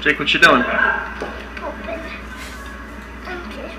Jake, 0.00 0.18
what 0.18 0.32
you 0.32 0.40
doing? 0.40 0.62
Open. 0.62 2.00
Okay. 3.26 3.70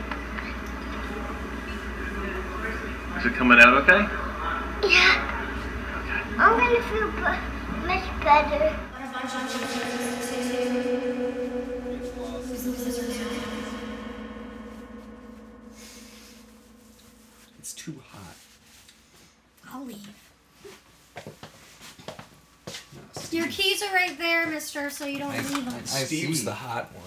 Is 3.17 3.25
it 3.25 3.33
coming 3.33 3.59
out 3.59 3.73
okay? 3.81 4.05
Yeah. 4.87 5.17
I'm 6.37 6.59
gonna 6.59 6.81
feel 6.83 7.07
much 7.87 8.23
better. 8.23 8.77
There, 24.41 24.53
mister, 24.53 24.89
so 24.89 25.05
you 25.05 25.19
don't 25.19 25.31
leave 25.31 25.65
them. 25.65 25.85
Steve's 25.85 26.39
see. 26.39 26.45
the 26.45 26.53
hot 26.53 26.91
one. 26.93 27.03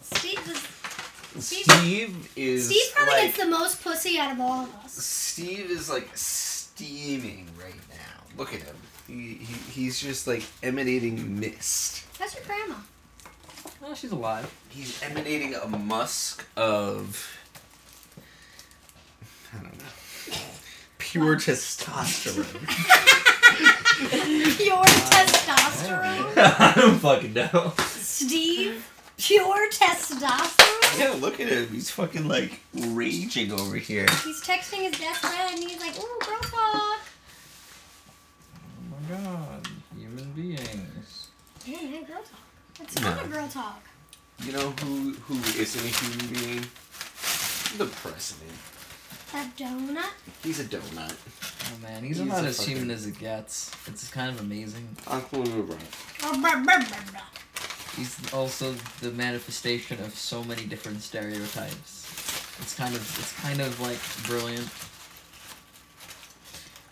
Steve, 0.00 0.40
is, 0.48 1.44
Steve, 1.44 1.64
Steve 1.64 2.32
is 2.36 2.66
Steve 2.66 2.94
probably 2.94 3.14
like 3.14 3.24
gets 3.24 3.38
the 3.38 3.46
most 3.46 3.82
pussy 3.82 4.18
out 4.18 4.32
of 4.32 4.40
all 4.40 4.64
of 4.64 4.74
us. 4.76 4.92
Steve 4.92 5.70
is 5.70 5.90
like 5.90 6.08
steaming 6.14 7.46
right 7.60 7.74
now. 7.90 8.36
Look 8.36 8.54
at 8.54 8.62
him. 8.62 8.76
He, 9.06 9.34
he 9.34 9.54
he's 9.70 10.00
just 10.00 10.26
like 10.26 10.44
emanating 10.62 11.38
mist. 11.38 12.06
That's 12.18 12.34
your 12.34 12.44
grandma. 12.44 12.76
Oh, 13.84 13.94
she's 13.94 14.12
alive. 14.12 14.52
He's 14.70 15.02
emanating 15.02 15.54
a 15.54 15.68
musk 15.68 16.46
of 16.56 17.38
I 19.52 19.58
don't 19.62 19.78
know. 19.78 19.84
Pure 20.98 21.36
testosterone. 21.36 23.24
Pure 24.56 24.84
testosterone. 24.84 26.32
I 26.36 26.72
don't 26.76 26.98
fucking 26.98 27.32
know. 27.34 27.72
Steve, 27.78 28.86
pure 29.16 29.68
testosterone. 29.70 30.98
Yeah, 30.98 31.14
look 31.20 31.40
at 31.40 31.48
him. 31.48 31.68
He's 31.68 31.90
fucking 31.90 32.28
like 32.28 32.60
raging 32.74 33.52
over 33.52 33.76
here. 33.76 34.06
He's 34.24 34.40
texting 34.42 34.82
his 34.88 34.98
best 34.98 35.20
friend. 35.20 35.54
and 35.54 35.58
He's 35.70 35.80
like, 35.80 35.96
"Ooh, 35.98 36.18
girl 36.24 36.38
talk." 36.40 37.00
Oh 38.52 38.82
my 38.90 39.16
god. 39.16 39.68
Human 39.96 40.32
beings. 40.32 41.28
Yeah, 41.66 41.82
man, 41.82 42.04
girl 42.04 42.16
talk. 42.22 42.80
It's 42.80 43.00
No. 43.00 43.10
not 43.10 43.24
a 43.24 43.28
girl 43.28 43.48
talk. 43.48 43.82
You 44.44 44.52
know 44.52 44.70
who 44.82 45.12
who 45.26 45.34
isn't 45.60 45.84
a 45.84 45.88
human 45.88 46.26
being? 46.34 46.66
The 47.76 47.86
president. 47.86 48.52
A 49.34 49.44
donut. 49.60 50.12
He's 50.42 50.60
a 50.60 50.64
donut. 50.64 51.14
Oh 51.70 51.82
man, 51.82 52.02
he's, 52.04 52.18
He's 52.18 52.26
about 52.26 52.44
as 52.44 52.58
fucking- 52.58 52.76
human 52.76 52.90
as 52.90 53.06
it 53.06 53.18
gets. 53.18 53.70
It's 53.86 54.10
kind 54.10 54.30
of 54.30 54.40
amazing. 54.40 54.88
Uncle. 55.06 55.44
Oh, 55.46 55.62
blah. 55.62 55.76
He's 57.96 58.32
also 58.32 58.74
the 59.00 59.10
manifestation 59.10 59.98
of 60.00 60.14
so 60.14 60.44
many 60.44 60.64
different 60.64 61.02
stereotypes. 61.02 62.06
It's 62.60 62.74
kind 62.74 62.94
of 62.94 63.00
it's 63.18 63.40
kind 63.40 63.60
of 63.60 63.80
like 63.80 63.98
brilliant. 64.26 64.68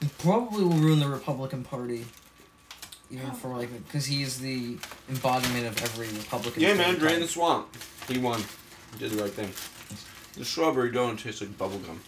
He 0.01 0.09
probably 0.19 0.65
will 0.65 0.77
ruin 0.77 0.99
the 0.99 1.09
Republican 1.09 1.65
Party. 1.65 2.05
Even 3.11 3.31
for 3.33 3.49
like, 3.57 3.71
because 3.87 4.05
he's 4.05 4.41
the 4.41 4.77
embodiment 5.09 5.67
of 5.67 5.81
every 5.83 6.09
Republican. 6.09 6.61
Yeah, 6.61 6.75
man, 6.75 6.97
drain 6.97 7.21
the 7.21 7.29
swamp. 7.29 7.69
He 8.09 8.19
won. 8.19 8.43
He 8.93 8.99
did 8.99 9.13
the 9.13 9.23
right 9.23 9.33
thing. 9.33 9.53
The 10.37 10.45
strawberry 10.45 10.91
donut 10.91 11.23
tastes 11.23 11.41
like 11.41 11.51
bubblegum. 11.57 11.99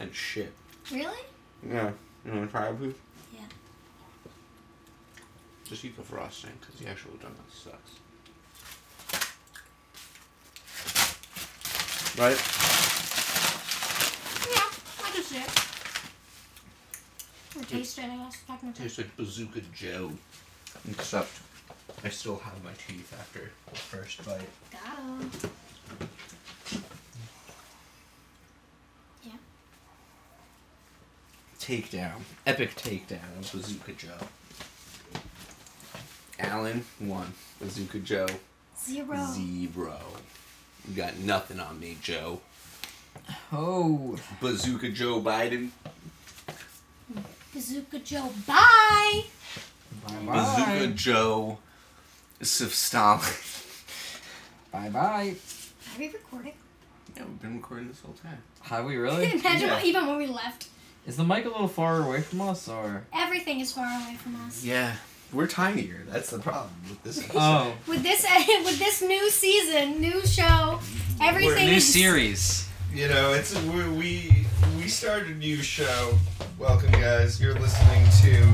And 0.00 0.12
shit. 0.12 0.52
Really? 0.92 1.18
Yeah. 1.66 1.92
You 2.24 2.32
want 2.32 2.46
to 2.46 2.50
try 2.50 2.68
it, 2.68 2.78
Pooh? 2.78 2.94
Yeah. 3.34 3.40
Just 5.64 5.84
eat 5.84 5.96
the 5.96 6.02
frosting, 6.02 6.52
because 6.60 6.76
the 6.80 6.88
actual 6.88 7.12
donut 7.12 7.50
sucks. 7.52 7.92
Right? 12.18 12.38
Yeah, 14.50 14.70
I 15.04 15.10
can 15.12 15.22
see 15.22 15.38
it. 15.38 15.50
Or 17.56 17.64
taste 17.64 17.98
it, 17.98 18.04
I 18.04 18.16
guess. 18.16 18.42
Technically. 18.46 18.82
Tastes 18.82 18.98
like 18.98 19.16
Bazooka 19.16 19.60
Joe. 19.74 20.12
Except 20.90 21.30
I 22.04 22.08
still 22.08 22.38
have 22.38 22.62
my 22.64 22.72
teeth 22.86 23.12
after 23.18 23.50
the 23.70 23.76
first 23.76 24.24
bite. 24.24 24.48
Got 24.70 24.98
'em. 24.98 25.30
Yeah. 29.24 29.32
Takedown. 31.72 32.22
Epic 32.46 32.74
takedown 32.76 33.38
of 33.38 33.52
Bazooka 33.52 33.92
Joe. 33.92 34.08
Alan 36.38 36.82
won. 36.98 37.34
Bazooka 37.60 37.98
Joe 37.98 38.26
Zero. 38.82 39.26
zero. 39.34 39.98
You 40.88 40.94
got 40.96 41.18
nothing 41.18 41.60
on 41.60 41.78
me, 41.78 41.98
Joe. 42.00 42.40
Oh, 43.52 44.16
Bazooka 44.40 44.88
Joe 44.88 45.20
Biden. 45.20 45.68
Bazooka 47.52 47.98
Joe. 47.98 48.30
Bye. 48.46 49.24
bye 50.06 50.14
Bazooka 50.24 50.64
bye. 50.86 50.92
Joe 50.94 51.58
Stalin. 52.40 53.20
Bye 54.72 54.88
bye. 54.88 55.34
Are 55.94 55.98
we 55.98 56.08
recording? 56.08 56.54
Yeah, 57.14 57.24
we've 57.24 57.42
been 57.42 57.56
recording 57.56 57.88
this 57.88 58.00
whole 58.00 58.14
time. 58.22 58.38
Have 58.62 58.86
we 58.86 58.96
really? 58.96 59.24
Imagine 59.32 59.68
Yeah. 59.68 59.74
what, 59.74 59.84
even 59.84 60.06
when 60.06 60.16
we 60.16 60.26
left. 60.28 60.68
Is 61.08 61.16
the 61.16 61.24
mic 61.24 61.46
a 61.46 61.48
little 61.48 61.68
far 61.68 62.02
away 62.04 62.20
from 62.20 62.42
us, 62.42 62.68
or? 62.68 63.02
Everything 63.14 63.60
is 63.60 63.72
far 63.72 63.86
away 63.86 64.16
from 64.16 64.36
us. 64.46 64.62
Yeah, 64.62 64.94
we're 65.32 65.46
tinier. 65.46 66.04
That's 66.06 66.28
the 66.28 66.38
problem 66.38 66.74
with 66.86 67.02
this. 67.02 67.18
episode. 67.18 67.38
Oh, 67.40 67.72
With 67.86 68.02
this 68.02 68.24
with 68.64 68.78
this 68.78 69.00
new 69.00 69.30
season, 69.30 70.02
new 70.02 70.24
show, 70.26 70.78
everything 71.22 71.66
new 71.66 71.76
is 71.76 71.90
series. 71.90 72.68
You 72.92 73.08
know, 73.08 73.32
it's 73.32 73.58
we 73.62 73.88
we 73.88 74.46
we 74.76 74.86
started 74.88 75.28
a 75.28 75.34
new 75.34 75.56
show. 75.62 76.18
Welcome, 76.58 76.92
guys. 76.92 77.40
You're 77.40 77.54
listening 77.54 78.06
to 78.24 78.44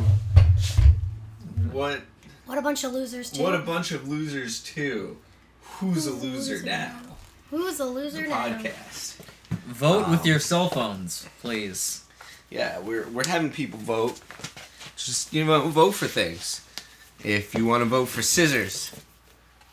what 1.72 2.02
What 2.46 2.56
a 2.58 2.62
bunch 2.62 2.84
of 2.84 2.92
losers 2.92 3.32
too. 3.32 3.42
what 3.42 3.56
a 3.56 3.58
bunch 3.58 3.90
of 3.90 4.06
losers 4.08 4.62
too. 4.62 5.16
Who's 5.80 6.06
a 6.06 6.10
Who's 6.10 6.22
a 6.22 6.26
loser 6.26 6.52
loser 6.54 6.66
now? 6.66 7.00
Who's 7.50 7.80
a 7.80 7.84
loser 7.84 8.22
The 8.22 8.28
now? 8.28 8.46
podcast. 8.46 9.16
Vote 9.66 10.08
with 10.08 10.20
Um, 10.20 10.26
your 10.26 10.38
cell 10.38 10.68
phones, 10.68 11.26
please. 11.40 12.03
Yeah, 12.54 12.78
we're 12.78 13.08
we're 13.08 13.26
having 13.26 13.50
people 13.50 13.80
vote. 13.80 14.20
Just 14.96 15.32
you 15.32 15.44
know, 15.44 15.68
vote 15.70 15.90
for 15.90 16.06
things. 16.06 16.64
If 17.24 17.52
you 17.52 17.66
want 17.66 17.80
to 17.80 17.84
vote 17.84 18.06
for 18.06 18.22
scissors, 18.22 18.92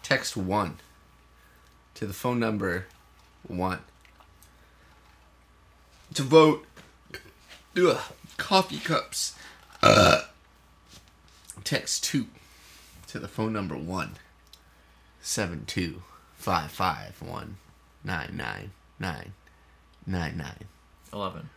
text 0.01 0.35
one 0.35 0.79
to 1.93 2.07
the 2.07 2.13
phone 2.13 2.39
number 2.39 2.87
one. 3.47 3.81
To 6.15 6.23
vote, 6.23 6.65
ugh, 7.77 8.01
coffee 8.37 8.79
cups. 8.79 9.35
Uh, 9.83 10.23
text 11.63 12.03
two 12.03 12.25
to 13.09 13.19
the 13.19 13.27
phone 13.27 13.53
number 13.53 13.77
one. 13.77 14.13
Seven 15.21 15.65
two 15.67 16.01
five 16.35 16.71
five 16.71 17.21
one 17.21 17.57
nine 18.03 18.35
nine 18.35 18.71
nine 18.99 19.33
nine 20.07 20.35
nine. 20.35 20.65
Eleven. 21.13 21.49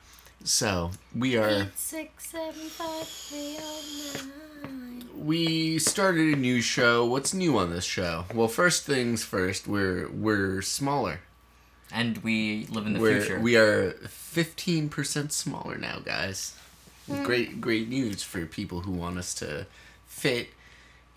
So 0.44 0.90
we 1.16 1.38
are. 1.38 1.48
Eight 1.48 1.68
six 1.74 2.28
seven 2.28 2.68
five 2.68 3.08
three 3.08 3.56
oh 3.58 4.30
nine. 4.62 5.04
We 5.16 5.78
started 5.78 6.34
a 6.34 6.36
new 6.36 6.60
show. 6.60 7.06
What's 7.06 7.32
new 7.32 7.56
on 7.56 7.70
this 7.70 7.84
show? 7.84 8.26
Well, 8.34 8.48
first 8.48 8.84
things 8.84 9.24
first, 9.24 9.66
we're 9.66 10.08
we're 10.10 10.60
smaller. 10.60 11.20
And 11.90 12.18
we 12.18 12.66
live 12.70 12.86
in 12.86 12.92
the 12.92 13.00
we're, 13.00 13.20
future. 13.20 13.40
We 13.40 13.56
are 13.56 13.92
fifteen 14.06 14.90
percent 14.90 15.32
smaller 15.32 15.78
now, 15.78 16.00
guys. 16.04 16.54
Hmm. 17.06 17.22
Great 17.22 17.62
great 17.62 17.88
news 17.88 18.22
for 18.22 18.44
people 18.44 18.80
who 18.80 18.92
want 18.92 19.16
us 19.16 19.32
to 19.36 19.66
fit 20.06 20.48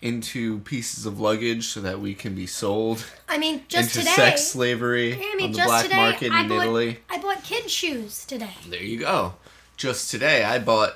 into 0.00 0.60
pieces 0.60 1.06
of 1.06 1.18
luggage 1.18 1.66
so 1.66 1.80
that 1.80 1.98
we 2.00 2.14
can 2.14 2.34
be 2.34 2.46
sold 2.46 3.04
I 3.28 3.36
mean, 3.38 3.62
just 3.68 3.96
into 3.96 4.08
today. 4.08 4.14
sex 4.16 4.44
slavery 4.44 5.14
I 5.14 5.34
mean, 5.36 5.46
on 5.46 5.50
the 5.52 5.56
just 5.56 5.68
black 5.68 5.82
today, 5.84 5.96
market 5.96 6.32
I 6.32 6.42
in 6.42 6.48
bought, 6.48 6.62
Italy. 6.62 6.98
I 7.10 7.18
bought 7.18 7.42
kid 7.42 7.68
shoes 7.70 8.24
today. 8.24 8.54
There 8.68 8.82
you 8.82 9.00
go. 9.00 9.34
Just 9.76 10.10
today, 10.10 10.44
I 10.44 10.58
bought 10.60 10.94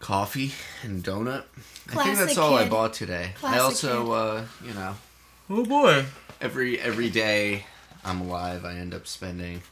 coffee 0.00 0.52
and 0.82 1.02
donut. 1.04 1.44
I 1.88 2.04
think 2.04 2.18
that's 2.18 2.34
Classic 2.34 2.38
all 2.38 2.54
I 2.56 2.68
bought 2.68 2.92
today. 2.92 3.32
I 3.42 3.58
also, 3.58 4.12
uh, 4.12 4.44
you 4.64 4.72
know, 4.74 4.94
oh 5.48 5.64
boy. 5.64 6.04
every 6.40 6.80
every 6.80 7.10
day 7.10 7.66
I'm 8.04 8.20
alive, 8.20 8.64
I 8.64 8.74
end 8.74 8.94
up 8.94 9.06
spending 9.06 9.62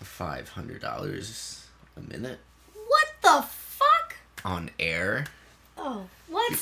five 0.00 0.48
hundred 0.50 0.80
dollars 0.82 1.66
a 1.96 2.00
minute 2.00 2.40
What 2.74 3.06
the 3.22 3.42
fuck? 3.48 4.16
on 4.44 4.70
air. 4.78 5.26
Oh, 5.76 6.06
what? 6.28 6.52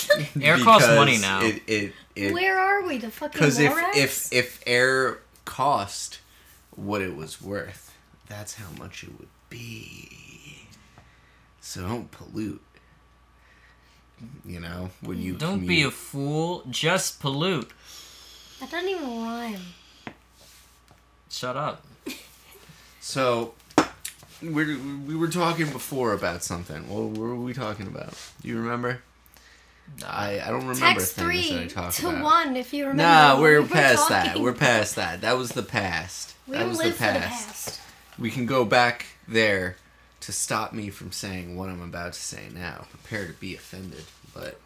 Air 0.40 0.58
costs 0.58 0.88
money 0.88 1.18
now. 1.18 1.42
It 1.42 1.62
it 1.66 1.92
it 2.14 2.32
Where 2.32 2.58
are 2.58 2.82
we? 2.86 2.98
The 2.98 3.10
fucking 3.10 3.32
because 3.32 3.58
if 3.58 3.72
if 3.96 4.32
if 4.32 4.62
air 4.66 5.18
cost 5.44 6.20
what 6.74 7.00
it 7.00 7.16
was 7.16 7.40
worth, 7.40 7.96
that's 8.28 8.54
how 8.54 8.70
much 8.78 9.04
it 9.04 9.18
would 9.18 9.28
be. 9.50 10.66
So 11.60 11.82
don't 11.86 12.10
pollute. 12.10 12.62
You 14.44 14.60
know, 14.60 14.90
when 15.00 15.20
you 15.20 15.34
Don't 15.34 15.66
be 15.66 15.82
a 15.82 15.90
fool. 15.90 16.64
Just 16.68 17.20
pollute. 17.20 17.70
That 18.60 18.70
doesn't 18.70 18.88
even 18.88 19.22
rhyme. 19.22 19.60
Shut 21.30 21.56
up. 21.56 21.86
So, 23.00 23.54
we 24.42 24.76
we 24.76 25.16
were 25.16 25.28
talking 25.28 25.70
before 25.70 26.12
about 26.12 26.42
something. 26.44 26.88
What 26.88 27.18
were 27.18 27.34
we 27.34 27.52
talking 27.54 27.86
about? 27.86 28.14
Do 28.40 28.48
you 28.48 28.58
remember? 28.58 29.00
I 30.06 30.40
I 30.40 30.48
don't 30.50 30.66
remember 30.66 30.80
Text 30.80 31.14
things 31.14 31.48
that 31.48 31.54
I 31.56 31.58
three 31.60 31.68
talked 31.68 31.96
to 31.96 32.08
about. 32.08 32.22
one 32.22 32.56
if 32.56 32.72
you 32.72 32.84
remember. 32.88 33.02
Nah, 33.02 33.40
we're 33.40 33.60
we 33.62 33.68
were 33.68 33.74
past 33.74 34.08
that. 34.10 34.26
talking 34.26 34.42
We're 34.42 34.52
past 34.52 34.96
that. 34.96 35.20
That 35.22 35.36
was 35.38 35.50
the 35.50 35.62
past. 35.62 36.34
We 36.46 36.56
that 36.56 36.68
was 36.68 36.78
live 36.78 36.98
the 36.98 37.04
for 37.04 37.12
the 37.12 37.18
past. 37.20 37.80
We 38.18 38.30
can 38.30 38.46
go 38.46 38.64
back 38.64 39.06
there 39.26 39.76
to 40.20 40.32
stop 40.32 40.72
me 40.72 40.90
from 40.90 41.12
saying 41.12 41.56
what 41.56 41.68
I'm 41.68 41.80
about 41.82 42.12
to 42.12 42.20
say 42.20 42.48
now. 42.54 42.86
Prepare 42.90 43.26
to 43.28 43.32
be 43.32 43.54
offended. 43.54 44.04
But 44.34 44.60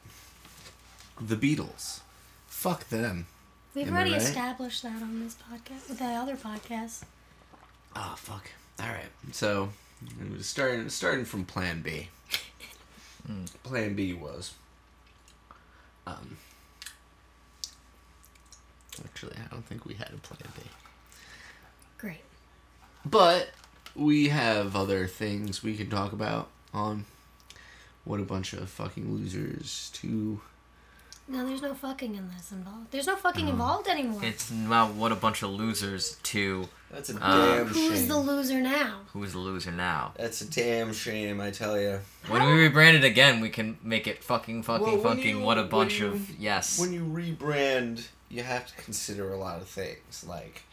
the 1.21 1.37
Beatles, 1.37 2.01
fuck 2.47 2.89
them. 2.89 3.27
We've 3.75 3.87
Am 3.87 3.95
I 3.95 3.97
already 3.97 4.13
right? 4.13 4.23
established 4.23 4.83
that 4.83 5.01
on 5.03 5.21
this 5.23 5.37
podcast 5.37 5.89
with 5.89 5.99
the 5.99 6.05
other 6.07 6.37
podcast. 6.37 7.03
Oh 7.95 8.15
fuck. 8.17 8.51
All 8.83 8.89
right. 8.89 9.11
So 9.31 9.69
it 10.21 10.33
was 10.37 10.47
starting 10.47 10.89
starting 10.89 11.25
from 11.25 11.45
Plan 11.45 11.83
B. 11.83 12.09
Plan 13.63 13.95
B 13.95 14.13
was. 14.13 14.55
Um. 16.07 16.37
Actually, 19.05 19.37
I 19.37 19.55
don't 19.55 19.65
think 19.65 19.87
we 19.87 19.95
had 19.95 20.11
a 20.13 20.19
Plan 20.19 20.51
B. 20.57 20.63
Great. 21.99 22.23
But 23.05 23.51
we 23.95 24.29
have 24.29 24.75
other 24.75 25.07
things 25.07 25.63
we 25.63 25.77
can 25.77 25.89
talk 25.89 26.13
about 26.13 26.49
on 26.75 27.05
what 28.05 28.21
a 28.21 28.25
bunch 28.25 28.53
of 28.53 28.69
fucking 28.69 29.15
losers 29.15 29.91
to 29.95 30.41
No, 31.33 31.47
there's 31.47 31.63
no 31.63 31.73
fucking 31.73 32.15
in 32.15 32.29
this 32.37 32.53
involved. 32.53 32.91
There's 32.91 33.07
no 33.07 33.17
fucking 33.17 33.47
Oh. 33.47 33.51
involved 33.53 33.89
anymore. 33.89 34.21
It's 34.23 34.51
about 34.51 34.93
what 34.93 35.13
a 35.13 35.17
bunch 35.17 35.43
of 35.43 35.51
losers 35.51 36.19
to 36.25 36.69
That's 36.91 37.09
a 37.09 37.17
Uh, 37.25 37.57
damn 37.57 37.67
Who's 37.69 38.07
the 38.07 38.19
loser 38.19 38.61
now? 38.61 39.01
who's 39.15 39.33
the 39.33 39.39
loser 39.39 39.73
now. 39.73 40.13
That's 40.19 40.43
a 40.43 40.45
damn 40.45 40.93
shame, 40.93 41.41
I 41.41 41.51
tell 41.51 41.81
you. 41.81 42.01
When 42.29 42.43
we 42.45 42.69
rebrand 42.69 42.97
it 42.97 43.05
again, 43.05 43.41
we 43.41 43.49
can 43.49 43.79
make 43.83 44.07
it 44.07 44.23
fucking, 44.23 44.63
fucking, 44.65 44.87
Well, 44.87 45.01
fucking. 45.03 45.39
you- 45.39 45.41
what 45.41 45.57
a 45.57 45.63
bunch 45.63 46.01
you- 46.01 46.09
of 46.09 46.39
yes. 46.39 46.79
When 46.79 46.93
you 46.93 47.01
rebrand, 47.03 48.09
you 48.29 48.43
have 48.43 48.67
to 48.67 48.75
consider 48.83 49.33
a 49.33 49.39
lot 49.39 49.63
of 49.63 49.69
things. 49.69 50.23
Like, 50.29 50.65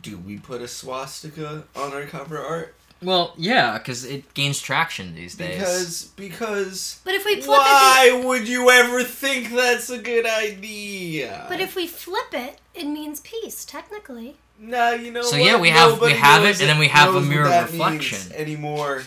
do 0.00 0.16
we 0.16 0.38
put 0.38 0.60
a 0.62 0.68
swastika 0.68 1.64
on 1.74 1.92
our 1.92 2.04
cover 2.06 2.38
art? 2.38 2.76
Well, 3.04 3.34
yeah, 3.36 3.78
because 3.78 4.04
it 4.04 4.32
gains 4.34 4.60
traction 4.60 5.14
these 5.14 5.34
days. 5.34 5.58
Because 5.58 6.04
because 6.16 7.00
But 7.04 7.14
if 7.14 7.24
we 7.24 7.34
flip 7.36 7.58
it, 7.60 7.62
why 7.62 8.22
would 8.24 8.48
you 8.48 8.70
ever 8.70 9.02
think 9.04 9.52
that's 9.52 9.90
a 9.90 9.98
good 9.98 10.26
idea? 10.26 11.46
but 11.48 11.60
if 11.60 11.76
we 11.76 11.86
flip 11.86 12.32
it, 12.32 12.58
it 12.74 12.86
means 12.86 13.20
peace. 13.20 13.64
Technically, 13.64 14.36
Nah, 14.58 14.90
you 14.92 15.10
know. 15.10 15.22
So, 15.22 15.36
what? 15.36 15.44
yeah, 15.44 15.56
we 15.60 15.68
have- 15.70 16.00
we 16.00 16.12
have 16.12 16.44
it, 16.44 16.60
and 16.60 16.68
then 16.68 16.78
we 16.78 16.88
have 16.88 17.14
a 17.14 17.20
mirror 17.20 17.48
that 17.48 17.70
reflection. 17.70 18.18
means 18.18 18.32
anymore. 18.32 19.02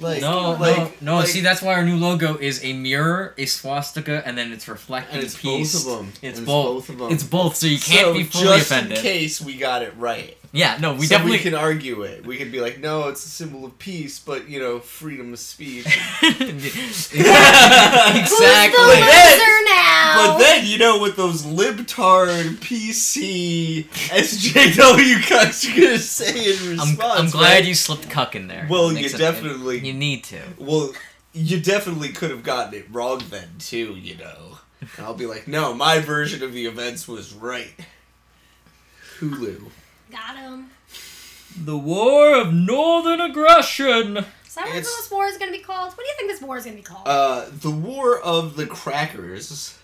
Like 0.00 0.20
no, 0.22 0.52
like, 0.52 0.76
no, 0.76 1.12
no. 1.12 1.16
like- 1.18 1.28
see, 1.28 1.40
that's 1.40 1.62
why 1.62 1.74
our 1.74 1.84
new 1.84 1.96
logo 1.96 2.36
is 2.36 2.64
a 2.64 2.72
mirror, 2.72 3.32
a 3.38 3.46
swastika, 3.46 4.22
and 4.26 4.36
then 4.36 4.52
it's 4.52 4.66
reflecting 4.66 5.16
and 5.18 5.24
it's 5.24 5.36
peace. 5.36 5.72
both 5.84 5.92
of 5.92 5.98
them. 5.98 6.12
It's 6.20 6.38
And 6.38 6.46
both. 6.46 6.88
of 6.88 6.98
them. 6.98 7.12
It's 7.12 7.22
both, 7.22 7.54
so 7.56 7.66
you 7.68 7.78
can't 7.78 8.06
so 8.08 8.12
be 8.12 8.24
fully 8.24 8.44
just 8.58 8.70
offended. 8.72 8.98
in 8.98 9.02
case 9.02 9.40
we 9.40 9.54
got 9.56 9.82
it 9.82 9.94
right. 9.96 10.36
Yeah, 10.54 10.78
no, 10.80 10.94
we 10.94 11.06
so 11.06 11.16
definitely 11.16 11.38
we 11.38 11.42
can 11.42 11.54
argue 11.54 12.02
it. 12.02 12.24
We 12.24 12.36
could 12.36 12.52
be 12.52 12.60
like, 12.60 12.78
no, 12.78 13.08
it's 13.08 13.26
a 13.26 13.28
symbol 13.28 13.64
of 13.64 13.76
peace, 13.80 14.20
but 14.20 14.48
you 14.48 14.60
know, 14.60 14.78
freedom 14.78 15.32
of 15.32 15.40
speech. 15.40 15.84
exactly. 15.84 16.38
who's 16.38 17.10
the 17.10 19.00
loser 19.00 19.64
now? 19.68 20.14
But 20.16 20.38
then 20.38 20.64
you 20.64 20.78
know 20.78 20.98
what 20.98 21.16
those 21.16 21.42
libtard 21.42 22.58
PC 22.58 23.84
SJW 23.86 25.16
cucks 25.22 25.68
are 25.68 25.80
gonna 25.80 25.98
say 25.98 26.52
in 26.52 26.78
I'm, 26.80 26.90
response. 26.90 27.18
I'm 27.18 27.30
glad 27.30 27.54
right? 27.54 27.64
you 27.64 27.74
slipped 27.74 28.08
cuck 28.08 28.36
in 28.36 28.46
there. 28.46 28.68
Well, 28.70 28.88
you 28.92 28.94
makes 29.02 29.14
it- 29.14 29.18
definitely- 29.18 29.80
you 29.84 29.92
need 29.92 30.22
to. 30.24 30.40
Well, 30.58 30.92
you 31.32 31.58
definitely 31.60 32.10
could 32.10 32.30
have 32.30 32.44
gotten 32.44 32.74
it 32.74 32.86
wrong 32.92 33.22
then 33.28 33.56
too. 33.58 33.96
You 33.96 34.18
know, 34.18 34.58
and 34.80 35.04
I'll 35.04 35.14
be 35.14 35.26
like, 35.26 35.48
no, 35.48 35.74
my 35.74 35.98
version 35.98 36.44
of 36.44 36.52
the 36.52 36.66
events 36.66 37.08
was 37.08 37.34
right. 37.34 37.74
Hulu. 39.18 39.70
Got 40.14 40.36
him. 40.36 40.70
The 41.64 41.76
War 41.76 42.36
of 42.40 42.52
Northern 42.54 43.20
Aggression. 43.20 44.18
Is 44.18 44.54
that 44.54 44.66
what 44.66 44.76
It's- 44.76 44.84
this 44.96 45.10
war 45.10 45.26
is 45.26 45.36
going 45.38 45.52
to 45.52 45.58
be 45.58 45.62
called? 45.64 45.88
What 45.88 45.98
do 45.98 46.04
you 46.04 46.14
think 46.16 46.30
this 46.30 46.40
war 46.40 46.56
is 46.56 46.64
going 46.64 46.76
to 46.76 46.82
be 46.82 46.86
called? 46.86 47.06
Uh, 47.08 47.46
the 47.50 47.70
War 47.70 48.20
of 48.20 48.54
the 48.56 48.66
Crackers. 48.66 49.74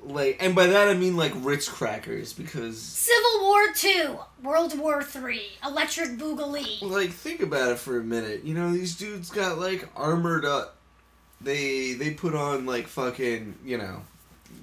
Like, 0.00 0.36
and 0.38 0.54
by 0.54 0.66
that 0.66 0.88
I 0.88 0.94
mean 0.94 1.16
like 1.16 1.32
Ritz 1.36 1.66
crackers 1.66 2.34
because, 2.34 2.78
Civil 2.78 3.40
War 3.40 3.72
Two, 3.74 4.18
World 4.42 4.78
War 4.78 5.02
Three, 5.02 5.46
Electric 5.64 6.18
Boogaloo. 6.18 6.82
like, 6.82 7.10
think 7.10 7.40
about 7.40 7.72
it 7.72 7.78
for 7.78 7.98
a 7.98 8.04
minute. 8.04 8.44
You 8.44 8.52
know, 8.52 8.70
these 8.70 8.94
dudes 8.96 9.30
got 9.30 9.58
like 9.58 9.88
armored 9.96 10.44
up. 10.44 10.76
They 11.40 11.94
they 11.94 12.10
put 12.10 12.34
on 12.34 12.66
like 12.66 12.86
fucking 12.86 13.54
you 13.64 13.78
know, 13.78 14.02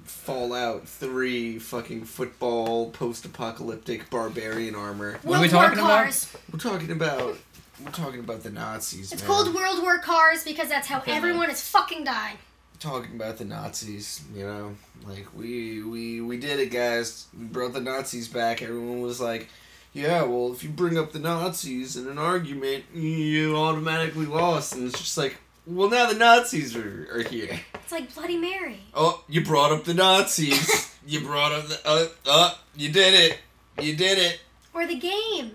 Fallout 0.04 0.86
Three 0.88 1.58
fucking 1.58 2.04
football 2.04 2.90
post 2.90 3.24
apocalyptic 3.24 4.08
barbarian 4.10 4.74
armor. 4.74 5.18
What 5.22 5.38
are 5.38 5.42
we 5.42 5.48
World 5.48 5.52
War 5.52 5.62
talking 5.62 5.78
about? 5.78 6.02
Cars. 6.02 6.36
We're 6.52 6.58
talking 6.58 6.90
about 6.90 7.38
we're 7.84 7.90
talking 7.90 8.20
about 8.20 8.42
the 8.42 8.50
Nazis. 8.50 9.12
It's 9.12 9.22
man. 9.22 9.30
called 9.30 9.54
World 9.54 9.82
War 9.82 9.98
Cars 9.98 10.44
because 10.44 10.68
that's 10.68 10.86
how 10.88 11.02
everyone 11.06 11.50
is 11.50 11.62
fucking 11.66 12.04
dying. 12.04 12.36
talking 12.78 13.14
about 13.16 13.38
the 13.38 13.44
Nazis, 13.44 14.22
you 14.34 14.44
know, 14.44 14.74
like 15.06 15.26
we 15.36 15.82
we 15.82 16.20
we 16.20 16.36
did 16.36 16.60
it, 16.60 16.70
guys. 16.70 17.26
We 17.36 17.44
brought 17.44 17.72
the 17.72 17.80
Nazis 17.80 18.28
back. 18.28 18.62
Everyone 18.62 19.00
was 19.02 19.20
like, 19.20 19.48
"Yeah, 19.92 20.22
well, 20.24 20.52
if 20.52 20.62
you 20.62 20.70
bring 20.70 20.98
up 20.98 21.12
the 21.12 21.18
Nazis 21.18 21.96
in 21.96 22.06
an 22.08 22.18
argument, 22.18 22.84
you 22.94 23.56
automatically 23.56 24.26
lost." 24.26 24.74
And 24.74 24.86
it's 24.86 24.98
just 24.98 25.16
like, 25.18 25.36
well, 25.66 25.88
now 25.88 26.06
the 26.10 26.18
Nazis 26.18 26.76
are, 26.76 27.08
are 27.12 27.22
here. 27.22 27.60
It's 27.74 27.92
like 27.92 28.14
Bloody 28.14 28.36
Mary. 28.36 28.80
Oh, 28.94 29.22
you 29.28 29.44
brought 29.44 29.72
up 29.72 29.84
the 29.84 29.94
Nazis. 29.94 30.96
you 31.06 31.20
brought 31.20 31.52
up 31.52 31.68
the 31.68 31.80
uh 31.86 32.06
uh. 32.26 32.54
You 32.76 32.90
did 32.90 33.14
it. 33.14 33.38
You 33.80 33.94
did 33.96 34.18
it. 34.18 34.40
Or 34.74 34.86
the 34.86 34.98
game. 34.98 35.52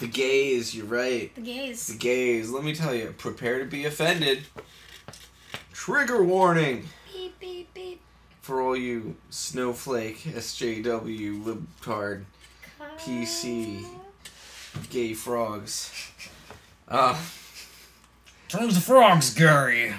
The 0.00 0.06
gays. 0.06 0.74
You're 0.74 0.86
right. 0.86 1.34
The 1.34 1.40
gays. 1.40 1.86
The 1.86 1.98
gays. 1.98 2.50
Let 2.50 2.64
me 2.64 2.74
tell 2.74 2.94
you, 2.94 3.14
prepare 3.16 3.58
to 3.58 3.64
be 3.64 3.84
offended. 3.84 4.44
Trigger 5.72 6.22
warning. 6.22 6.88
Beep, 7.12 7.38
beep, 7.40 7.74
beep. 7.74 8.00
for 8.40 8.60
all 8.62 8.76
you 8.76 9.16
snowflake, 9.30 10.18
SJW, 10.20 11.42
libtard, 11.44 12.24
PC, 12.98 13.84
gay 14.90 15.12
frogs. 15.14 16.10
Uh, 16.88 17.18
Turns 18.54 18.74
the 18.76 18.80
frogs, 18.80 19.34
Gary. 19.34 19.94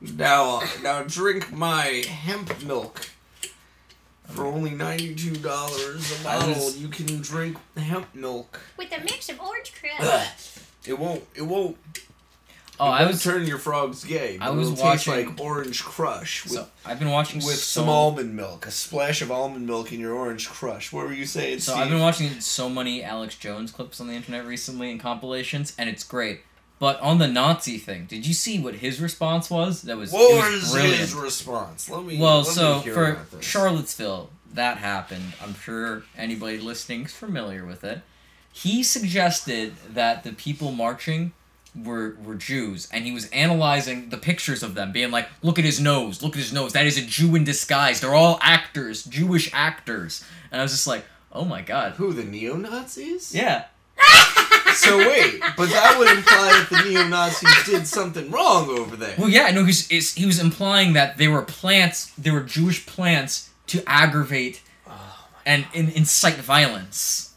now, 0.00 0.56
uh, 0.60 0.66
now 0.82 1.02
drink 1.04 1.52
my 1.52 2.04
hemp 2.08 2.62
milk. 2.64 3.08
For 4.26 4.44
only 4.46 4.70
ninety-two 4.70 5.36
dollars 5.36 6.20
a 6.20 6.24
bottle, 6.24 6.48
was- 6.48 6.78
you 6.78 6.88
can 6.88 7.20
drink 7.20 7.58
hemp 7.76 8.12
milk. 8.14 8.60
With 8.76 8.90
a 8.92 9.00
mix 9.00 9.28
of 9.28 9.40
orange 9.40 9.72
Ugh. 9.84 10.00
crush. 10.00 10.50
It 10.86 10.98
won't. 10.98 11.24
It 11.34 11.42
won't. 11.42 11.76
Oh, 12.80 12.86
it 12.86 12.88
I 12.88 13.00
won't 13.02 13.12
was. 13.12 13.22
turning 13.22 13.46
your 13.46 13.58
frogs 13.58 14.02
gay. 14.02 14.38
I 14.40 14.50
was 14.50 14.68
it'll 14.72 14.82
taste 14.84 15.06
watching- 15.06 15.28
like 15.28 15.40
orange 15.40 15.84
crush 15.84 16.44
with, 16.44 16.54
So, 16.54 16.68
I've 16.84 16.98
been 16.98 17.10
watching 17.10 17.36
with 17.44 17.56
so, 17.58 17.82
some 17.82 17.88
almond 17.88 18.34
milk. 18.34 18.66
A 18.66 18.70
splash 18.72 19.22
of 19.22 19.30
almond 19.30 19.66
milk 19.66 19.92
in 19.92 20.00
your 20.00 20.14
orange 20.14 20.48
crush. 20.48 20.92
What 20.92 21.06
were 21.06 21.12
you 21.12 21.26
saying, 21.26 21.60
So 21.60 21.72
Steve? 21.72 21.84
I've 21.84 21.90
been 21.90 22.00
watching 22.00 22.40
so 22.40 22.68
many 22.68 23.04
Alex 23.04 23.36
Jones 23.36 23.70
clips 23.70 24.00
on 24.00 24.08
the 24.08 24.14
internet 24.14 24.44
recently 24.46 24.90
and 24.90 24.98
compilations, 24.98 25.74
and 25.78 25.88
it's 25.88 26.02
great. 26.02 26.40
But 26.82 27.00
on 27.00 27.18
the 27.18 27.28
Nazi 27.28 27.78
thing, 27.78 28.06
did 28.06 28.26
you 28.26 28.34
see 28.34 28.58
what 28.58 28.74
his 28.74 29.00
response 29.00 29.48
was? 29.48 29.82
That 29.82 29.96
was, 29.96 30.10
What 30.10 30.34
was 30.34 30.62
was 30.62 30.72
brilliant. 30.72 30.96
his 30.98 31.14
response? 31.14 31.88
Let 31.88 32.04
me. 32.04 32.18
Well, 32.18 32.38
let 32.38 32.48
me 32.48 32.52
so 32.54 32.80
hear 32.80 32.92
for 32.92 33.10
about 33.12 33.30
this. 33.30 33.44
Charlottesville, 33.46 34.30
that 34.54 34.78
happened. 34.78 35.34
I'm 35.40 35.54
sure 35.54 36.02
anybody 36.18 36.58
listening 36.58 37.04
is 37.04 37.12
familiar 37.12 37.64
with 37.64 37.84
it. 37.84 38.00
He 38.52 38.82
suggested 38.82 39.74
that 39.90 40.24
the 40.24 40.32
people 40.32 40.72
marching 40.72 41.30
were 41.72 42.16
were 42.20 42.34
Jews, 42.34 42.88
and 42.92 43.04
he 43.04 43.12
was 43.12 43.30
analyzing 43.30 44.08
the 44.08 44.18
pictures 44.18 44.64
of 44.64 44.74
them, 44.74 44.90
being 44.90 45.12
like, 45.12 45.28
"Look 45.40 45.60
at 45.60 45.64
his 45.64 45.78
nose. 45.78 46.20
Look 46.20 46.32
at 46.34 46.42
his 46.42 46.52
nose. 46.52 46.72
That 46.72 46.86
is 46.86 46.98
a 46.98 47.02
Jew 47.02 47.36
in 47.36 47.44
disguise. 47.44 48.00
They're 48.00 48.12
all 48.12 48.40
actors, 48.42 49.04
Jewish 49.04 49.48
actors." 49.54 50.24
And 50.50 50.60
I 50.60 50.64
was 50.64 50.72
just 50.72 50.88
like, 50.88 51.04
"Oh 51.30 51.44
my 51.44 51.62
god." 51.62 51.92
Who 51.92 52.12
the 52.12 52.24
neo 52.24 52.56
Nazis? 52.56 53.32
Yeah. 53.32 53.66
So 54.74 54.98
wait, 54.98 55.40
but 55.56 55.68
that 55.70 55.96
would 55.98 56.08
imply 56.10 56.48
that 56.48 56.66
the 56.70 56.88
neo 56.90 57.06
Nazis 57.08 57.64
did 57.66 57.86
something 57.86 58.30
wrong 58.30 58.68
over 58.70 58.96
there. 58.96 59.14
Well, 59.18 59.28
yeah, 59.28 59.50
no, 59.50 59.64
he's, 59.64 59.90
is 59.90 60.14
he 60.14 60.26
was 60.26 60.38
implying 60.40 60.94
that 60.94 61.18
they 61.18 61.28
were 61.28 61.42
plants, 61.42 62.12
they 62.16 62.30
were 62.30 62.40
Jewish 62.40 62.86
plants 62.86 63.50
to 63.68 63.82
aggravate 63.86 64.62
and 65.44 65.66
in, 65.74 65.88
incite 65.90 66.36
violence. 66.36 67.34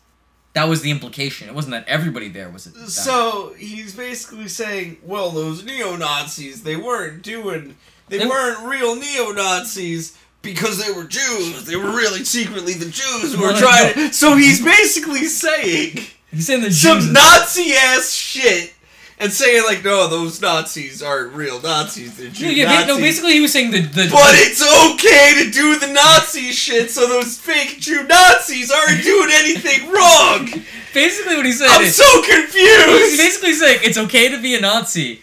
That 0.53 0.69
was 0.69 0.81
the 0.81 0.91
implication. 0.91 1.49
It 1.49 1.55
wasn't 1.55 1.71
that 1.73 1.87
everybody 1.87 2.29
there 2.29 2.49
was. 2.49 2.63
So 2.93 3.53
he's 3.57 3.93
basically 3.95 4.47
saying, 4.47 4.97
well, 5.03 5.31
those 5.31 5.65
neo 5.65 5.95
Nazis, 5.97 6.63
they 6.63 6.77
weren't 6.77 7.21
doing 7.23 7.75
They 8.07 8.19
They- 8.19 8.27
weren't 8.27 8.59
real 8.67 8.95
neo 8.95 9.31
Nazis 9.33 10.17
because 10.41 10.77
they 10.85 10.93
were 10.93 11.03
Jews. 11.05 11.65
They 11.65 11.75
were 11.75 11.89
really 11.91 12.23
secretly 12.23 12.73
the 12.73 12.85
Jews 12.85 13.33
who 13.33 13.41
were 13.41 13.53
trying. 13.53 13.93
To, 13.95 14.13
so 14.13 14.35
he's 14.37 14.63
basically 14.63 15.25
saying 15.25 15.99
He's 16.35 16.47
saying 16.47 16.61
the 16.61 16.71
some 16.71 16.99
Jews. 16.99 17.11
Nazi 17.11 17.73
ass 17.73 18.11
shit. 18.13 18.73
And 19.17 19.31
saying 19.31 19.63
like, 19.63 19.81
no, 19.85 20.09
those 20.09 20.41
Nazis 20.41 21.01
aren't 21.01 21.31
real 21.33 21.61
Nazis. 21.61 22.17
They're 22.17 22.29
Jew 22.29 22.47
Yeah, 22.47 22.51
yeah, 22.51 22.65
Nazis. 22.81 22.87
no, 22.87 22.97
basically 22.97 23.31
he 23.31 23.39
was 23.39 23.53
saying 23.53 23.71
the 23.71 23.79
the. 23.79 24.09
But 24.11 24.35
it's 24.35 24.61
okay 24.61 25.43
to 25.45 25.51
do 25.51 25.79
the 25.79 25.87
Nazi 25.93 26.51
shit, 26.51 26.91
so 26.91 27.07
those 27.07 27.37
fake 27.39 27.79
Jew 27.79 28.03
Nazis 28.05 28.69
aren't 28.71 29.01
doing 29.03 29.29
anything 29.31 29.89
wrong. 29.89 30.45
basically 30.93 31.37
what 31.37 31.45
he 31.45 31.53
said 31.53 31.69
I'm 31.69 31.83
is 31.83 31.95
so 31.95 32.21
confused. 32.23 32.87
he's 32.89 33.17
basically 33.17 33.53
saying 33.53 33.79
it's 33.83 33.97
okay 33.97 34.27
to 34.29 34.41
be 34.41 34.53
a 34.53 34.59
Nazi, 34.59 35.21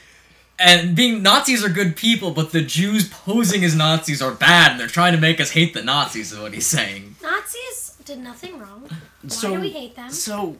and 0.59 0.97
being 0.97 1.23
Nazis 1.23 1.63
are 1.63 1.69
good 1.69 1.95
people, 1.95 2.31
but 2.31 2.51
the 2.53 2.63
Jews 2.63 3.07
posing 3.11 3.63
as 3.63 3.77
Nazis 3.77 4.23
are 4.23 4.33
bad, 4.33 4.71
and 4.71 4.81
they're 4.81 4.87
trying 4.87 5.13
to 5.13 5.21
make 5.21 5.39
us 5.39 5.51
hate 5.51 5.75
the 5.75 5.83
Nazis. 5.83 6.33
Is 6.33 6.39
what 6.39 6.55
he's 6.55 6.67
saying. 6.67 7.17
Nazis 7.23 7.99
did 8.07 8.21
nothing 8.21 8.59
wrong. 8.59 8.89
Why 8.89 9.29
So- 9.29 9.55
do 9.55 9.61
we 9.61 9.69
hate 9.69 9.97
them? 9.97 10.11
So, 10.11 10.57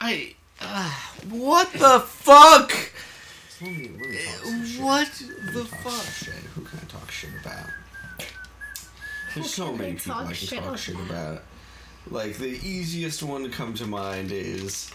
I. 0.00 0.34
Uh, 0.60 0.90
what 1.28 1.72
the 1.72 2.00
fuck? 2.00 2.72
Let 3.60 3.70
me, 3.70 3.88
let 3.88 4.08
me 4.08 4.16
talk 4.16 4.44
some 4.44 4.64
shit. 4.64 4.82
What 4.82 5.12
the 5.52 5.64
fuck? 5.64 6.04
shit. 6.04 6.34
Who 6.34 6.62
can 6.62 6.78
I 6.82 6.84
talk 6.90 7.10
shit 7.10 7.30
about? 7.40 7.66
There's 9.34 9.52
so 9.52 9.72
many 9.72 9.94
people 9.94 10.12
I 10.12 10.24
can 10.24 10.34
shit 10.34 10.62
talk 10.62 10.78
shit 10.78 10.94
about. 10.94 11.42
Like 12.10 12.36
the 12.38 12.58
easiest 12.66 13.22
one 13.22 13.42
to 13.42 13.48
come 13.48 13.74
to 13.74 13.86
mind 13.86 14.32
is 14.32 14.90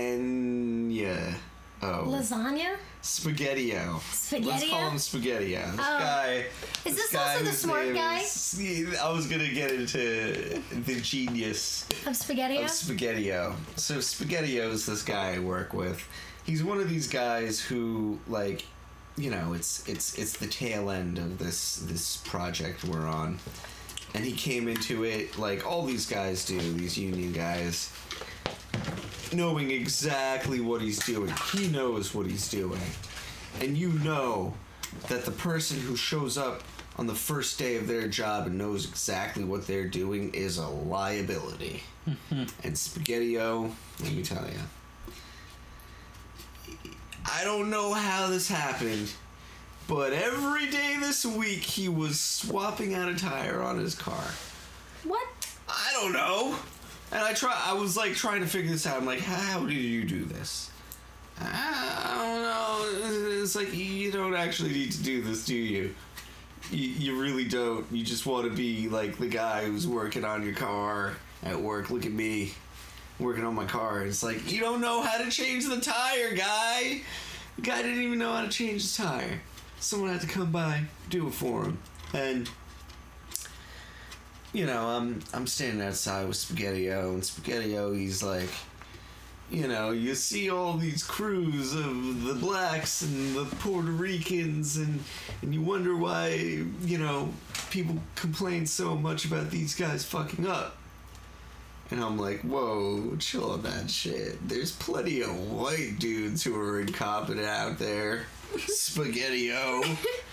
lasagna. 0.00 1.34
Oh, 1.82 2.04
Lasagna? 2.06 2.76
Spaghettio. 3.02 3.94
Let's 4.44 4.68
call 4.68 4.90
him 4.90 4.98
Spaghetti? 4.98 5.52
spaghettio. 5.54 5.70
This 5.76 5.80
Oh. 5.86 5.98
guy. 5.98 6.44
Is 6.84 6.96
this 6.96 7.10
guy 7.12 7.32
also 7.34 7.44
the 7.44 7.52
smart 7.52 7.94
guy 7.94 8.18
is- 8.20 8.58
I 9.00 9.10
was 9.10 9.26
gonna 9.26 9.48
get 9.48 9.70
into 9.72 10.62
the 10.84 11.00
genius 11.00 11.84
of 12.06 12.16
spaghetti? 12.16 12.58
of 12.58 12.70
Spaghettio. 12.70 13.56
So 13.76 13.98
Spaghettio 13.98 14.70
is 14.72 14.86
this 14.86 15.02
guy 15.02 15.34
I 15.34 15.38
work 15.38 15.72
with. 15.72 16.02
He's 16.44 16.62
one 16.62 16.78
of 16.80 16.88
these 16.88 17.06
guys 17.06 17.60
who 17.60 18.18
like 18.28 18.64
you 19.16 19.30
know, 19.30 19.52
it's 19.54 19.82
it's 19.86 20.14
it's 20.14 20.32
the 20.34 20.46
tail 20.46 20.90
end 20.90 21.18
of 21.18 21.38
this 21.38 21.76
this 21.82 22.18
project 22.18 22.84
we're 22.84 23.06
on. 23.06 23.38
And 24.14 24.24
he 24.24 24.32
came 24.32 24.66
into 24.66 25.04
it 25.04 25.38
like 25.38 25.66
all 25.66 25.84
these 25.84 26.06
guys 26.06 26.44
do, 26.44 26.58
these 26.72 26.96
union 26.98 27.32
guys, 27.32 27.90
knowing 29.32 29.70
exactly 29.70 30.60
what 30.60 30.80
he's 30.80 31.04
doing. 31.04 31.32
He 31.52 31.68
knows 31.68 32.14
what 32.14 32.26
he's 32.26 32.48
doing. 32.48 32.80
And 33.60 33.76
you 33.76 33.90
know 33.90 34.54
that 35.08 35.24
the 35.24 35.30
person 35.30 35.78
who 35.80 35.96
shows 35.96 36.36
up 36.36 36.62
on 36.96 37.06
the 37.06 37.14
first 37.14 37.58
day 37.58 37.76
of 37.76 37.86
their 37.86 38.08
job 38.08 38.46
and 38.46 38.58
knows 38.58 38.86
exactly 38.86 39.44
what 39.44 39.66
they're 39.66 39.88
doing 39.88 40.34
is 40.34 40.58
a 40.58 40.68
liability. 40.68 41.82
and 42.30 42.48
Spaghettio, 42.74 43.72
let 44.02 44.12
me 44.12 44.22
tell 44.22 44.44
you. 44.46 44.60
I 47.24 47.44
don't 47.44 47.70
know 47.70 47.92
how 47.92 48.28
this 48.28 48.48
happened, 48.48 49.12
but 49.86 50.12
every 50.12 50.70
day 50.70 50.96
this 50.98 51.24
week 51.24 51.60
he 51.60 51.88
was 51.88 52.18
swapping 52.18 52.94
out 52.94 53.08
a 53.08 53.14
tire 53.14 53.62
on 53.62 53.78
his 53.78 53.94
car. 53.94 54.24
What? 55.04 55.26
I 55.68 55.90
don't 55.92 56.12
know. 56.12 56.56
And 57.12 57.22
I 57.22 57.32
try. 57.32 57.60
I 57.66 57.74
was 57.74 57.96
like 57.96 58.14
trying 58.14 58.40
to 58.40 58.46
figure 58.46 58.70
this 58.70 58.86
out. 58.86 58.96
I'm 58.96 59.06
like, 59.06 59.20
how 59.20 59.66
do 59.66 59.72
you 59.72 60.04
do 60.04 60.24
this? 60.24 60.70
I 61.40 62.14
don't 62.16 62.42
know. 62.42 63.42
It's 63.42 63.56
like 63.56 63.74
you 63.74 64.12
don't 64.12 64.34
actually 64.34 64.72
need 64.72 64.92
to 64.92 65.02
do 65.02 65.22
this, 65.22 65.44
do 65.44 65.54
you? 65.56 65.94
You, 66.70 66.88
you 66.88 67.20
really 67.20 67.44
don't. 67.44 67.86
You 67.90 68.04
just 68.04 68.26
want 68.26 68.44
to 68.44 68.54
be 68.54 68.88
like 68.88 69.18
the 69.18 69.26
guy 69.26 69.64
who's 69.64 69.88
working 69.88 70.24
on 70.24 70.44
your 70.44 70.54
car 70.54 71.16
at 71.42 71.60
work. 71.60 71.90
Look 71.90 72.06
at 72.06 72.12
me, 72.12 72.52
working 73.18 73.44
on 73.44 73.54
my 73.54 73.64
car. 73.64 74.02
It's 74.02 74.22
like 74.22 74.52
you 74.52 74.60
don't 74.60 74.80
know 74.80 75.02
how 75.02 75.18
to 75.18 75.30
change 75.30 75.66
the 75.66 75.80
tire, 75.80 76.34
guy. 76.34 77.00
The 77.56 77.62
guy 77.62 77.82
didn't 77.82 78.02
even 78.02 78.18
know 78.18 78.32
how 78.32 78.42
to 78.42 78.48
change 78.48 78.82
his 78.82 78.96
tire. 78.96 79.40
Someone 79.80 80.10
had 80.10 80.20
to 80.20 80.26
come 80.26 80.52
by, 80.52 80.82
do 81.08 81.26
it 81.26 81.32
for 81.32 81.64
him, 81.64 81.78
and 82.12 82.50
you 84.52 84.66
know, 84.66 84.86
I'm 84.86 85.20
I'm 85.32 85.46
standing 85.46 85.86
outside 85.86 86.26
with 86.26 86.36
Spaghettio, 86.36 87.14
and 87.14 87.22
Spaghettio, 87.22 87.96
he's 87.96 88.22
like, 88.22 88.48
you 89.50 89.68
know, 89.68 89.90
you 89.90 90.14
see 90.14 90.50
all 90.50 90.76
these 90.76 91.02
crews 91.02 91.74
of 91.74 92.24
the 92.24 92.34
blacks 92.34 93.02
and 93.02 93.34
the 93.34 93.44
Puerto 93.56 93.90
Ricans, 93.90 94.76
and 94.76 95.00
and 95.42 95.54
you 95.54 95.62
wonder 95.62 95.96
why, 95.96 96.30
you 96.82 96.98
know, 96.98 97.32
people 97.70 97.96
complain 98.16 98.66
so 98.66 98.96
much 98.96 99.24
about 99.24 99.50
these 99.50 99.74
guys 99.74 100.04
fucking 100.04 100.46
up. 100.46 100.76
And 101.92 102.00
I'm 102.00 102.18
like, 102.18 102.42
whoa, 102.42 103.16
chill 103.18 103.50
on 103.50 103.62
that 103.62 103.90
shit. 103.90 104.48
There's 104.48 104.70
plenty 104.70 105.22
of 105.22 105.50
white 105.50 105.96
dudes 105.98 106.44
who 106.44 106.56
are 106.60 106.80
incompetent 106.80 107.44
out 107.44 107.80
there. 107.80 108.26
Spaghettio. 108.54 109.82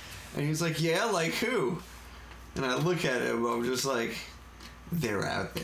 and 0.35 0.45
he's 0.45 0.61
like, 0.61 0.79
yeah, 0.79 1.05
like 1.05 1.33
who? 1.33 1.79
And 2.57 2.65
I 2.65 2.75
look 2.75 3.05
at 3.05 3.21
him, 3.21 3.45
I'm 3.45 3.63
just 3.63 3.85
like, 3.85 4.17
they're 4.91 5.25
out 5.25 5.53
there. 5.53 5.63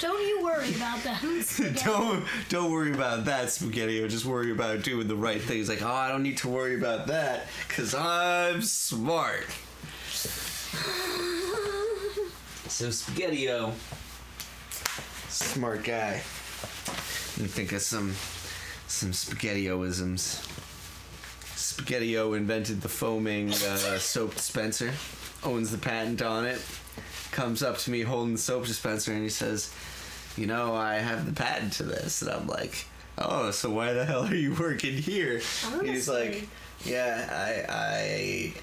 Don't 0.00 0.26
you 0.26 0.42
worry 0.42 0.74
about 0.74 1.02
them. 1.02 1.16
don't 1.84 2.24
don't 2.48 2.70
worry 2.70 2.92
about 2.92 3.24
that, 3.24 3.50
Spaghetti. 3.50 4.06
Just 4.08 4.24
worry 4.24 4.52
about 4.52 4.82
doing 4.82 5.08
the 5.08 5.16
right 5.16 5.40
thing. 5.40 5.56
He's 5.56 5.68
like, 5.68 5.82
oh, 5.82 5.92
I 5.92 6.08
don't 6.08 6.22
need 6.22 6.36
to 6.38 6.48
worry 6.48 6.76
about 6.76 7.08
that 7.08 7.46
because 7.66 7.94
I'm 7.94 8.62
smart. 8.62 9.46
So 12.68 12.88
Spaghettio, 12.88 13.72
smart 15.28 15.84
guy. 15.84 16.22
Let 17.36 17.38
me 17.38 17.48
think 17.48 17.72
of 17.72 17.82
some 17.82 18.14
some 18.86 19.10
Spaghettioisms. 19.10 20.57
Spaghettio 21.78 22.36
invented 22.36 22.80
the 22.80 22.88
foaming 22.88 23.50
uh, 23.52 23.98
soap 23.98 24.34
dispenser, 24.34 24.92
owns 25.44 25.70
the 25.70 25.78
patent 25.78 26.22
on 26.22 26.44
it. 26.44 26.60
Comes 27.30 27.62
up 27.62 27.78
to 27.78 27.90
me 27.92 28.00
holding 28.02 28.32
the 28.32 28.38
soap 28.38 28.66
dispenser 28.66 29.12
and 29.12 29.22
he 29.22 29.28
says, 29.28 29.72
"You 30.36 30.46
know, 30.46 30.74
I 30.74 30.96
have 30.96 31.24
the 31.24 31.32
patent 31.32 31.74
to 31.74 31.84
this." 31.84 32.20
And 32.22 32.32
I'm 32.32 32.48
like, 32.48 32.84
"Oh, 33.16 33.52
so 33.52 33.70
why 33.70 33.92
the 33.92 34.04
hell 34.04 34.24
are 34.26 34.34
you 34.34 34.54
working 34.58 34.94
here?" 34.94 35.40
And 35.72 35.88
he's 35.88 36.08
like, 36.08 36.48
"Yeah, 36.84 37.28
I, 37.30 37.72
I, 37.72 38.54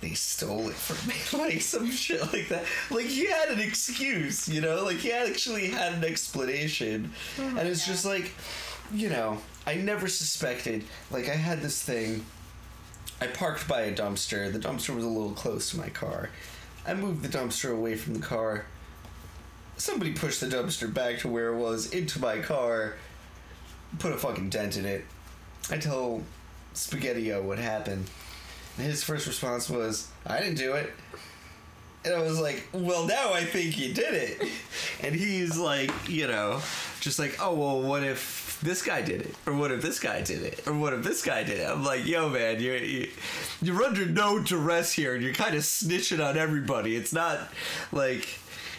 they 0.00 0.14
stole 0.14 0.68
it 0.68 0.74
from 0.74 1.08
me, 1.08 1.44
like 1.50 1.60
some 1.60 1.90
shit 1.90 2.20
like 2.32 2.48
that. 2.48 2.64
Like 2.90 3.06
he 3.06 3.26
had 3.26 3.50
an 3.50 3.60
excuse, 3.60 4.48
you 4.48 4.60
know, 4.60 4.84
like 4.84 4.98
he 4.98 5.12
actually 5.12 5.68
had 5.68 5.94
an 5.94 6.04
explanation, 6.04 7.12
oh 7.38 7.56
and 7.58 7.68
it's 7.68 7.86
just 7.86 8.04
like, 8.04 8.32
you 8.92 9.08
know, 9.08 9.38
I 9.66 9.74
never 9.74 10.08
suspected. 10.08 10.84
Like 11.10 11.28
I 11.28 11.34
had 11.34 11.60
this 11.60 11.82
thing. 11.82 12.24
I 13.20 13.26
parked 13.26 13.68
by 13.68 13.82
a 13.82 13.94
dumpster. 13.94 14.50
The 14.50 14.58
dumpster 14.58 14.94
was 14.94 15.04
a 15.04 15.08
little 15.08 15.32
close 15.32 15.70
to 15.70 15.76
my 15.76 15.90
car. 15.90 16.30
I 16.86 16.94
moved 16.94 17.22
the 17.22 17.28
dumpster 17.28 17.70
away 17.70 17.96
from 17.96 18.14
the 18.14 18.20
car. 18.20 18.64
Somebody 19.76 20.12
pushed 20.12 20.40
the 20.40 20.46
dumpster 20.46 20.92
back 20.92 21.18
to 21.18 21.28
where 21.28 21.48
it 21.48 21.56
was 21.56 21.90
into 21.90 22.20
my 22.20 22.38
car. 22.38 22.96
Put 23.98 24.12
a 24.12 24.16
fucking 24.16 24.48
dent 24.48 24.76
in 24.76 24.86
it. 24.86 25.04
I 25.70 25.76
tell 25.76 26.22
Spaghettio 26.74 27.42
what 27.42 27.58
happened. 27.58 28.08
And 28.80 28.88
his 28.88 29.04
first 29.04 29.26
response 29.26 29.68
was, 29.68 30.08
I 30.26 30.40
didn't 30.40 30.56
do 30.56 30.72
it. 30.72 30.90
And 32.02 32.14
I 32.14 32.22
was 32.22 32.40
like, 32.40 32.66
well, 32.72 33.06
now 33.06 33.34
I 33.34 33.44
think 33.44 33.78
you 33.78 33.92
did 33.92 34.14
it. 34.14 34.48
And 35.02 35.14
he's 35.14 35.58
like, 35.58 35.90
you 36.08 36.26
know, 36.26 36.60
just 37.00 37.18
like, 37.18 37.36
oh, 37.42 37.54
well, 37.54 37.82
what 37.82 38.02
if 38.02 38.58
this 38.62 38.82
guy 38.82 39.02
did 39.02 39.20
it? 39.22 39.34
Or 39.46 39.54
what 39.54 39.70
if 39.70 39.82
this 39.82 39.98
guy 39.98 40.22
did 40.22 40.42
it? 40.42 40.66
Or 40.66 40.72
what 40.72 40.94
if 40.94 41.02
this 41.02 41.22
guy 41.22 41.42
did 41.42 41.60
it? 41.60 41.68
I'm 41.68 41.84
like, 41.84 42.06
yo, 42.06 42.30
man, 42.30 42.60
you're, 42.60 42.76
you, 42.78 43.10
you're 43.60 43.82
under 43.82 44.06
no 44.06 44.38
duress 44.38 44.92
here 44.92 45.14
and 45.14 45.22
you're 45.22 45.34
kind 45.34 45.54
of 45.54 45.60
snitching 45.62 46.26
on 46.26 46.38
everybody. 46.38 46.96
It's 46.96 47.12
not 47.12 47.38
like 47.92 48.22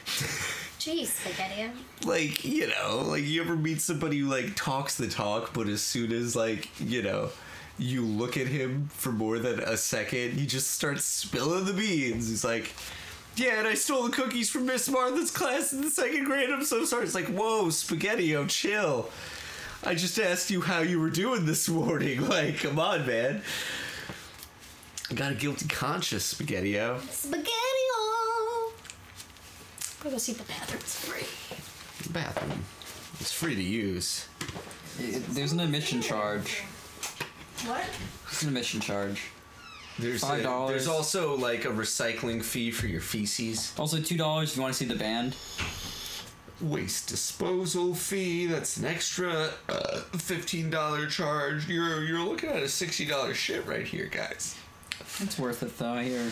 Jeez, 0.80 1.08
spaghetti. 1.08 1.72
like 2.06 2.44
you 2.44 2.68
know 2.68 3.04
like 3.08 3.24
you 3.24 3.40
ever 3.44 3.56
meet 3.56 3.82
somebody 3.82 4.18
who 4.18 4.28
like 4.28 4.56
talks 4.56 4.96
the 4.98 5.08
talk 5.08 5.54
but 5.54 5.68
as 5.68 5.80
soon 5.80 6.12
as 6.12 6.36
like 6.36 6.70
you 6.80 7.04
know 7.04 7.30
you 7.80 8.04
look 8.06 8.38
at 8.38 8.48
him 8.48 8.88
for 8.94 9.12
more 9.12 9.40
than 9.40 9.60
a 9.60 9.76
second 9.78 10.34
he 10.34 10.46
just 10.46 10.72
starts 10.72 11.04
spilling 11.06 11.66
the 11.66 11.74
beans. 11.74 12.30
He's 12.30 12.44
like 12.44 12.72
yeah 13.38 13.60
and 13.60 13.68
i 13.68 13.74
stole 13.76 14.04
the 14.04 14.10
cookies 14.12 14.50
from 14.50 14.66
miss 14.66 14.90
martha's 14.90 15.32
class 15.32 15.72
in 15.74 15.82
the 15.82 15.90
second 15.90 16.26
grade. 16.26 16.50
I'm 16.50 16.64
so 16.66 16.84
sorry. 16.86 17.06
It's 17.06 17.16
like 17.16 17.28
whoa 17.28 17.70
Spaghetti 17.70 18.30
spaghettio 18.30 18.50
chill. 18.50 19.10
I 19.84 19.96
just 19.96 20.20
asked 20.20 20.52
you 20.52 20.62
how 20.62 20.82
you 20.82 21.00
were 21.00 21.10
doing 21.10 21.46
this 21.46 21.68
morning. 21.70 22.28
Like 22.28 22.58
come 22.60 22.78
on 22.80 23.08
man. 23.08 23.42
I 25.10 25.14
got 25.14 25.32
a 25.32 25.36
guilty 25.36 25.68
conscience 25.68 26.34
spaghettio 26.34 27.00
Spaghetti. 27.10 27.48
We'll 30.04 30.14
go 30.14 30.18
see 30.18 30.32
if 30.32 30.40
the 30.40 30.44
bathroom's 30.46 30.96
free. 30.96 32.12
bathroom. 32.12 32.64
It's 33.20 33.32
free 33.32 33.54
to 33.56 33.62
use. 33.62 34.28
It- 35.00 35.24
there's 35.36 35.52
an 35.52 35.60
admission 35.60 36.02
charge. 36.02 36.64
What? 37.66 37.84
It's 38.28 38.42
an 38.44 38.50
admission 38.50 38.80
charge. 38.82 39.22
There's 40.00 40.22
Five 40.22 40.40
a- 40.40 40.44
dollars. 40.44 40.72
There's 40.72 40.88
also 40.88 41.36
like 41.38 41.66
a 41.66 41.70
recycling 41.70 42.44
fee 42.44 42.72
for 42.72 42.88
your 42.88 43.02
feces. 43.02 43.74
Also 43.78 44.00
two 44.02 44.18
dollars 44.18 44.52
if 44.52 44.56
you 44.58 44.62
want 44.64 44.74
to 44.74 44.80
see 44.80 44.86
the 44.86 44.96
band. 45.00 45.36
Waste 46.62 47.08
disposal 47.08 47.96
fee. 47.96 48.46
That's 48.46 48.78
an 48.78 48.86
extra 48.86 49.50
uh, 49.68 50.00
fifteen 50.18 50.70
dollar 50.70 51.08
charge. 51.08 51.68
You're 51.68 52.04
you're 52.04 52.20
looking 52.24 52.50
at 52.52 52.62
a 52.64 52.70
sixty 52.70 53.06
dollar 53.06 53.34
shit 53.34 53.66
right 53.66 53.86
here, 53.86 54.06
guys. 54.06 54.56
It's 55.20 55.38
worth 55.40 55.64
it 55.64 55.78
though. 55.78 55.98
Here, 56.00 56.32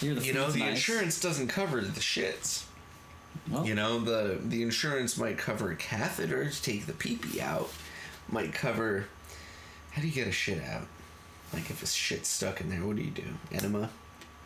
here 0.00 0.14
the 0.14 0.24
You 0.24 0.32
know 0.32 0.50
the 0.50 0.60
nice. 0.60 0.70
insurance 0.70 1.20
doesn't 1.20 1.48
cover 1.48 1.80
the 1.80 2.00
shits. 2.00 2.64
Well, 3.50 3.66
You 3.66 3.74
know 3.74 3.98
the 3.98 4.38
the 4.44 4.62
insurance 4.62 5.18
might 5.18 5.38
cover 5.38 5.74
catheters, 5.74 6.62
take 6.62 6.86
the 6.86 6.92
pee 6.92 7.16
pee 7.16 7.40
out. 7.40 7.68
Might 8.28 8.54
cover. 8.54 9.06
How 9.94 10.02
do 10.02 10.08
you 10.08 10.12
get 10.14 10.26
a 10.26 10.32
shit 10.32 10.62
out? 10.64 10.86
Like 11.52 11.70
if 11.70 11.82
a 11.82 11.86
shit's 11.86 12.28
stuck 12.28 12.60
in 12.60 12.68
there, 12.68 12.84
what 12.84 12.96
do 12.96 13.02
you 13.02 13.10
do? 13.10 13.22
Enema? 13.52 13.90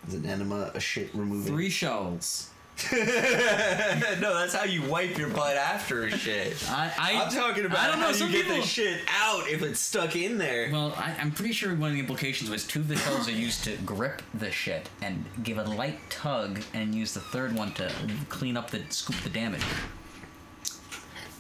Is 0.06 0.14
an 0.14 0.26
enema 0.26 0.70
a 0.74 0.80
shit 0.80 1.10
removing? 1.14 1.52
three 1.52 1.70
shells. 1.70 2.50
no, 2.92 4.34
that's 4.38 4.54
how 4.54 4.62
you 4.64 4.82
wipe 4.82 5.18
your 5.18 5.30
butt 5.30 5.56
after 5.56 6.04
a 6.04 6.10
shit. 6.10 6.54
I, 6.70 6.92
I'm 6.98 7.28
talking 7.32 7.64
about 7.64 7.78
I 7.78 7.88
don't 7.88 7.98
know. 7.98 8.06
how 8.06 8.12
some 8.12 8.28
you 8.28 8.34
get 8.34 8.44
people. 8.46 8.60
the 8.60 8.66
shit 8.66 9.00
out 9.08 9.48
if 9.48 9.62
it's 9.62 9.80
stuck 9.80 10.14
in 10.14 10.38
there. 10.38 10.70
Well, 10.70 10.94
I, 10.96 11.16
I'm 11.18 11.32
pretty 11.32 11.52
sure 11.52 11.74
one 11.74 11.88
of 11.88 11.94
the 11.94 12.00
implications 12.00 12.50
was 12.50 12.64
two 12.64 12.78
of 12.78 12.86
the 12.86 12.94
shells 12.94 13.26
are 13.26 13.32
used 13.32 13.64
to 13.64 13.76
grip 13.78 14.22
the 14.32 14.52
shit 14.52 14.88
and 15.02 15.24
give 15.42 15.58
a 15.58 15.64
light 15.64 15.98
tug, 16.08 16.60
and 16.72 16.94
use 16.94 17.14
the 17.14 17.20
third 17.20 17.52
one 17.52 17.72
to 17.72 17.90
clean 18.28 18.56
up 18.56 18.70
the 18.70 18.82
scoop 18.90 19.16
the 19.24 19.30
damage. 19.30 19.64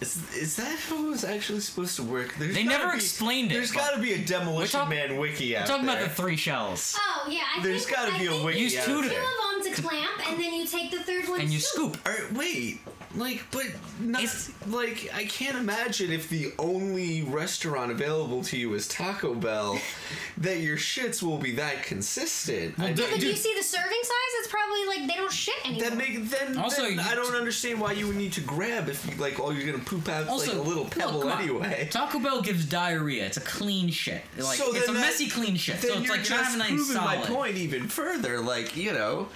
Is, 0.00 0.16
is 0.36 0.56
that 0.56 0.78
how 0.78 1.04
it 1.04 1.08
was 1.08 1.24
actually 1.24 1.58
supposed 1.60 1.96
to 1.96 2.04
work? 2.04 2.34
There's 2.38 2.54
They 2.54 2.62
never 2.62 2.90
be- 2.92 2.96
explained 2.98 3.50
it, 3.50 3.54
There's 3.54 3.72
got 3.72 3.94
to 3.94 4.00
be 4.00 4.12
a 4.12 4.18
Demolition 4.24 4.80
talk- 4.80 4.88
Man 4.90 5.16
wiki 5.16 5.56
out 5.56 5.62
We're 5.62 5.66
talking 5.66 5.86
there. 5.86 5.96
about 5.96 6.08
the 6.08 6.14
three 6.22 6.36
shells. 6.36 6.96
Oh 6.98 7.28
yeah, 7.28 7.40
I 7.56 7.62
There's 7.62 7.84
think, 7.84 7.96
got 7.96 8.08
to 8.08 8.14
I 8.14 8.18
be 8.18 8.26
a 8.26 8.30
think 8.30 8.44
wiki 8.44 8.58
Use 8.60 8.74
two 8.84 9.02
to- 9.02 9.08
there. 9.08 9.20
Two 9.20 9.58
of 9.58 9.64
them 9.64 9.74
to 9.74 9.82
clamp, 9.82 10.28
and 10.30 10.40
then 10.40 10.54
you 10.54 10.66
take 10.66 10.90
the 10.92 11.00
third 11.02 11.28
one. 11.28 11.40
And 11.40 11.50
you 11.52 11.58
to 11.58 11.64
scoop. 11.64 11.96
All 12.06 12.12
right, 12.12 12.32
wait, 12.32 12.80
like, 13.18 13.44
but 13.50 13.66
not 14.00 14.22
It's- 14.22 14.50
like 14.68 15.10
I 15.14 15.24
can't 15.24 15.56
imagine 15.56 16.10
if 16.12 16.28
the 16.28 16.52
only 16.58 17.22
restaurant 17.22 17.90
available 17.90 18.42
to 18.44 18.56
you 18.56 18.74
is 18.74 18.86
Taco 18.88 19.34
Bell, 19.34 19.78
that 20.38 20.60
your 20.60 20.76
shits 20.76 21.22
will 21.22 21.38
be 21.38 21.52
that 21.56 21.82
consistent. 21.82 22.78
I, 22.78 22.92
d- 22.92 23.02
Yeah, 23.02 23.08
but 23.10 23.14
do 23.16 23.20
dude, 23.20 23.30
you 23.30 23.36
see 23.36 23.54
the 23.56 23.62
serving 23.62 23.98
size? 24.02 24.32
It's 24.40 24.48
probably 24.48 24.86
like 24.86 25.08
they 25.08 25.16
don't 25.20 25.32
shit 25.32 25.54
anymore. 25.66 25.90
that 25.90 25.96
make 25.98 26.30
then, 26.30 26.56
Also, 26.58 26.82
then 26.82 26.92
you- 26.94 27.00
I 27.00 27.14
don't 27.14 27.34
understand 27.34 27.80
why 27.80 27.92
you 27.92 28.06
would 28.06 28.16
need 28.16 28.32
to 28.34 28.40
grab 28.40 28.88
if 28.88 29.04
you 29.08 29.16
like 29.16 29.38
all 29.40 29.52
you're 29.52 29.70
gonna 29.70 29.84
poop 29.84 30.08
out 30.08 30.28
Also, 30.28 30.52
like 30.52 30.56
a 30.60 30.62
little 30.68 30.84
look, 30.84 30.92
pebble 30.96 31.20
come 31.22 31.32
on. 31.32 31.42
anyway. 31.42 31.88
Taco 31.90 32.18
Bell 32.20 32.40
gives 32.42 32.64
diarrhea. 32.66 33.26
It's 33.26 33.36
a 33.36 33.40
clean 33.42 33.90
shit. 33.90 34.22
Like 34.38 34.56
So 34.58 34.74
it's 34.74 34.86
then 34.86 34.90
a 34.90 34.98
that- 34.98 35.00
messy 35.06 35.28
clean 35.28 35.56
shit. 35.56 35.80
Then 35.80 35.90
So 35.92 35.98
it's 35.98 36.06
you're 36.06 36.16
like 36.16 36.28
you're 36.28 36.36
not 36.38 36.44
just 36.44 36.58
having 36.58 36.66
anything 36.78 36.94
proving 36.96 37.04
my 37.04 37.16
point 37.26 37.56
even 37.56 37.88
further. 37.88 38.40
Like 38.40 38.76
you 38.76 38.92
know, 38.92 39.28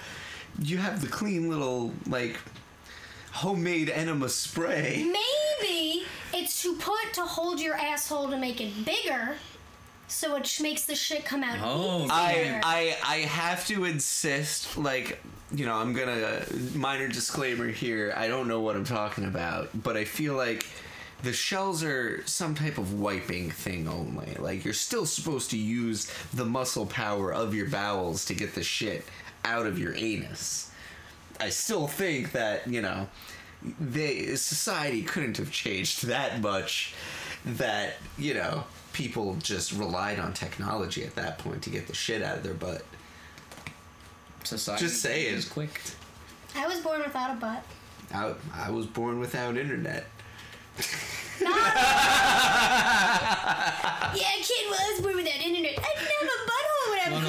you 0.63 0.79
have 0.79 1.01
the 1.01 1.09
clean 1.09 1.49
little 1.49 1.93
like 2.07 2.37
homemade 3.33 3.91
enema 3.91 4.29
spray. 4.29 5.05
Maybe 5.05 6.05
it's 6.33 6.63
to 6.63 6.77
put 6.77 7.13
to 7.15 7.23
hold 7.23 7.61
your 7.61 7.75
asshole 7.75 8.29
to 8.31 8.37
make 8.37 8.61
it 8.61 8.85
bigger, 8.85 9.37
so 10.09 10.37
it 10.37 10.59
makes 10.61 10.85
the 10.85 10.95
shit 10.95 11.25
come 11.25 11.43
out 11.43 11.59
Oh. 11.63 12.07
I 12.11 12.61
I 12.63 12.97
I 13.05 13.17
have 13.21 13.67
to 13.69 13.85
insist, 13.85 14.77
like 14.77 15.21
you 15.55 15.67
know, 15.67 15.75
I'm 15.75 15.93
gonna 15.93 16.45
minor 16.75 17.09
disclaimer 17.09 17.69
here. 17.69 18.13
I 18.17 18.29
don't 18.29 18.49
know 18.49 18.61
what 18.61 18.77
I'm 18.77 18.85
talking 18.85 19.25
about, 19.25 19.71
but 19.83 19.97
I 19.97 20.05
feel 20.05 20.35
like 20.35 20.67
the 21.23 21.33
shells 21.33 21.85
are 21.85 22.23
some 22.27 22.55
type 22.55 22.79
of 22.79 22.95
wiping 22.95 23.51
thing 23.51 23.87
only. 23.89 24.35
Like 24.39 24.65
you're 24.65 24.75
still 24.75 25.07
supposed 25.07 25.51
to 25.51 25.59
use 25.59 26.11
the 26.35 26.45
muscle 26.45 26.87
power 26.87 27.33
of 27.33 27.55
your 27.55 27.69
bowels 27.69 28.25
to 28.27 28.35
get 28.35 28.55
the 28.55 28.63
shit 28.63 29.05
out 29.45 29.67
of 29.67 29.79
your 29.79 29.95
anus. 29.95 30.72
I 31.43 31.49
still 31.51 31.87
think 31.89 32.33
that 32.33 32.67
you 32.69 32.81
know, 32.83 33.09
they 33.81 34.37
society 34.37 35.03
couldn't 35.03 35.37
have 35.39 35.51
changed 35.51 36.07
that 36.07 36.41
much. 36.41 36.95
That 37.45 37.95
you 38.17 38.35
know, 38.35 38.65
people 38.93 39.35
just 39.43 39.73
relied 39.73 40.19
on 40.21 40.33
technology 40.33 41.05
at 41.05 41.17
that 41.17 41.39
point 41.39 41.63
to 41.63 41.71
get 41.71 41.89
the 41.89 41.95
shit 41.95 42.23
out 42.23 42.37
of 42.39 42.43
their 42.45 42.55
butt. 42.55 42.85
Society 44.45 44.85
Just 44.85 45.03
saying. 45.03 45.35
is 45.35 45.49
quick. 45.49 45.81
I 46.57 46.67
was 46.67 46.81
born 46.81 47.01
without 47.05 47.31
a 47.31 47.35
butt. 47.41 47.65
I, 48.15 48.35
I 48.55 48.71
was 48.71 48.87
born 48.87 49.19
without 49.21 49.57
internet. 49.57 50.07
Yeah, 54.15 54.29
kid 54.43 54.69
was 54.69 55.01
born 55.01 55.17
without 55.17 55.41
internet. 55.41 55.79
I 55.79 55.95
didn't 55.99 56.13
have 56.21 56.29
a 56.29 56.51
butthole 56.51 56.91
when 56.91 57.01
I 57.01 57.19
was 57.19 57.29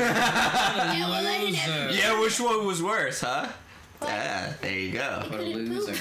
Yeah, 0.97 1.09
well, 1.09 1.25
I 1.25 1.37
didn't 1.39 1.55
have- 1.55 1.95
Yeah, 1.95 2.19
which 2.19 2.39
one 2.39 2.65
was 2.67 2.83
worse, 2.83 3.21
huh? 3.21 3.47
Yeah, 4.03 4.53
there 4.61 4.77
you 4.79 4.91
go. 4.91 5.23
What 5.29 5.39
a 5.39 5.43
loser. 5.43 5.95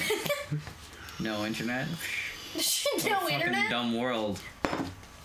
No 1.19 1.45
internet. 1.45 1.87
no 2.55 2.59
Fucking 2.61 3.35
internet. 3.35 3.69
dumb 3.69 3.97
world. 3.97 4.39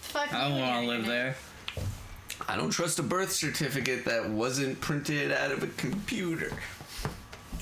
Fuck 0.00 0.32
I 0.32 0.48
don't 0.48 0.60
want 0.60 0.82
to 0.84 0.88
live 0.88 1.06
there. 1.06 1.36
I 2.48 2.56
don't 2.56 2.70
trust 2.70 2.98
a 2.98 3.02
birth 3.02 3.32
certificate 3.32 4.04
that 4.04 4.28
wasn't 4.30 4.80
printed 4.80 5.32
out 5.32 5.50
of 5.50 5.62
a 5.62 5.66
computer. 5.66 6.52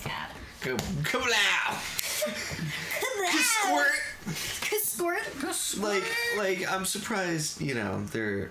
God. 0.04 0.12
Go, 0.60 0.76
kablow! 1.02 1.74
Squirt! 3.32 3.92
Squirt. 4.82 5.82
like 5.82 6.04
like 6.36 6.70
I'm 6.72 6.84
surprised, 6.84 7.60
you 7.60 7.74
know, 7.74 8.04
they're 8.12 8.50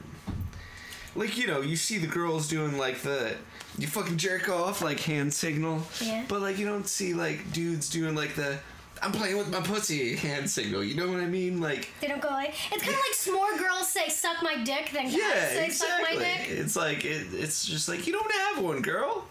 like 1.15 1.37
you 1.37 1.47
know, 1.47 1.61
you 1.61 1.75
see 1.75 1.97
the 1.97 2.07
girls 2.07 2.47
doing 2.47 2.77
like 2.77 2.99
the 2.99 3.35
you 3.77 3.87
fucking 3.87 4.17
jerk 4.17 4.49
off 4.49 4.81
like 4.81 4.99
hand 4.99 5.33
signal. 5.33 5.81
Yeah. 6.01 6.25
But 6.27 6.41
like 6.41 6.57
you 6.57 6.65
don't 6.65 6.87
see 6.87 7.13
like 7.13 7.51
dudes 7.53 7.89
doing 7.89 8.15
like 8.15 8.35
the 8.35 8.57
I'm 9.01 9.11
playing 9.11 9.37
with 9.37 9.49
my 9.51 9.59
pussy 9.59 10.15
hand 10.15 10.49
signal. 10.49 10.83
You 10.83 10.95
know 10.95 11.07
what 11.09 11.19
I 11.19 11.25
mean? 11.27 11.59
Like 11.59 11.89
They 12.01 12.07
don't 12.07 12.21
go 12.21 12.29
like. 12.29 12.53
It's 12.71 12.81
kind 12.83 12.95
of 12.95 13.01
like 13.01 13.35
more 13.35 13.57
girls 13.57 13.89
say 13.89 14.07
"suck 14.09 14.41
my 14.41 14.63
dick" 14.63 14.91
than 14.93 15.05
guys 15.05 15.13
yeah, 15.17 15.47
say 15.49 15.69
"suck 15.69 15.89
my 16.01 16.11
exactly. 16.13 16.55
dick." 16.55 16.59
It's 16.63 16.75
like 16.75 17.05
it, 17.05 17.27
it's 17.33 17.65
just 17.65 17.89
like 17.89 18.07
you 18.07 18.13
don't 18.13 18.31
have 18.31 18.63
one, 18.63 18.81
girl. 18.81 19.25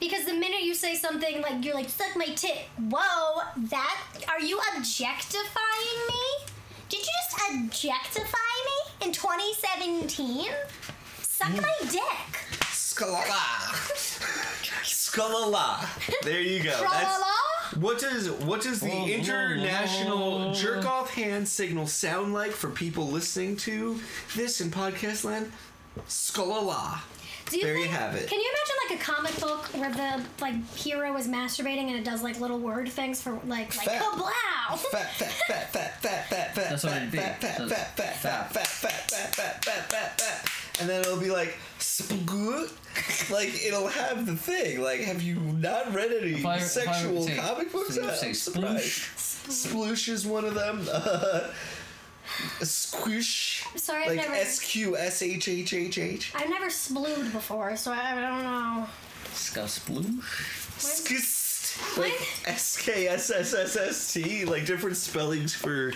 Because 0.00 0.24
the 0.26 0.34
minute 0.34 0.62
you 0.62 0.74
say 0.74 0.94
something 0.94 1.40
like 1.42 1.64
you're 1.64 1.74
like 1.74 1.88
"suck 1.90 2.16
my 2.16 2.26
tit," 2.34 2.58
whoa, 2.78 3.42
that 3.56 4.00
are 4.28 4.40
you 4.40 4.58
objectifying 4.76 5.98
me? 6.08 6.46
Did 6.88 7.00
you 7.00 7.12
just 7.22 7.50
objectify 7.54 8.38
me 8.64 9.06
in 9.06 9.12
2017? 9.12 10.46
Suck 11.22 11.48
Mm. 11.48 11.62
my 11.62 11.90
dick. 11.90 12.45
Skalala. 12.96 13.28
Skalala. 14.82 16.22
There 16.22 16.40
you 16.40 16.62
go. 16.62 16.70
That's 16.80 17.76
What 17.76 17.98
does 17.98 18.30
what 18.30 18.62
does 18.62 18.80
the 18.80 19.12
international 19.12 20.54
jerk 20.54 20.86
off 20.86 21.10
hand 21.12 21.46
signal 21.46 21.86
sound 21.86 22.32
like 22.32 22.52
for 22.52 22.70
people 22.70 23.06
listening 23.08 23.56
to 23.58 24.00
this 24.34 24.62
in 24.62 24.70
podcast 24.70 25.24
land? 25.24 25.52
Skalala. 26.08 27.00
Do 27.50 27.60
There 27.60 27.76
you 27.76 27.86
have 27.86 28.14
it. 28.16 28.28
Can 28.28 28.40
you 28.40 28.50
imagine 28.50 28.76
like 28.88 29.00
a 29.00 29.04
comic 29.12 29.40
book 29.40 29.66
where 29.78 29.92
the 29.92 30.24
like 30.40 30.54
hero 30.74 31.14
is 31.18 31.28
masturbating 31.28 31.88
and 31.88 31.96
it 31.96 32.04
does 32.04 32.22
like 32.22 32.40
little 32.40 32.58
word 32.58 32.88
things 32.88 33.20
for 33.20 33.32
like 33.46 33.76
like 33.76 33.88
Fat. 33.88 34.00
kablow? 34.02 34.78
Fat 34.90 35.12
fat 35.12 35.32
fat 35.46 35.72
fat 35.72 36.02
fat 36.02 36.28
fat 36.30 36.54
fat 36.54 36.70
That's 36.70 36.82
what 36.82 36.92
fat 36.94 37.02
it'd 37.02 37.12
be. 37.12 37.18
fat 37.18 37.40
fat 37.42 37.56
So- 37.58 37.68
fat 37.68 37.96
fat 37.96 38.16
fat 38.16 38.50
fat 38.52 38.66
fat 38.66 38.96
fat 39.06 39.34
fat 39.36 39.64
fat 39.64 39.90
fat 39.92 40.20
fat 40.20 40.50
and 40.80 40.88
then 40.88 41.00
it'll 41.00 41.16
be 41.18 41.30
like 41.30 41.56
spgoot. 41.78 42.70
like 43.30 43.50
it'll 43.64 43.88
have 43.88 44.26
the 44.26 44.36
thing. 44.36 44.80
Like 44.82 45.00
have 45.00 45.22
you 45.22 45.36
not 45.36 45.92
read 45.94 46.12
any 46.12 46.44
I- 46.44 46.58
sexual 46.58 47.22
say- 47.26 47.36
comic 47.36 47.72
books? 47.72 47.94
so 47.94 48.02
I'm 48.08 48.14
say 48.14 48.32
surprised. 48.32 49.02
Sploosh 49.48 50.08
is 50.08 50.26
one 50.26 50.44
of 50.44 50.54
them. 50.54 50.86
Uh, 50.92 51.48
squish. 52.62 53.64
Sorry, 53.76 54.02
I've 54.02 54.08
like 54.08 54.16
never- 54.18 54.34
S 54.34 54.58
Q 54.60 54.96
S 54.96 55.22
H 55.22 55.48
H 55.48 55.72
H 55.72 55.98
H. 55.98 56.32
I've 56.34 56.50
never 56.50 56.66
splooed 56.66 57.32
before, 57.32 57.76
so 57.76 57.92
I, 57.92 58.12
I 58.12 58.14
don't 58.20 58.42
know. 58.42 58.86
Scuss 59.32 59.80
sploosh. 59.80 60.22
Skist. 61.76 61.98
Like 61.98 62.48
S 62.48 62.76
K 62.76 63.08
S 63.08 63.30
S 63.30 63.54
S 63.54 63.76
S 63.76 64.12
T. 64.14 64.44
Like 64.44 64.66
different 64.66 64.96
spellings 64.96 65.54
for 65.54 65.92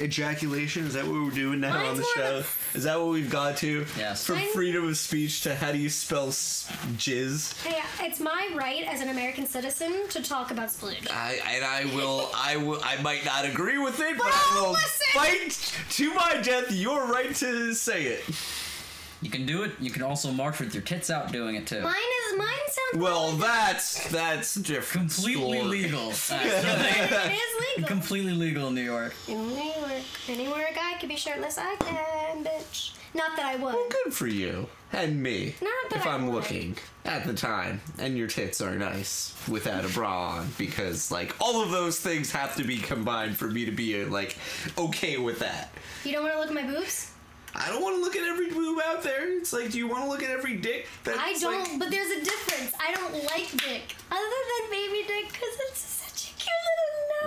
ejaculation. 0.00 0.86
Is 0.86 0.94
that 0.94 1.04
what 1.04 1.14
we're 1.22 1.30
doing 1.30 1.60
now 1.60 1.76
on 1.86 1.96
the 1.96 2.02
more 2.02 2.10
show? 2.16 2.36
of 2.38 2.70
Is 2.74 2.84
that 2.84 2.98
what 3.00 3.08
we've 3.10 3.30
got 3.30 3.56
to? 3.58 3.86
Yes. 3.96 4.24
From 4.26 4.36
Mine- 4.36 4.48
freedom 4.52 4.88
of 4.88 4.96
speech 4.96 5.42
to 5.42 5.54
how 5.54 5.72
do 5.72 5.78
you 5.78 5.88
spell 5.90 6.28
s- 6.28 6.70
jizz? 6.96 7.62
Hey, 7.64 7.82
it's 8.06 8.20
my 8.20 8.48
right 8.54 8.84
as 8.84 9.00
an 9.00 9.08
American 9.08 9.46
citizen 9.46 10.08
to 10.10 10.22
talk 10.22 10.50
about 10.50 10.68
splooge. 10.68 11.10
I 11.10 11.40
and 11.46 11.64
I 11.64 11.84
will 11.96 12.30
I 12.34 12.56
will 12.56 12.80
I 12.84 13.00
might 13.02 13.24
not 13.24 13.44
agree 13.44 13.78
with 13.78 14.00
it, 14.00 14.16
but, 14.18 14.24
But 14.24 14.32
I 14.32 14.52
I'll 14.56 14.64
will 14.66 14.72
listen. 14.72 15.06
fight 15.14 15.84
to 15.90 16.14
my 16.14 16.40
death 16.42 16.70
your 16.72 17.06
right 17.06 17.34
to 17.36 17.74
say 17.74 18.04
it. 18.04 18.24
You 19.20 19.30
can 19.30 19.46
do 19.46 19.64
it. 19.64 19.72
You 19.80 19.90
can 19.90 20.02
also 20.02 20.30
march 20.30 20.60
with 20.60 20.72
your 20.74 20.82
tits 20.84 21.10
out 21.10 21.32
doing 21.32 21.56
it 21.56 21.66
too. 21.66 21.80
Mine 21.80 21.94
is 22.32 22.38
mine 22.38 22.48
sounds 22.68 23.02
Well, 23.02 23.32
that's 23.32 24.08
that's 24.10 24.54
different. 24.54 25.12
Completely 25.12 25.58
story. 25.58 25.62
legal. 25.62 26.10
actually. 26.30 26.38
it 27.32 27.32
is 27.32 27.76
legal. 27.76 27.88
Completely 27.88 28.32
legal 28.32 28.68
in 28.68 28.74
New 28.74 28.82
York. 28.82 29.14
In 29.28 29.48
New 29.48 29.62
York, 29.62 30.02
anywhere 30.28 30.66
a 30.70 30.74
guy 30.74 30.94
can 30.98 31.08
be 31.08 31.16
shirtless, 31.16 31.58
I 31.58 31.76
can, 31.76 32.44
bitch. 32.44 32.92
Not 33.14 33.36
that 33.36 33.46
I 33.46 33.56
would. 33.56 33.74
Well, 33.74 33.86
Good 34.04 34.12
for 34.12 34.26
you 34.26 34.68
and 34.92 35.22
me. 35.22 35.54
Not 35.62 35.90
that 35.90 36.00
if 36.00 36.06
I 36.06 36.10
I'm 36.14 36.26
would. 36.26 36.34
looking 36.34 36.76
at 37.06 37.26
the 37.26 37.32
time 37.32 37.80
and 37.98 38.16
your 38.18 38.26
tits 38.28 38.60
are 38.60 38.74
nice 38.76 39.34
without 39.48 39.84
a 39.84 39.88
bra 39.88 40.28
on, 40.36 40.48
because 40.58 41.10
like 41.10 41.34
all 41.40 41.62
of 41.62 41.70
those 41.70 41.98
things 41.98 42.30
have 42.32 42.54
to 42.56 42.64
be 42.64 42.76
combined 42.76 43.36
for 43.36 43.48
me 43.48 43.64
to 43.64 43.70
be 43.72 44.04
like 44.04 44.36
okay 44.76 45.16
with 45.16 45.38
that. 45.40 45.72
You 46.04 46.12
don't 46.12 46.22
want 46.22 46.34
to 46.34 46.40
look 46.40 46.48
at 46.48 46.54
my 46.54 46.62
boobs? 46.70 47.10
I 47.60 47.68
don't 47.68 47.82
want 47.82 47.96
to 47.96 48.00
look 48.00 48.14
at 48.16 48.22
every 48.26 48.50
boob 48.50 48.78
out 48.86 49.02
there. 49.02 49.36
It's 49.38 49.52
like, 49.52 49.70
do 49.72 49.78
you 49.78 49.88
want 49.88 50.04
to 50.04 50.08
look 50.10 50.22
at 50.22 50.30
every 50.30 50.56
dick? 50.56 50.86
That's 51.04 51.18
I 51.18 51.32
don't, 51.34 51.70
like- 51.70 51.78
but 51.80 51.90
there's 51.90 52.10
a 52.10 52.24
difference. 52.24 52.72
I 52.80 52.94
don't 52.94 53.12
like 53.24 53.50
dick. 53.56 53.96
Other 54.10 54.20
than 54.22 54.70
baby 54.70 55.04
dick, 55.06 55.26
because 55.32 55.56
it's 55.68 55.80
such 55.80 56.30
a 56.30 56.34
cute 56.38 56.54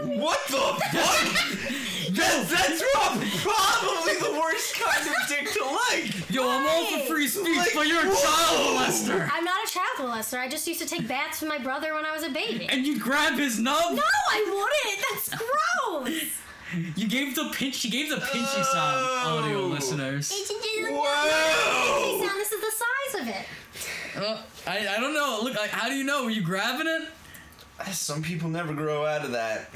little 0.06 0.16
nubby. 0.18 0.22
What 0.24 0.40
the 0.48 0.58
fuck? 0.98 2.16
that, 2.16 2.48
that's 2.50 2.84
probably 2.94 4.14
the 4.32 4.40
worst 4.40 4.76
kind 4.80 5.08
of 5.08 5.16
dick 5.28 5.52
to 5.54 5.64
like. 5.66 6.30
Yo, 6.30 6.48
I'm 6.50 6.66
all 6.68 7.00
for 7.00 7.06
free 7.14 7.28
speech, 7.28 7.58
Like, 7.58 7.74
but 7.76 7.88
you're 7.88 8.02
a 8.02 8.10
whoa. 8.10 8.16
child 8.16 8.78
molester. 8.88 9.30
I'm 9.34 9.44
not 9.44 9.68
a 9.68 9.72
child 9.72 9.98
molester. 10.10 10.40
I 10.40 10.48
just 10.48 10.66
used 10.68 10.82
to 10.82 10.88
take 10.88 11.08
baths 11.08 11.42
with 11.42 11.50
my 11.50 11.58
brother 11.58 11.94
when 11.94 12.06
I 12.06 12.12
was 12.14 12.24
a 12.24 12.30
baby. 12.30 12.68
And 12.70 12.86
you 12.88 12.98
grab 13.00 13.38
his 13.38 13.60
nub. 13.60 13.94
No, 13.96 14.02
I 14.30 14.46
wouldn't. 14.48 15.06
That's 15.10 15.30
gross. 16.10 16.38
You 16.96 17.08
gave 17.08 17.36
the 17.36 17.50
pinch. 17.54 17.76
She 17.76 17.90
gave 17.90 18.10
the 18.10 18.18
pinchy 18.18 18.64
sound, 18.64 19.06
audio 19.44 19.64
Oh. 19.64 19.68
listeners. 19.68 20.32
It's 20.34 20.50
a 20.50 20.54
Whoa! 20.94 21.04
nubby 21.04 22.28
sound. 22.28 22.40
This 22.40 22.52
is 22.52 22.62
the 22.62 22.72
size 22.72 23.22
of 23.22 23.28
it. 23.28 23.46
Uh, 24.24 24.42
I, 24.70 24.96
I 24.96 25.00
don't 25.00 25.14
know. 25.14 25.40
Look, 25.44 25.56
like, 25.56 25.70
how 25.70 25.90
do 25.90 25.96
you 25.96 26.04
know? 26.04 26.24
Were 26.26 26.30
you 26.30 26.42
grabbing 26.44 26.88
it? 26.88 27.10
Some 27.94 28.22
people 28.22 28.48
never 28.50 28.74
grow 28.74 29.06
out 29.06 29.26
of 29.26 29.32
that. 29.32 29.70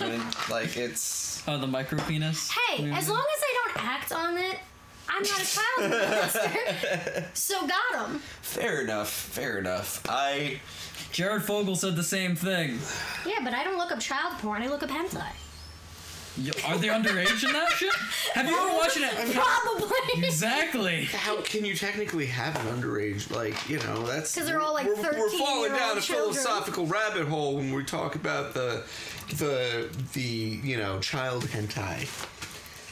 I 0.00 0.32
like 0.50 0.76
it's. 0.76 1.42
Oh, 1.46 1.58
the 1.58 1.66
micro 1.66 1.98
penis. 2.00 2.50
Hey, 2.50 2.90
as 2.90 3.08
long 3.08 3.24
as 3.36 3.42
I 3.42 3.68
don't 3.74 3.84
act 3.86 4.12
on 4.12 4.36
it, 4.38 4.58
I'm 5.08 5.22
not 5.22 5.40
a 5.40 5.46
child 5.46 5.92
molester. 5.92 7.24
so 7.36 7.66
got 7.66 8.08
him. 8.08 8.18
Fair 8.42 8.80
enough. 8.82 9.10
Fair 9.10 9.58
enough. 9.58 10.02
I. 10.08 10.60
Jared 11.12 11.44
Fogle 11.44 11.76
said 11.76 11.94
the 11.94 12.02
same 12.02 12.34
thing. 12.34 12.78
Yeah, 13.24 13.38
but 13.44 13.54
I 13.54 13.62
don't 13.62 13.78
look 13.78 13.92
up 13.92 14.00
child 14.00 14.36
porn. 14.38 14.62
I 14.62 14.66
look 14.66 14.82
up 14.82 14.90
hentai. 14.90 15.28
Yo, 16.36 16.52
are 16.66 16.76
they 16.78 16.88
underage 16.88 17.44
in 17.44 17.52
that 17.52 17.70
shit? 17.70 17.94
Have 18.34 18.46
you 18.48 18.54
ever 18.56 18.70
oh, 18.72 18.76
watched 18.78 18.96
it? 18.96 19.34
Probably. 19.34 20.24
Exactly. 20.26 21.04
How 21.04 21.40
can 21.42 21.64
you 21.64 21.76
technically 21.76 22.26
have 22.26 22.56
an 22.56 22.80
underage? 22.80 23.30
Like 23.30 23.68
you 23.68 23.78
know, 23.78 24.04
that's. 24.04 24.34
Because 24.34 24.48
they're 24.48 24.60
all, 24.60 24.74
like, 24.74 24.86
we're, 24.86 24.96
we're 24.96 25.30
falling 25.38 25.70
13-year-old 25.70 25.78
down 25.78 25.98
a 25.98 26.00
children. 26.00 26.34
philosophical 26.34 26.86
rabbit 26.86 27.28
hole 27.28 27.56
when 27.56 27.72
we 27.72 27.84
talk 27.84 28.16
about 28.16 28.52
the 28.52 28.82
the 29.36 29.88
the 30.14 30.20
you 30.20 30.76
know 30.76 30.98
child 30.98 31.44
hentai. 31.44 32.08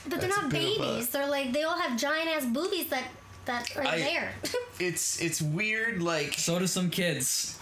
But 0.09 0.21
they're 0.21 0.29
not 0.29 0.49
bit 0.51 0.63
of 0.63 0.77
a- 0.77 0.79
babies. 0.79 1.09
They're 1.11 1.29
like 1.29 1.53
they 1.53 1.65
all 1.65 1.79
have 1.79 1.99
giant 1.99 2.29
ass 2.29 2.45
boobies 2.47 2.87
that 2.91 3.05
that 3.47 3.77
are 3.77 3.85
I- 3.85 3.99
there. 3.99 4.33
It's 4.79 5.21
it's 5.21 5.43
weird. 5.43 6.01
Like 6.01 6.35
So 6.35 6.59
do 6.61 6.67
some 6.69 6.91
kids. 6.91 7.59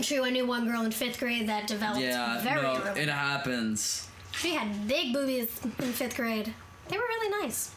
True, 0.00 0.24
I 0.24 0.30
knew 0.30 0.46
one 0.46 0.66
girl 0.66 0.82
in 0.82 0.90
fifth 0.90 1.18
grade 1.20 1.48
that 1.48 1.66
developed 1.66 2.00
Yeah, 2.00 2.40
very 2.40 2.62
no, 2.62 2.80
early. 2.82 3.00
it 3.02 3.08
happens. 3.08 4.08
She 4.38 4.54
had 4.54 4.86
big 4.86 5.12
boobies 5.12 5.48
in 5.64 5.92
fifth 5.92 6.16
grade. 6.16 6.52
They 6.88 6.96
were 6.96 7.04
really 7.04 7.42
nice. 7.42 7.74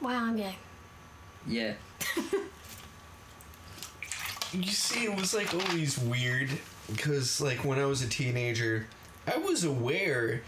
Wow, 0.00 0.24
I'm 0.24 0.36
gay. 0.36 0.56
Yeah. 1.46 1.74
you 4.52 4.70
see, 4.70 5.04
it 5.04 5.16
was 5.16 5.34
like 5.34 5.52
always 5.52 5.98
weird 5.98 6.50
because 6.90 7.40
like 7.40 7.64
when 7.64 7.78
I 7.78 7.86
was 7.86 8.02
a 8.02 8.08
teenager, 8.08 8.86
I 9.26 9.38
was 9.38 9.64
aware 9.64 10.42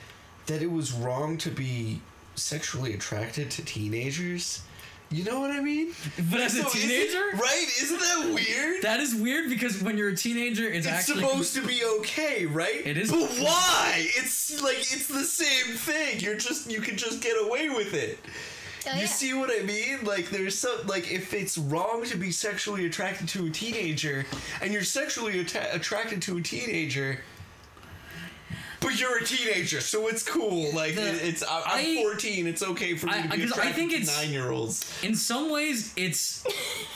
that 0.47 0.63
it 0.63 0.71
was 0.71 0.93
wrong 0.93 1.39
to 1.39 1.51
be 1.51 2.01
sexually 2.35 2.95
attracted 2.95 3.51
to 3.53 3.65
teenagers. 3.65 4.63
You 5.11 5.23
know 5.25 5.39
what 5.39 5.53
I 5.53 5.61
mean? 5.61 5.93
But 6.31 6.41
as 6.41 6.57
a 6.57 6.63
So 6.63 6.69
isn't- 6.69 6.81
teenager, 6.81 7.23
right? 7.37 7.67
Isn't 7.81 7.99
that 8.01 8.31
weird? 8.35 8.83
that 8.83 8.99
is 9.01 9.15
weird 9.15 9.49
because 9.49 9.81
when 9.83 9.97
you're 9.97 10.09
a 10.09 10.17
teenager, 10.17 10.65
it's, 10.69 10.87
it's 10.87 10.95
actually 10.95 11.23
supposed 11.23 11.55
to 11.55 11.63
be 11.67 11.83
okay, 12.01 12.45
right? 12.47 12.85
It 12.85 12.97
is- 12.97 13.11
But 13.13 13.31
why? 13.39 14.09
It's 14.17 14.61
like 14.63 14.79
it's 14.79 15.07
the 15.07 15.23
same 15.25 15.77
thing. 15.77 16.19
You're 16.21 16.37
just 16.37 16.71
you 16.71 16.81
can 16.81 16.97
just 16.97 17.21
get 17.21 17.37
away 17.41 17.69
with 17.69 17.95
it. 17.95 18.19
Oh, 18.89 18.95
You 18.95 19.01
yeah. 19.01 19.07
see 19.07 19.33
what 19.35 19.51
I 19.57 19.63
mean? 19.63 20.05
Like 20.05 20.31
there's 20.31 20.59
some 20.59 20.87
like 20.89 21.11
if 21.11 21.33
it's 21.35 21.57
wrong 21.57 22.05
to 22.07 22.17
be 22.17 22.31
sexually 22.33 22.87
attracted 22.87 23.29
to 23.31 23.47
a 23.47 23.51
teenager 23.51 24.27
and 24.61 24.73
you're 24.73 24.85
sexually 24.85 25.41
atta- 25.41 25.73
attracted 25.75 26.21
to 26.23 26.37
a 26.39 26.43
teenager 26.43 27.21
but 28.87 28.99
you're 29.01 29.19
a 29.19 29.25
teenager, 29.25 29.81
so 29.81 30.09
it's 30.09 30.23
cool. 30.23 30.73
Like 30.73 30.95
The- 30.95 31.09
it- 31.09 31.23
it's 31.29 31.43
I, 31.43 31.63
I'm 31.67 31.87
I- 31.99 32.03
14. 32.03 32.47
It's 32.47 32.63
okay 32.63 32.95
for 32.97 33.07
me 33.07 33.13
I- 33.15 33.23
to 33.23 33.29
be 33.29 33.43
'cause 33.43 33.53
I 33.53 33.55
attracted 33.57 33.75
think 33.77 33.91
to 33.93 33.97
it's- 33.99 34.17
nine 34.17 34.31
year 34.33 34.51
olds. 34.51 34.85
in 35.03 35.15
some 35.15 35.51
ways 35.51 35.93
it's 35.97 36.45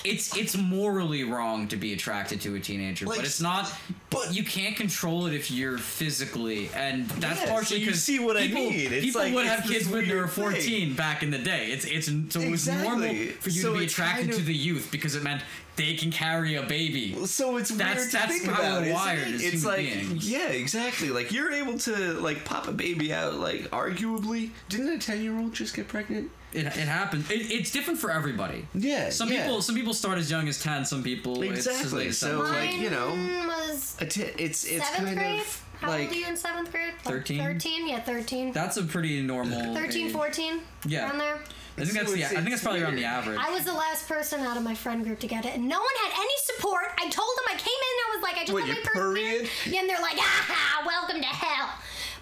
it's 0.04 0.36
it's 0.36 0.56
morally 0.56 1.24
wrong 1.24 1.68
to 1.68 1.76
be 1.76 1.92
attracted 1.92 2.40
to 2.42 2.54
a 2.54 2.60
teenager, 2.60 3.06
Like, 3.06 3.18
but 3.18 3.24
it's 3.26 3.40
not. 3.40 3.70
but- 4.10 4.34
you 4.34 4.44
can't 4.44 4.76
control 4.76 5.26
it 5.26 5.34
if 5.34 5.50
you're 5.50 5.78
physically, 5.78 6.70
and 6.74 7.08
that's 7.08 7.40
Yeah, 7.40 7.46
so 7.46 7.52
partially 7.52 7.80
you 7.80 7.86
because 7.86 8.02
see 8.02 8.18
what 8.18 8.36
I 8.36 8.46
people, 8.46 8.70
mean. 8.70 8.92
It's 8.92 9.04
people 9.06 9.22
like, 9.22 9.34
would 9.34 9.46
have 9.46 9.64
kids 9.64 9.88
when 9.88 10.06
they 10.08 10.14
were 10.14 10.20
weird 10.22 10.30
thing. 10.30 10.44
14 10.52 10.94
back 10.94 11.22
in 11.22 11.30
the 11.30 11.38
day. 11.38 11.66
It's 11.72 11.84
it's 11.84 12.06
so 12.32 12.40
it 12.40 12.50
was 12.50 12.66
normal 12.68 13.08
for 13.40 13.50
you 13.50 13.62
So 13.62 13.72
to 13.72 13.78
be 13.80 13.84
attracted 13.86 14.32
to 14.32 14.42
the 14.42 14.54
youth 14.54 14.88
because 14.90 15.14
it 15.16 15.22
meant 15.22 15.42
they 15.76 15.94
can 15.94 16.10
carry 16.10 16.54
a 16.56 16.62
baby. 16.62 17.14
So 17.26 17.56
it's 17.56 17.70
That's- 17.70 17.96
weird 17.98 18.10
to 18.10 18.16
that's 18.16 18.32
think 18.38 18.50
how 18.50 18.60
about. 18.60 18.80
we're 18.82 18.86
isn't 18.88 18.94
wired 18.94 19.28
it? 19.28 19.34
it's 19.34 19.62
human 19.62 19.64
like 19.68 19.86
beings. 19.86 20.30
yeah, 20.30 20.48
exactly. 20.48 21.08
Like 21.10 21.32
you're 21.32 21.52
able 21.52 21.78
to 21.80 21.96
like 22.14 22.44
pop 22.44 22.68
a 22.68 22.72
baby 22.72 23.12
out. 23.12 23.34
Like 23.34 23.62
arguably, 23.70 24.50
didn't 24.68 24.88
a 24.88 24.98
ten 24.98 25.22
year 25.22 25.38
old 25.38 25.52
just 25.54 25.74
get 25.74 25.88
pregnant? 25.88 26.30
It, 26.52 26.66
it 26.66 26.72
happens. 26.88 27.30
It, 27.30 27.50
it's 27.52 27.70
different 27.70 28.00
for 28.00 28.10
everybody. 28.10 28.66
Yeah, 28.74 29.10
Some 29.10 29.30
yeah. 29.32 29.42
people 29.44 29.62
some 29.62 29.76
people 29.76 29.94
start 29.94 30.18
as 30.18 30.28
young 30.30 30.48
as 30.48 30.60
10. 30.60 30.84
Some 30.84 31.02
people 31.04 31.42
Exactly, 31.42 32.06
late 32.06 32.14
so, 32.14 32.44
17. 32.44 32.52
like, 32.52 32.76
you 32.82 32.90
know, 32.90 33.14
Mine 33.14 33.46
was 33.46 33.96
A 34.00 34.06
t- 34.06 34.22
it's 34.22 34.64
it's 34.64 34.84
seventh 34.88 35.06
kind 35.06 35.18
grade. 35.18 35.40
of 35.40 35.64
How 35.80 35.88
like 35.90 36.00
old 36.08 36.10
are 36.10 36.14
you 36.16 36.26
in 36.26 36.36
seventh 36.36 36.72
grade? 36.72 36.92
Like 37.04 37.14
13? 37.14 37.40
13? 37.40 37.88
Yeah, 37.88 38.00
13. 38.00 38.52
that's 38.52 38.76
a 38.78 38.82
pretty 38.82 39.22
normal. 39.22 39.74
13, 39.76 40.06
age. 40.08 40.12
14? 40.12 40.60
Yeah. 40.86 41.06
Around 41.08 41.18
there? 41.18 41.38
I 41.80 41.84
think 41.84 41.94
that's 41.98 42.08
So 42.10 42.14
the. 42.16 42.20
it's- 42.22 42.32
I 42.32 42.34
think 42.42 42.46
it's 42.48 42.50
that's 42.50 42.62
probably 42.62 42.82
around 42.82 42.96
the 42.96 43.04
average. 43.04 43.38
I 43.38 43.50
was 43.50 43.64
the 43.64 43.72
last 43.72 44.08
person 44.08 44.40
out 44.40 44.56
of 44.56 44.62
my 44.62 44.74
friend 44.74 45.04
group 45.04 45.18
to 45.20 45.26
get 45.26 45.44
it, 45.44 45.54
and 45.54 45.68
no 45.68 45.78
one 45.78 45.94
had 46.04 46.12
any 46.18 46.36
support. 46.44 46.84
I 46.98 47.08
told 47.08 47.30
them 47.36 47.44
I 47.48 47.56
came 47.58 47.80
in 47.88 47.92
and 47.94 48.02
I 48.06 48.16
was 48.16 48.22
like, 48.22 48.36
I 48.36 48.40
just 48.40 48.52
What, 48.52 48.60
got 48.66 48.68
my 48.68 48.74
first 48.82 48.92
period. 48.92 49.48
period? 49.64 49.78
And 49.80 49.88
they're 49.90 50.00
like, 50.02 50.16
aha, 50.18 50.82
welcome 50.86 51.20
to 51.20 51.26
hell. 51.26 51.70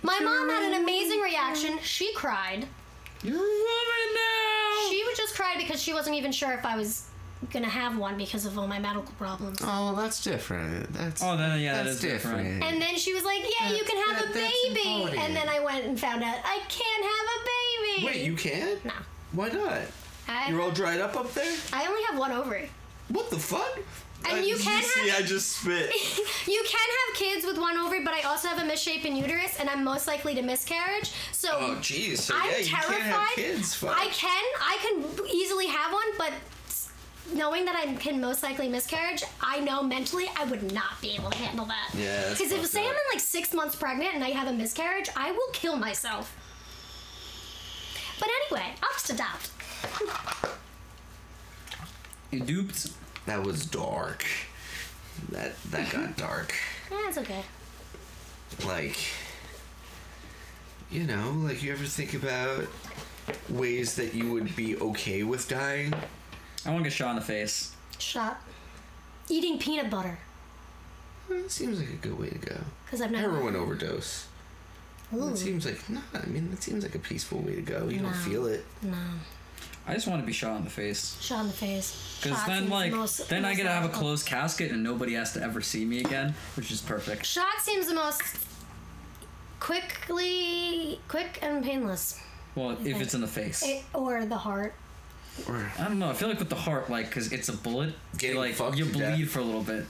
My 0.03 0.19
mom 0.21 0.49
had 0.49 0.73
an 0.73 0.83
amazing 0.83 1.21
reaction. 1.21 1.79
She 1.83 2.13
cried. 2.15 2.67
You're 3.23 3.35
a 3.35 3.39
woman 3.39 4.09
now. 4.15 4.91
She 4.91 5.03
would 5.05 5.17
just 5.17 5.35
cry 5.35 5.55
because 5.59 5.83
she 5.83 5.93
wasn't 5.93 6.15
even 6.17 6.31
sure 6.31 6.53
if 6.53 6.65
I 6.65 6.77
was 6.77 7.05
gonna 7.53 7.69
have 7.69 7.97
one 7.99 8.17
because 8.17 8.45
of 8.47 8.59
all 8.59 8.67
my 8.69 8.79
medical 8.79 9.13
problems. 9.19 9.59
oh, 9.63 9.95
that's 9.97 10.23
different. 10.23 10.93
That's 10.93 11.23
Oh, 11.23 11.37
then 11.37 11.59
yeah, 11.61 11.75
that 11.75 11.85
that's 11.85 11.97
is 11.97 12.01
different. 12.01 12.63
And 12.65 12.81
then 12.83 12.97
she 12.97 13.13
was 13.15 13.25
like, 13.25 13.43
"Yeah, 13.61 13.73
you 13.73 13.85
can 13.85 13.97
have 14.09 14.19
that- 14.23 14.31
a 14.31 14.35
baby." 14.35 15.17
And 15.19 15.35
then 15.37 15.49
I 15.49 15.61
went 15.61 15.85
and 15.85 15.99
found 15.99 16.23
out 16.25 16.37
I 16.45 16.59
can't 16.69 17.05
have 17.05 17.27
a 17.37 17.97
baby. 17.97 18.07
Wait, 18.07 18.25
you 18.27 18.35
can? 18.37 18.79
No. 18.85 18.93
Why 19.33 19.49
not? 19.49 19.79
I, 20.29 20.49
You're 20.51 20.61
all 20.61 20.71
dried 20.71 21.01
up 21.01 21.17
up 21.17 21.33
there. 21.35 21.57
I 21.73 21.87
only 21.87 22.03
have 22.11 22.19
one 22.19 22.33
ovary. 22.33 22.71
What 23.09 23.31
the 23.31 23.39
fuck? 23.39 23.79
And 24.29 24.39
I- 24.39 24.43
you 24.43 24.57
can 24.57 24.83
see. 24.83 25.09
have- 25.09 25.21
I 25.21 25.23
just 25.27 25.57
spit. 25.59 25.91
You 26.49 26.63
can 26.67 26.89
have 27.09 27.17
kids 27.17 27.45
with 27.47 27.59
one 27.59 27.77
ovary, 27.79 28.03
but 28.05 28.15
I 28.15 28.23
also 28.23 28.49
have 28.49 28.59
a 28.59 28.65
misshapen 28.65 29.15
uterus, 29.15 29.59
and 29.61 29.69
I'm 29.69 29.85
most 29.85 30.07
likely 30.07 30.35
to 30.35 30.43
miscarriage. 30.43 31.11
So 31.33 31.51
Oh, 31.53 31.77
jeez. 31.81 32.19
So 32.19 32.35
I'm 32.37 32.51
yeah, 32.51 32.57
you 32.59 32.65
terrified. 32.65 32.97
can't 32.97 33.03
have 33.03 33.29
kids. 33.35 33.85
I 33.85 34.09
can, 34.11 34.45
I 34.61 34.79
can 34.83 35.27
easily 35.31 35.67
have 35.67 35.93
one, 35.93 36.07
but 36.17 36.33
knowing 37.35 37.67
that 37.67 37.77
I 37.77 37.93
can 37.97 38.19
most 38.21 38.43
likely 38.43 38.69
miscarriage, 38.69 39.23
I 39.43 39.61
know 39.61 39.83
mentally 39.83 40.31
I 40.39 40.45
would 40.45 40.73
not 40.73 41.01
be 41.03 41.11
able 41.11 41.31
to 41.31 41.37
handle 41.39 41.67
that. 41.67 41.91
Yeah, 41.95 42.31
Because 42.31 42.51
if 42.51 42.67
say 42.67 42.81
I'm 42.81 42.87
in 42.87 42.97
like 43.13 43.21
six 43.21 43.53
months 43.53 43.77
pregnant 43.77 44.15
and 44.15 44.25
I 44.25 44.31
have 44.31 44.49
a 44.49 44.53
miscarriage, 44.53 45.11
I 45.17 45.31
will 45.33 45.49
kill 45.53 45.77
myself. 45.77 46.35
But 48.19 48.29
anyway, 48.29 48.73
I'll 48.83 48.93
just 48.93 49.11
adopt. 49.11 49.51
You 52.31 52.41
duped. 52.41 52.91
That 53.27 53.43
was 53.43 53.67
dark. 53.67 54.25
That 55.31 55.61
that 55.71 55.91
got 55.93 56.03
mm-hmm. 56.03 56.21
dark. 56.21 56.55
Yeah, 56.91 57.09
it's 57.09 57.19
okay. 57.19 57.43
Like, 58.67 58.97
you 60.91 61.05
know, 61.05 61.33
like 61.45 61.63
you 61.63 61.73
ever 61.73 61.85
think 61.85 62.15
about 62.15 62.67
ways 63.49 63.95
that 63.97 64.15
you 64.15 64.33
would 64.33 64.57
be 64.57 64.77
okay 64.77 65.23
with 65.23 65.49
dying? 65.49 65.93
I 66.65 66.71
want 66.71 66.85
to 66.85 66.91
get 66.91 66.97
shot 66.97 67.11
in 67.11 67.17
the 67.17 67.23
face. 67.23 67.75
Shot. 67.99 68.41
Eating 69.29 69.59
peanut 69.59 69.91
butter. 69.91 70.19
It 71.31 71.51
seems 71.51 71.79
like 71.79 71.91
a 71.91 71.97
good 71.97 72.19
way 72.19 72.31
to 72.31 72.39
go. 72.39 72.57
Because 72.85 73.03
I've 73.03 73.11
never. 73.11 73.31
Heroin 73.31 73.55
overdose. 73.57 74.28
Ooh, 75.15 75.29
It 75.31 75.39
seems 75.39 75.65
like 75.65 75.89
no. 75.89 76.01
I 76.15 76.27
mean, 76.27 76.51
it 76.53 76.63
seems 76.63 76.83
like 76.85 76.95
a 76.95 76.99
peaceful 76.99 77.39
way 77.41 77.55
to 77.55 77.63
go. 77.63 77.89
You 77.89 78.01
don't 78.01 78.15
feel 78.17 78.47
it. 78.47 78.65
no. 78.83 78.97
I 79.87 79.95
just 79.95 80.07
want 80.07 80.21
to 80.21 80.27
be 80.27 80.35
shot 80.35 80.59
in 80.59 80.65
the 80.65 80.71
face. 80.71 81.17
Shot 81.19 81.41
in 81.41 81.47
the 81.47 81.53
face. 81.55 82.19
Because 82.23 82.45
then, 82.47 82.59
seems 82.61 82.71
like, 82.71 82.93
most- 82.93 83.29
then 83.31 83.47
I 83.47 83.55
get 83.55 83.63
to 83.63 83.71
have 83.71 83.87
a 83.87 83.89
closed 83.89 84.27
casket 84.27 84.71
and 84.71 84.83
nobody 84.83 85.15
has 85.15 85.33
to 85.33 85.43
ever 85.43 85.63
see 85.63 85.87
me 85.87 86.01
again, 86.01 86.35
which 86.57 86.71
is 86.71 86.83
perfect. 86.83 87.25
Shot 87.25 87.59
seems 87.63 87.87
the 87.87 87.95
most 87.95 88.23
quickly, 89.61 91.01
quick 91.09 91.39
and 91.43 91.65
painless. 91.65 92.21
Well, 92.55 92.73
if 92.73 92.81
Okay. 92.81 93.01
it's 93.01 93.15
in 93.15 93.21
the 93.21 93.27
face. 93.27 93.63
It, 93.63 93.85
or 93.95 94.25
the 94.27 94.37
heart. 94.37 94.75
Or 95.47 95.71
I 95.79 95.85
don't 95.85 95.99
know. 95.99 96.11
I 96.11 96.15
feel 96.15 96.29
like 96.29 96.39
with 96.39 96.49
the 96.51 96.57
heart, 96.57 96.91
like, 96.91 97.07
because 97.09 97.33
it's 97.33 97.49
a 97.49 97.53
bullet, 97.53 97.95
Getting 98.17 98.37
like 98.39 98.59
you 98.77 98.85
bleed 98.87 98.99
death. 98.99 99.29
for 99.31 99.39
a 99.41 99.45
little 99.45 99.63
bit. 99.63 99.87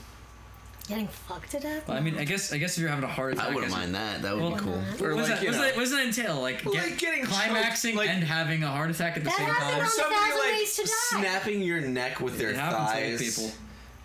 Getting 0.89 1.07
fucked 1.07 1.51
to 1.51 1.59
death? 1.59 1.87
I 1.89 1.99
mean, 1.99 2.17
I 2.17 2.23
guess 2.25 2.51
I 2.51 2.57
guess 2.57 2.75
if 2.75 2.81
you're 2.81 2.89
having 2.89 3.05
a 3.05 3.07
heart 3.07 3.33
attack, 3.33 3.45
I 3.45 3.53
wouldn't 3.53 3.71
guess- 3.71 3.79
mind 3.79 3.93
that. 3.95 4.23
That 4.23 4.33
would 4.35 4.41
Well, 4.41 4.51
be 4.55 4.57
cool. 4.59 4.73
Or 4.73 5.13
What 5.15 5.19
does, 5.21 5.29
like, 5.29 5.37
that, 5.39 5.41
you 5.43 5.47
does 5.49 5.55
know, 5.57 5.61
that, 5.63 5.75
what 5.75 5.81
does 5.83 5.91
that 5.91 6.05
entail? 6.07 6.41
Like, 6.41 6.63
get- 6.63 6.73
like 6.73 6.97
getting 6.97 7.25
climaxing 7.25 7.91
choked, 7.93 8.07
like- 8.07 8.09
and 8.15 8.23
having 8.23 8.63
a 8.63 8.67
heart 8.67 8.89
attack 8.89 9.15
at 9.15 9.23
the 9.23 9.29
That 9.29 9.37
same 9.37 9.47
time. 9.47 9.81
on- 9.81 9.87
somebody 9.89 10.15
Thousand 10.15 10.37
like 10.39 10.51
Ways 10.53 10.75
to 10.77 10.81
Die. 10.83 10.89
snapping 11.19 11.61
your 11.61 11.81
neck 11.81 12.19
with 12.19 12.37
their 12.39 12.49
It 12.49 12.55
happens 12.55 12.91
to 12.91 13.17
thighs, 13.17 13.35
people. 13.37 13.51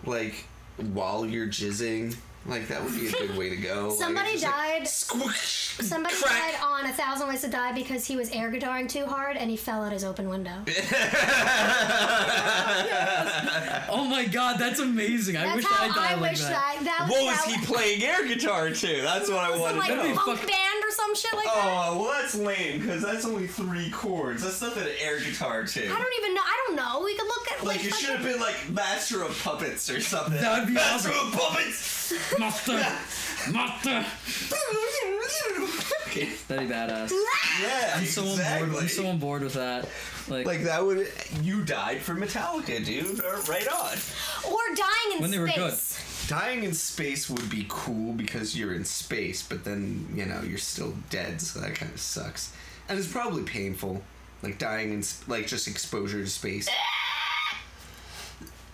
like 0.05 0.45
while 0.77 1.25
you're 1.25 1.47
jizzing. 1.47 2.15
Like 2.47 2.67
that 2.67 2.83
would 2.83 2.93
be 2.93 3.07
a 3.07 3.11
good 3.11 3.35
way 3.35 3.49
to 3.49 3.55
go. 3.55 3.89
Somebody 3.89 4.29
it's 4.31 4.41
just 4.43 4.55
like, 4.55 4.77
died- 4.79 4.87
squish, 4.87 5.77
Somebody 5.81 6.13
crack. 6.15 6.53
died 6.53 6.61
on 6.63 6.85
A 6.85 6.93
Thousand 6.93 7.27
Ways 7.27 7.41
to 7.41 7.47
Die 7.49 7.71
because 7.71 8.05
he 8.05 8.15
was 8.15 8.29
air 8.29 8.51
guitaring 8.51 8.87
too 8.87 9.05
hard 9.07 9.35
and 9.35 9.49
he 9.49 9.57
fell 9.57 9.83
out 9.83 9.91
his 9.91 10.03
open 10.03 10.29
window. 10.29 10.53
Oh 13.87 14.03
my 14.09 14.25
god, 14.25 14.57
that's 14.59 14.79
amazing! 14.79 15.37
I 15.37 15.55
wish 15.55 15.63
how 15.65 15.83
I 15.85 15.87
died 15.87 15.97
I 15.97 16.15
like 16.15 16.31
wish 16.31 16.41
that. 16.41 16.49
that. 16.79 16.83
that 16.83 17.07
What 17.09 17.23
was 17.23 17.45
that 17.45 17.55
he 17.55 17.65
playing 17.65 18.03
air 18.03 18.25
guitar 18.27 18.69
to? 18.71 19.01
That's 19.01 19.29
what 19.29 19.39
I 19.39 19.51
Some, 19.51 19.59
want 19.61 19.77
like 19.77 19.87
to 19.89 19.95
know. 19.95 20.15
punk 20.15 20.39
band 20.39 20.51
or 20.51 20.64
some 20.95 21.15
shit 21.15 21.33
like 21.33 21.47
oh, 21.49 21.55
that. 21.55 21.87
Oh, 21.89 21.99
well, 22.01 22.11
that's 22.21 22.35
lame 22.35 22.79
because 22.79 23.01
that's 23.01 23.25
only 23.25 23.47
three 23.47 23.89
chords. 23.91 24.43
That's 24.43 24.61
nothing 24.61 24.83
to 24.83 25.01
air 25.03 25.19
guitar 25.19 25.65
too. 25.65 25.83
I 25.91 25.99
don't 25.99 26.13
even 26.21 26.35
know. 26.35 26.41
I 26.43 26.63
don't 26.67 26.75
know. 26.75 27.01
We 27.03 27.15
could 27.15 27.27
look 27.27 27.51
at 27.51 27.63
Like 27.63 27.77
like, 27.77 27.85
it 27.85 27.93
should 27.93 28.15
have 28.15 28.23
been 28.23 28.39
like 28.39 28.69
Master 28.69 29.23
of 29.23 29.39
Puppets 29.43 29.89
or 29.89 30.01
something. 30.01 30.39
That'd 30.41 30.67
be 30.67 30.73
Master 30.73 31.09
awesome. 31.09 31.27
of 31.27 31.33
Puppets. 31.39 32.39
Master, 32.39 32.73
master. 33.51 34.05
Okay. 36.07 36.29
That'd 36.47 36.67
be 36.69 36.73
badass. 36.73 37.11
Yeah, 37.61 37.93
I'm 37.95 38.05
so 38.05 38.23
on 38.23 38.29
exactly. 38.29 38.69
board. 38.69 38.81
I'm 38.83 38.89
so 38.89 39.07
on 39.07 39.17
board 39.19 39.41
with 39.43 39.53
that. 39.53 39.89
Like, 40.27 40.45
Like 40.45 40.63
that 40.63 40.83
would 40.83 41.11
you 41.41 41.63
died 41.63 42.01
for 42.01 42.15
Metallica, 42.15 42.83
dude. 42.85 43.21
Right 43.47 43.67
on. 43.67 43.97
or 44.51 44.75
dying 44.75 45.15
in 45.15 45.21
When 45.21 45.31
they 45.31 45.39
were 45.39 45.47
good. 45.47 45.73
Dying 46.27 46.63
in 46.63 46.73
space 46.73 47.29
would 47.29 47.49
be 47.49 47.65
cool 47.69 48.13
because 48.13 48.57
you're 48.57 48.73
in 48.73 48.83
space, 48.85 49.43
but 49.43 49.63
then 49.63 50.07
you 50.15 50.25
know 50.25 50.41
you're 50.41 50.57
still 50.57 50.93
dead, 51.09 51.41
so 51.41 51.59
that 51.59 51.75
kind 51.75 51.91
of 51.93 51.99
sucks. 51.99 52.53
And 52.89 52.97
it's 52.97 53.07
probably 53.07 53.43
painful, 53.43 54.01
like 54.41 54.57
dying 54.57 54.91
in 54.93 55.03
sp- 55.05 55.27
like 55.27 55.47
just 55.47 55.67
exposure 55.67 56.23
to 56.23 56.29
space. 56.29 56.67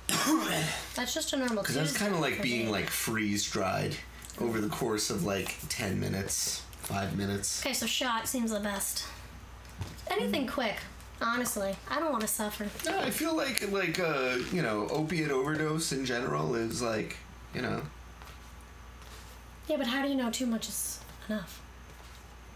That's 0.95 1.13
just 1.13 1.33
a 1.33 1.37
normal. 1.37 1.63
Because 1.63 1.75
that's 1.75 1.97
kind 1.97 2.13
of 2.13 2.19
like 2.19 2.41
being 2.41 2.69
like 2.69 2.89
freeze 2.89 3.49
dried 3.49 3.95
over 4.39 4.59
the 4.59 4.69
course 4.69 5.09
of 5.09 5.25
like 5.25 5.55
ten 5.69 5.99
minutes, 5.99 6.61
five 6.79 7.17
minutes. 7.17 7.65
Okay, 7.65 7.73
so 7.73 7.85
shot 7.85 8.27
seems 8.27 8.51
the 8.51 8.59
best. 8.59 9.05
Anything 10.09 10.47
quick, 10.47 10.75
honestly. 11.21 11.75
I 11.89 11.99
don't 11.99 12.11
want 12.11 12.21
to 12.21 12.27
suffer. 12.27 12.67
Yeah, 12.85 12.99
I 12.99 13.09
feel 13.09 13.35
like 13.35 13.71
like 13.71 13.99
uh 13.99 14.37
you 14.51 14.61
know 14.61 14.87
opiate 14.89 15.31
overdose 15.31 15.91
in 15.91 16.05
general 16.05 16.55
is 16.55 16.81
like 16.81 17.17
you 17.53 17.61
know 17.61 17.81
Yeah, 19.67 19.77
but 19.77 19.87
how 19.87 20.01
do 20.03 20.09
you 20.09 20.15
know 20.15 20.29
too 20.31 20.45
much 20.45 20.67
is 20.69 20.99
enough? 21.29 21.61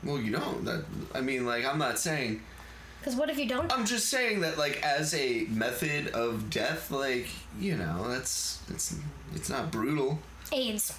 well 0.03 0.19
you 0.19 0.31
don't 0.31 0.65
that 0.65 0.85
I 1.13 1.21
mean 1.21 1.45
like 1.45 1.65
I'm 1.65 1.77
not 1.79 1.97
saying 1.99 2.41
Because 2.99 3.15
what 3.15 3.29
if 3.29 3.37
you 3.39 3.47
don't? 3.47 3.71
I'm 3.71 3.85
just 3.85 4.09
saying 4.09 4.41
that 4.41 4.57
like 4.57 4.81
as 4.83 5.13
a 5.13 5.45
method 5.49 6.09
of 6.09 6.49
death 6.49 6.91
like 6.91 7.27
you 7.59 7.75
know 7.75 8.07
that's 8.09 8.61
it's 8.69 8.95
it's 9.33 9.49
not 9.49 9.71
brutal 9.71 10.19
AIDS. 10.51 10.97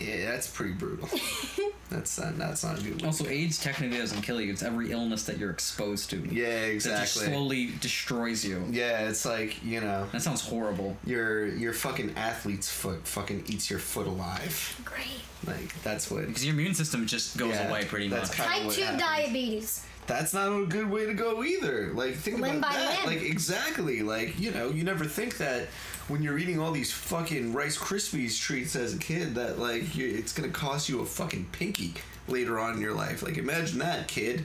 Yeah 0.00 0.30
that's 0.30 0.46
pretty 0.48 0.72
brutal 0.72 1.08
that's 1.90 2.18
not 2.18 2.36
that's 2.38 2.62
not 2.64 2.78
a 2.78 2.82
good 2.82 2.96
one 2.96 3.06
also, 3.06 3.26
AIDS 3.26 3.58
technically 3.58 3.98
doesn't 3.98 4.22
kill 4.22 4.40
you. 4.40 4.52
It's 4.52 4.62
every 4.62 4.92
illness 4.92 5.24
that 5.24 5.38
you're 5.38 5.50
exposed 5.50 6.10
to. 6.10 6.16
yeah 6.30 6.48
That 6.50 6.72
just 6.74 6.86
exactly 6.86 7.26
slowly 7.32 7.70
destroys 7.80 8.44
you. 8.44 8.64
yeah 8.70 9.08
it's 9.08 9.24
like 9.24 9.62
you 9.64 9.80
know 9.80 10.06
That 10.12 10.22
sounds 10.22 10.42
horrible. 10.42 10.96
your 11.04 11.46
your 11.46 11.72
fucking 11.72 12.14
athlete's 12.16 12.70
foot 12.70 13.06
fucking 13.06 13.44
eats 13.48 13.70
your 13.70 13.78
foot 13.78 14.06
alive 14.06 14.80
Great. 14.84 15.06
like 15.46 15.82
that's 15.82 16.10
what 16.10 16.26
Because 16.26 16.44
your 16.44 16.54
immune 16.54 16.74
system 16.74 17.06
just 17.06 17.36
goes 17.38 17.54
Yeah, 17.54 17.68
away 17.68 17.84
pretty 17.84 18.08
that's 18.08 18.28
much. 18.30 18.38
kind- 18.48 18.62
Type 18.64 18.72
2 18.72 18.82
happens. 18.82 19.02
diabetes. 19.02 19.86
that's 20.06 20.34
not 20.34 20.48
a 20.48 20.66
good 20.66 20.90
way 20.90 21.06
to 21.06 21.14
go 21.14 21.42
either. 21.42 21.92
Like 21.94 22.14
think 22.16 22.40
Limb 22.40 22.58
about 22.58 22.72
by 22.72 22.76
that. 22.78 23.06
limb. 23.06 23.14
Like 23.18 23.22
exactly. 23.28 24.02
Like 24.02 24.38
you 24.38 24.50
know, 24.52 24.70
you 24.70 24.82
never 24.84 25.04
think 25.04 25.36
that 25.38 25.68
when 26.08 26.22
you're 26.22 26.38
eating 26.38 26.58
all 26.58 26.72
these 26.72 26.92
fucking 26.92 27.52
Rice 27.52 27.76
Krispies 27.78 28.40
treats 28.40 28.74
as 28.76 28.94
a 28.94 28.98
kid 28.98 29.34
that 29.36 29.58
like 29.58 29.94
you, 29.96 30.06
it's 30.08 30.32
gonna 30.32 30.48
cost 30.48 30.88
you 30.88 31.00
a 31.00 31.06
fucking 31.06 31.46
pinky 31.52 31.94
later 32.26 32.58
on 32.58 32.74
in 32.74 32.80
your 32.80 32.94
life. 32.94 33.22
Like 33.22 33.36
imagine 33.38 33.78
that, 33.80 34.08
kid. 34.08 34.44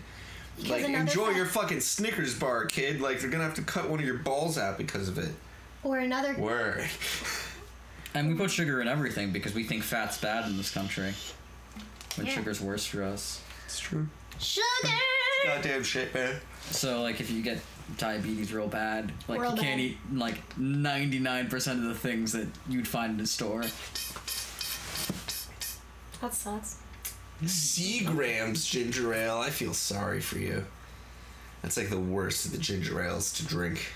like 0.67 0.83
enjoy 0.85 1.25
fact- 1.25 1.37
your 1.37 1.45
fucking 1.45 1.79
Snickers 1.79 2.37
bar, 2.37 2.65
kid. 2.65 3.01
Like 3.01 3.19
they're 3.19 3.29
gonna 3.29 3.43
have 3.45 3.55
to 3.55 3.61
cut 3.63 3.89
one 3.89 3.99
of 3.99 4.05
your 4.05 4.17
balls 4.17 4.57
out 4.57 4.77
because 4.77 5.07
of 5.07 5.17
it. 5.17 5.31
Or 5.83 5.97
another. 5.97 6.33
Word. 6.35 6.85
And 8.15 8.29
we 8.29 8.35
put 8.35 8.51
sugar 8.51 8.79
in 8.79 8.87
everything 8.87 9.31
because 9.31 9.55
we 9.55 9.63
think 9.63 9.81
fat's 9.81 10.19
bad 10.19 10.45
in 10.47 10.55
this 10.55 10.69
country. 10.69 11.15
When 12.15 12.27
Yeah. 12.27 12.33
sugar's 12.35 12.61
worse 12.61 12.85
for 12.85 13.01
us. 13.01 13.41
It's 13.65 13.79
true. 13.79 14.07
Sugar! 14.37 14.93
Goddamn 15.45 15.81
shit, 15.81 16.13
man. 16.13 16.35
So 16.69 17.01
like 17.01 17.19
if 17.19 17.31
you 17.31 17.41
get 17.41 17.59
diabetes 17.97 18.53
real 18.53 18.67
bad, 18.67 19.11
like 19.27 19.41
Real 19.41 19.55
you 19.55 19.61
can't 19.61 19.77
bad. 19.79 19.85
eat 19.85 19.97
like 20.13 20.57
99% 20.57 21.71
of 21.71 21.83
the 21.83 21.95
things 21.95 22.31
that 22.33 22.47
you'd 22.69 22.87
find 22.87 23.15
in 23.19 23.23
a 23.23 23.27
store. 23.27 23.63
That 26.21 26.33
sucks. 26.33 26.77
Seagram's 27.43 28.65
ginger 28.65 29.13
ale. 29.13 29.37
I 29.39 29.49
feel 29.49 29.73
sorry 29.73 30.21
for 30.21 30.37
you. 30.39 30.65
That's 31.61 31.77
like 31.77 31.89
the 31.89 31.99
worst 31.99 32.45
of 32.45 32.51
the 32.51 32.57
ginger 32.57 33.01
ales 33.03 33.33
to 33.33 33.45
drink. 33.45 33.91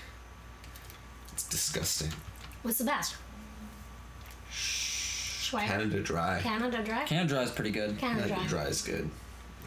It's 1.32 1.48
disgusting. 1.48 2.10
What's 2.62 2.78
the 2.78 2.84
best? 2.84 3.16
Schweigert. 4.52 5.66
Canada 5.66 6.00
Dry. 6.00 6.40
Canada 6.42 6.82
Dry? 6.82 7.04
Canada 7.04 7.28
Dry 7.28 7.42
is 7.42 7.50
pretty 7.50 7.70
good. 7.70 7.98
Canada 7.98 8.28
Canada 8.28 8.48
Dry. 8.48 8.62
Dry 8.62 8.68
is 8.68 8.82
good, 8.82 9.08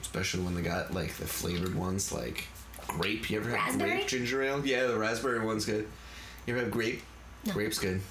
especially 0.01 0.43
when 0.43 0.53
they 0.53 0.62
got 0.62 0.93
like 0.93 1.13
the 1.15 1.25
flavored 1.25 1.73
ones, 1.75 2.12
like 2.12 2.45
grape. 2.97 3.30
You 3.30 3.39
ever 3.39 3.49
had 3.49 3.56
Raspberry? 3.67 3.89
grape 3.91 4.08
ginger 4.08 4.43
ale? 4.43 4.65
Yeah, 4.65 4.88
the 4.88 4.97
raspberry 4.97 5.39
one's 5.45 5.65
good. 5.65 5.88
You 6.45 6.54
ever 6.56 6.63
have 6.63 6.71
grape? 6.71 7.01
No. 7.45 7.54
Grape's 7.54 7.80
good. 7.80 8.01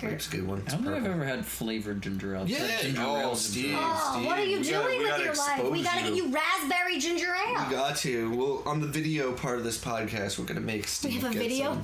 Grape's 0.00 0.28
a 0.28 0.30
good 0.30 0.46
one. 0.46 0.62
I 0.66 0.70
don't 0.70 0.84
think 0.84 0.94
I've 0.94 1.02
purple. 1.02 1.12
ever 1.12 1.24
had 1.24 1.44
flavored 1.44 2.00
ginger 2.02 2.36
ale. 2.36 2.42
It's 2.42 2.52
Yeah, 2.52 2.62
like 2.66 2.80
ginger 2.80 3.02
oh, 3.04 3.16
ale, 3.16 3.34
Steve. 3.34 3.64
ginger 3.64 3.78
ale. 3.78 3.82
Oh, 3.82 4.22
what 4.26 4.38
are 4.38 4.44
you 4.44 4.58
We 4.58 4.62
doing 4.64 5.02
gotta- 5.02 5.16
with 5.16 5.24
your 5.24 5.34
life? 5.34 5.70
We 5.72 5.82
gotta 5.82 6.02
get 6.02 6.14
you. 6.14 6.24
you 6.26 6.34
raspberry 6.34 6.98
ginger 7.00 7.34
ale. 7.34 7.64
We 7.68 7.74
got 7.74 7.96
to. 7.96 8.30
Well, 8.36 8.62
on 8.64 8.80
the 8.80 8.86
video 8.86 9.32
part 9.32 9.58
of 9.58 9.64
this 9.64 9.76
podcast, 9.76 10.38
we're 10.38 10.44
gonna 10.44 10.60
make 10.60 10.82
We 10.82 10.86
Steve. 10.86 11.22
have 11.22 11.30
a 11.32 11.34
get 11.34 11.42
video. 11.42 11.72
some. 11.72 11.82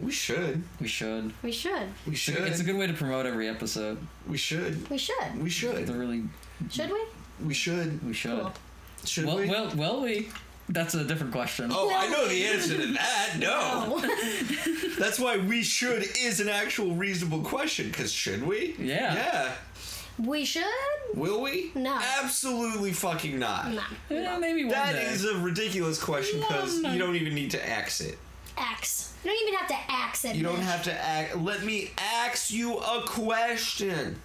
We 0.00 0.10
should. 0.12 0.62
We 0.80 0.88
should. 0.88 1.32
We 1.42 1.52
should. 1.52 1.88
We 2.08 2.14
should. 2.16 2.38
It's 2.38 2.60
a 2.60 2.64
good 2.64 2.76
way 2.76 2.86
to 2.88 2.92
promote 2.92 3.24
every 3.26 3.48
episode. 3.48 3.98
We 4.28 4.36
should. 4.36 4.88
We 4.90 4.98
should. 4.98 5.36
We 5.36 5.44
To 5.44 5.50
should. 5.50 5.88
really, 5.90 6.24
Should 6.70 6.90
we? 6.90 7.00
We 7.44 7.54
should. 7.54 8.04
we 8.04 8.12
should. 8.14 8.40
Cool. 8.40 8.52
Should 9.04 9.26
Well, 9.26 9.36
we? 9.38 9.48
well, 9.48 9.72
well, 9.76 10.00
we. 10.02 10.28
That's 10.70 10.94
a 10.94 11.02
different 11.04 11.32
question. 11.32 11.70
Oh, 11.72 11.90
I 11.94 12.08
know 12.08 12.28
the 12.28 12.44
answer 12.44 12.76
to 12.76 12.86
that. 12.92 13.36
No. 13.38 14.00
That's 14.98 15.18
why 15.18 15.38
we 15.38 15.62
should 15.62 16.04
is 16.20 16.40
an 16.40 16.48
actual 16.48 16.94
reasonable 16.94 17.40
question. 17.42 17.88
Because 17.88 18.12
should 18.12 18.46
we? 18.46 18.74
Yeah. 18.78 19.14
Yeah. 19.14 19.52
we 20.18 20.44
should? 20.44 20.64
Will 21.14 21.40
we? 21.40 21.70
No. 21.74 21.98
Absolutely 22.22 22.92
fucking 22.92 23.38
not. 23.38 23.72
No. 23.72 23.80
Yeah, 24.10 24.36
maybe 24.38 24.64
one 24.64 24.72
That 24.72 24.92
day. 24.92 25.04
is 25.06 25.24
a 25.24 25.38
ridiculous 25.38 26.02
question 26.02 26.40
because 26.40 26.82
One 26.82 26.92
you 26.92 26.98
don't 26.98 27.16
even 27.16 27.34
need 27.34 27.50
to 27.52 27.68
ax 27.68 28.00
it. 28.02 28.18
X. 28.58 29.14
You 29.24 29.30
don't 29.30 29.42
even 29.48 29.54
have 29.58 29.68
to 29.68 29.76
ax 29.90 30.24
it. 30.26 30.36
You 30.36 30.42
don't 30.42 30.56
bitch. 30.56 30.62
have 30.64 30.82
to 30.84 30.92
act. 30.92 31.36
Let 31.38 31.64
me 31.64 31.92
ask 31.96 32.50
you 32.50 32.76
a 32.78 33.02
question, 33.06 34.20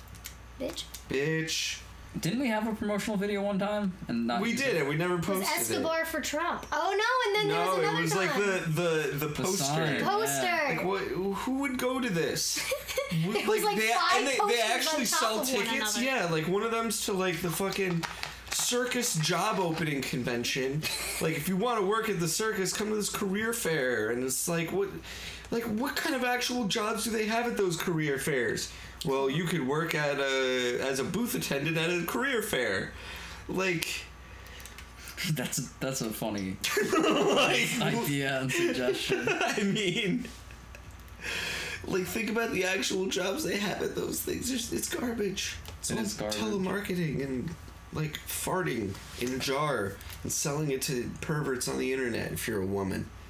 Bitch. 0.59 0.83
bitch. 1.09 1.79
Didn't 2.19 2.39
we 2.39 2.47
have 2.47 2.67
a 2.67 2.73
promotional 2.75 3.17
video 3.17 3.41
one 3.41 3.57
time? 3.59 3.91
And 4.07 4.27
not 4.27 4.41
We 4.41 4.53
did 4.53 4.75
it? 4.75 4.81
it. 4.83 4.87
We 4.87 4.95
never 4.95 5.17
posted 5.17 5.35
It 5.35 5.39
was 5.39 5.47
posted 5.49 5.77
Escobar 5.77 6.05
for 6.05 6.21
Trump. 6.21 6.65
Oh 6.71 6.95
no, 6.95 7.41
and 7.41 7.49
then 7.49 7.57
there 7.57 7.65
it. 7.65 7.67
was 7.67 7.77
No, 7.77 7.83
another 7.83 7.97
it 7.97 8.01
was 8.01 8.15
like 8.15 8.33
the 8.35 8.71
the 8.71 9.25
the 9.25 9.33
poster. 9.33 9.63
sign. 9.63 10.01
poster. 10.03 10.59
Like 10.69 10.85
what? 10.85 11.01
Who 11.01 11.59
would 11.59 11.77
go 11.77 11.99
to 11.99 12.09
this? 12.09 12.59
It 13.15 13.47
was 13.47 13.63
like 13.63 13.77
they, 13.77 13.89
five 13.89 14.17
and 14.17 14.27
they, 14.27 14.37
posters 14.37 14.57
they 14.57 14.63
on 14.63 14.71
actually 14.71 15.05
top 15.05 15.19
sell 15.19 15.39
of 15.41 15.53
one 15.53 15.65
tickets. 15.65 16.01
Yeah, 16.01 16.27
like 16.31 16.47
one 16.47 16.63
of 16.63 16.71
them's 16.71 17.05
to 17.05 17.13
like 17.13 17.41
the 17.43 17.49
fucking 17.51 18.03
circus 18.49 19.15
job 19.17 19.59
opening 19.59 20.01
convention. 20.01 20.81
like 21.21 21.35
if 21.37 21.47
you 21.47 21.55
want 21.55 21.79
to 21.79 21.85
work 21.85 22.09
at 22.09 22.19
the 22.19 22.27
circus, 22.27 22.73
come 22.73 22.89
to 22.89 22.95
this 22.95 23.09
career 23.11 23.53
fair. 23.53 24.09
And 24.09 24.23
it's 24.23 24.47
like 24.47 24.71
what, 24.71 24.89
like 25.51 25.63
what 25.63 25.95
kind 25.95 26.15
of 26.15 26.23
actual 26.23 26.65
jobs 26.65 27.03
do 27.03 27.11
they 27.11 27.25
have 27.27 27.45
at 27.45 27.55
those 27.57 27.77
career 27.77 28.17
fairs? 28.17 28.71
Well, 29.05 29.29
you 29.29 29.43
could 29.45 29.67
work 29.67 29.95
at 29.95 30.19
a 30.19 30.79
as 30.81 30.99
a 30.99 31.03
booth 31.03 31.35
attendant 31.35 31.77
at 31.77 31.89
a 31.89 32.05
career 32.05 32.41
fair. 32.41 32.91
Like 33.47 33.87
That's 35.33 35.59
a, 35.59 35.61
that's 35.79 36.01
a 36.01 36.09
funny 36.09 36.57
like, 36.99 37.81
idea 37.81 38.41
and 38.41 38.51
suggestion. 38.51 39.25
I 39.29 39.61
mean, 39.63 40.25
like 41.85 42.05
think 42.05 42.29
about 42.29 42.51
the 42.51 42.65
actual 42.65 43.05
jobs 43.07 43.43
they 43.45 43.57
have 43.57 43.81
at 43.81 43.95
those 43.95 44.19
things. 44.21 44.51
It's, 44.51 44.71
it's 44.73 44.89
garbage. 44.93 45.55
It's 45.79 45.91
It 45.91 45.97
all 45.97 46.03
is 46.03 46.13
garbage. 46.15 46.37
telemarketing 46.39 47.23
and 47.23 47.49
like 47.93 48.19
farting 48.27 48.93
in 49.21 49.33
a 49.33 49.37
jar 49.37 49.93
and 50.23 50.31
selling 50.31 50.71
it 50.71 50.81
to 50.83 51.09
perverts 51.21 51.67
on 51.67 51.77
the 51.77 51.93
internet 51.93 52.31
if 52.31 52.47
you're 52.47 52.61
a 52.61 52.65
woman 52.65 52.83
You 52.89 52.97
have 52.97 53.05
the 53.05 53.22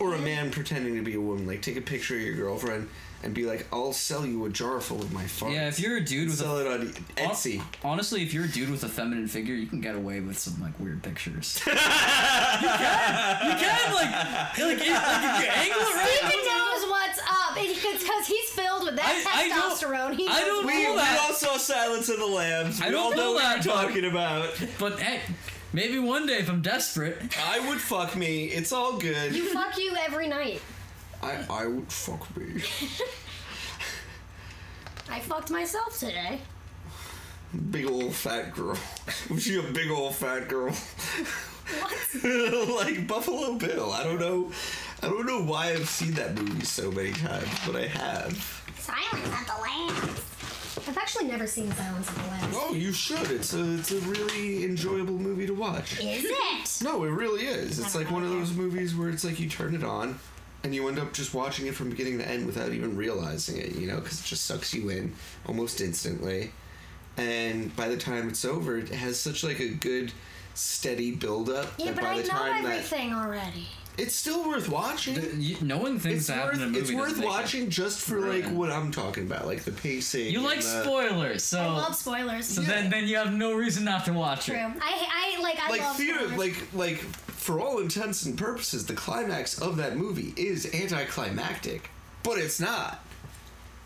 or 0.00 0.14
a 0.14 0.18
man 0.18 0.50
pretending 0.50 0.94
to 0.96 1.02
be 1.02 1.14
a 1.14 1.20
woman. 1.20 1.46
Like 1.46 1.62
take 1.62 1.76
a 1.76 1.80
picture 1.82 2.14
of 2.16 2.22
your 2.22 2.34
girlfriend 2.34 2.88
and 3.24 3.32
be 3.34 3.44
like, 3.46 3.66
"I'll 3.72 3.92
sell 3.92 4.26
you 4.26 4.44
a 4.46 4.50
jar 4.50 4.80
full 4.80 5.00
of 5.00 5.12
my 5.12 5.24
farts." 5.24 5.52
Yeah, 5.54 5.68
if 5.68 5.78
you're 5.78 5.96
a 5.98 6.00
dude 6.04 6.28
with 6.28 6.38
sell 6.38 6.58
a 6.58 6.62
it 6.62 6.66
on 6.80 6.88
Etsy. 7.16 7.62
honestly, 7.84 8.22
if 8.22 8.34
you're 8.34 8.44
a 8.46 8.48
dude 8.48 8.70
with 8.70 8.82
a 8.84 8.88
feminine 8.88 9.28
figure, 9.28 9.54
you 9.54 9.66
can 9.66 9.80
get 9.80 9.94
away 9.94 10.20
with 10.20 10.38
some 10.38 10.60
like 10.60 10.78
weird 10.80 11.02
pictures. 11.02 11.60
you 11.66 11.72
can, 11.72 11.80
you 13.50 13.56
can 13.56 13.94
like 13.94 14.10
like, 14.12 14.58
it, 14.58 14.64
like 14.64 14.78
if 14.78 14.86
you 14.86 14.94
angle 14.94 15.80
it 15.80 15.94
right. 15.94 16.08
Steven 16.18 16.44
knows 16.46 16.90
what's 16.90 17.18
up 17.20 17.54
because 17.54 18.26
he's 18.26 18.48
filled 18.50 18.84
with 18.84 18.96
that 18.96 19.22
I- 19.26 19.44
I 19.44 19.48
don't- 19.48 19.72
testosterone. 19.72 20.14
he 20.16 20.26
I 20.28 20.40
don't 20.40 20.64
what's 20.64 20.76
We, 20.76 20.82
know 20.84 20.90
we 20.92 20.96
that. 20.96 21.20
all 21.28 21.34
saw 21.34 21.56
Silence 21.56 22.08
of 22.08 22.18
the 22.18 22.26
Lambs. 22.26 22.80
We 22.80 22.86
I 22.86 22.90
don't 22.90 23.00
all 23.04 23.10
know, 23.10 23.16
know 23.16 23.32
what 23.32 23.42
that, 23.42 23.64
you're 23.64 23.74
but- 23.74 23.82
talking 23.82 24.04
about. 24.06 24.48
But 24.78 24.98
hey, 25.00 25.20
maybe 25.72 25.98
one 25.98 26.26
day 26.26 26.38
if 26.38 26.48
I'm 26.48 26.62
desperate, 26.62 27.18
I 27.38 27.60
would 27.68 27.80
fuck 27.80 28.16
me. 28.16 28.46
It's 28.46 28.72
all 28.72 28.98
good. 28.98 29.34
You 29.34 29.52
fuck 29.52 29.78
you 29.78 29.94
every 29.96 30.28
night. 30.28 30.60
I 31.22 31.44
I 31.48 31.66
would 31.66 31.90
fuck 31.90 32.34
me. 32.36 32.56
I 35.10 35.20
fucked 35.20 35.50
myself 35.50 35.98
today. 35.98 36.38
Big 37.70 37.86
old 37.86 38.14
fat 38.14 38.54
girl. 38.54 38.78
Was 39.30 39.42
she 39.42 39.58
a 39.58 39.62
big 39.62 39.90
old 39.90 40.14
fat 40.14 40.48
girl? 40.48 40.74
like 42.24 43.06
Buffalo 43.06 43.54
Bill. 43.54 43.92
I 43.92 44.04
don't 44.04 44.18
know. 44.18 44.50
I 45.02 45.08
don't 45.08 45.26
know 45.26 45.42
why 45.42 45.70
I've 45.70 45.88
seen 45.88 46.12
that 46.12 46.34
movie 46.34 46.64
so 46.64 46.90
many 46.90 47.12
times, 47.12 47.48
but 47.66 47.76
I 47.76 47.86
have. 47.88 48.62
Silence 48.78 49.26
of 49.26 49.46
the 49.46 49.62
Lambs. 49.62 50.20
I've 50.88 50.96
actually 50.98 51.26
never 51.26 51.46
seen 51.46 51.70
Silence 51.72 52.08
of 52.08 52.14
the 52.16 52.22
Lambs. 52.28 52.56
Oh, 52.58 52.74
you 52.74 52.92
should. 52.92 53.30
It's 53.30 53.54
a 53.54 53.74
it's 53.74 53.90
a 53.92 53.98
really 54.00 54.64
enjoyable 54.64 55.18
movie 55.18 55.46
to 55.46 55.54
watch. 55.54 56.00
Is 56.00 56.24
it? 56.24 56.82
No, 56.82 57.04
it 57.04 57.10
really 57.10 57.44
is. 57.46 57.78
It's 57.78 57.94
like 57.94 58.10
one 58.10 58.24
of 58.24 58.30
those 58.30 58.52
movies 58.54 58.94
where 58.94 59.08
it's 59.08 59.22
like 59.24 59.38
you 59.38 59.48
turn 59.48 59.74
it 59.74 59.84
on 59.84 60.18
and 60.64 60.74
you 60.74 60.88
end 60.88 60.98
up 60.98 61.12
just 61.12 61.32
watching 61.32 61.66
it 61.66 61.74
from 61.76 61.90
beginning 61.90 62.18
to 62.18 62.28
end 62.28 62.44
without 62.44 62.72
even 62.72 62.96
realizing 62.96 63.56
it, 63.58 63.76
you 63.76 63.86
know, 63.86 64.00
because 64.00 64.20
it 64.20 64.24
just 64.24 64.46
sucks 64.46 64.74
you 64.74 64.88
in 64.88 65.12
almost 65.46 65.80
instantly. 65.80 66.50
And 67.16 67.74
by 67.76 67.88
the 67.88 67.96
time 67.96 68.28
it's 68.28 68.44
over, 68.44 68.78
it 68.78 68.88
has 68.88 69.18
such 69.20 69.44
like 69.44 69.60
a 69.60 69.68
good 69.68 70.12
steady 70.54 71.12
build 71.12 71.48
up 71.50 71.68
Yeah, 71.78 71.86
that 71.86 71.94
but 71.96 72.02
by 72.02 72.10
I 72.10 72.16
the 72.16 72.22
know 72.24 72.28
time 72.28 72.64
that 72.64 72.72
everything 72.72 73.12
already. 73.12 73.66
It's 73.98 74.14
still 74.14 74.48
worth 74.48 74.68
watching. 74.68 75.40
you, 75.40 75.56
knowing 75.60 75.98
things 75.98 76.18
It's 76.20 76.26
that 76.28 76.34
happen 76.36 76.48
worth 76.50 76.56
in 76.60 76.62
a 76.62 76.66
movie 76.68 76.78
it's 76.80 76.92
worth 76.92 77.08
doesn't 77.10 77.24
it- 77.24 77.26
watching 77.26 77.70
just 77.70 78.00
for 78.00 78.20
like 78.20 78.46
what 78.46 78.70
I'm 78.70 78.90
talking 78.90 79.24
about, 79.26 79.46
like 79.46 79.64
the 79.64 79.72
pacing. 79.72 80.32
You 80.32 80.40
like 80.40 80.60
the- 80.62 80.82
spoilers, 80.82 81.44
so 81.44 81.60
I 81.60 81.66
love 81.66 81.94
spoilers. 81.94 82.46
so 82.46 82.62
then 82.62 82.88
then 82.90 83.06
you 83.06 83.16
have 83.16 83.32
no 83.32 83.54
reason 83.54 83.84
not 83.84 84.04
to 84.06 84.12
watch 84.12 84.46
True. 84.46 84.54
it. 84.56 84.60
I 84.80 85.36
I 85.38 85.42
like 85.42 85.58
I 85.62 85.70
like 85.70 85.80
love 85.82 85.96
theater 85.96 86.18
spoilers. 86.28 86.38
like 86.38 86.74
like 86.74 86.98
for 86.98 87.60
all 87.60 87.80
intents 87.80 88.24
and 88.24 88.38
purposes 88.38 88.86
the 88.86 88.94
climax 88.94 89.60
of 89.60 89.76
that 89.76 89.96
movie 89.96 90.32
is 90.36 90.72
anticlimactic 90.74 91.90
but 92.22 92.38
it's 92.38 92.60
not 92.60 93.04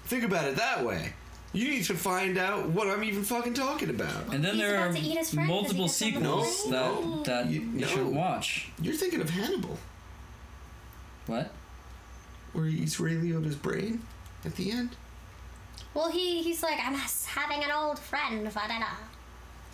think 0.05 0.23
about 0.25 0.45
it 0.47 0.57
that 0.57 0.85
way 0.85 1.15
you 1.55 1.69
need 1.71 1.83
to 1.85 1.95
find 1.95 2.37
out 2.37 2.69
what 2.69 2.87
i'm 2.87 3.03
even 3.03 3.25
fucking 3.25 3.55
talking 3.55 3.89
about 3.89 4.35
And 4.35 4.45
then 4.45 4.57
He's 4.57 4.63
there 4.63 4.79
are 4.79 4.93
to 4.93 4.99
eat 4.99 5.17
his 5.17 5.33
friend 5.33 5.49
'cause 5.49 5.71
he 5.71 5.79
multiple 5.79 5.87
gets 5.87 6.03
on 6.03 6.13
the 6.13 6.45
sequels 6.45 6.61
plane. 6.61 6.73
that 6.73 7.25
that 7.25 7.47
you- 7.51 7.61
you, 7.63 7.67
no. 7.81 7.87
should 7.87 8.07
watch. 8.09 8.67
you're 8.83 8.95
thinking 8.95 9.23
of 9.23 9.31
hannibal 9.31 9.79
What? 11.27 11.51
where 12.53 12.67
he's 12.67 12.99
ray 13.01 13.15
liotta's 13.15 13.57
brain 13.57 14.03
at 14.45 14.55
the 14.57 14.71
end 14.71 14.91
well, 15.95 16.11
he 16.11 16.43
he's 16.43 16.63
like 16.63 16.79
I'm 16.79 16.93
having 16.95 17.65
an 17.65 17.71
old 17.71 17.99
friend, 17.99 18.45
da-da-da. 18.45 18.85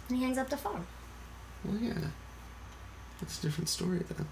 and 0.09 0.17
he 0.19 0.23
hangs 0.25 0.39
up 0.39 0.49
the 0.51 0.57
phone. 0.57 0.87
well 1.65 1.77
yeah 1.81 1.95
that's 3.21 3.39
a 3.39 3.43
different 3.43 3.69
story 3.69 4.03
though 4.09 4.25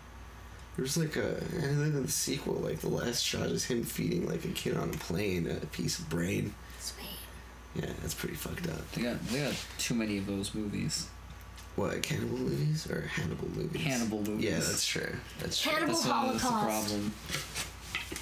there's 0.76 0.96
like 0.96 1.16
a 1.16 1.36
and 1.38 1.80
then 1.80 1.86
in 1.96 2.02
the 2.02 2.10
sequel 2.10 2.54
like 2.54 2.78
the 2.80 2.88
last 2.88 3.22
shot 3.24 3.46
is 3.46 3.64
him 3.64 3.82
feeding 3.82 4.28
like 4.28 4.44
a 4.44 4.48
kid 4.48 4.76
on 4.76 4.88
a 4.90 4.92
plane 4.98 5.48
a 5.48 5.66
piece 5.66 5.98
of 5.98 6.08
brain 6.08 6.54
Sweet. 6.78 7.06
yeah 7.74 7.90
that's 8.00 8.14
pretty 8.14 8.36
fucked 8.36 8.68
up 8.68 8.90
They 8.92 9.02
got 9.02 9.20
they 9.28 9.40
got 9.44 9.54
too 9.78 9.94
many 9.94 10.18
of 10.18 10.26
those 10.26 10.54
movies. 10.54 11.08
What 11.76 12.02
cannibal 12.02 12.36
movies 12.38 12.90
or 12.90 13.02
hannibal 13.02 13.48
movies 13.48 13.80
Hannibal 13.82 14.18
movies. 14.22 14.44
yeah 14.44 14.56
that's 14.58 14.86
true 14.86 15.14
that's 15.40 15.60
true 15.60 15.72
Hannibal 15.72 15.94
That's, 15.94 16.04
a, 16.04 16.08
that's 16.08 16.42
the 16.42 16.48
Holocaust. 16.48 16.88
problem. 16.88 17.12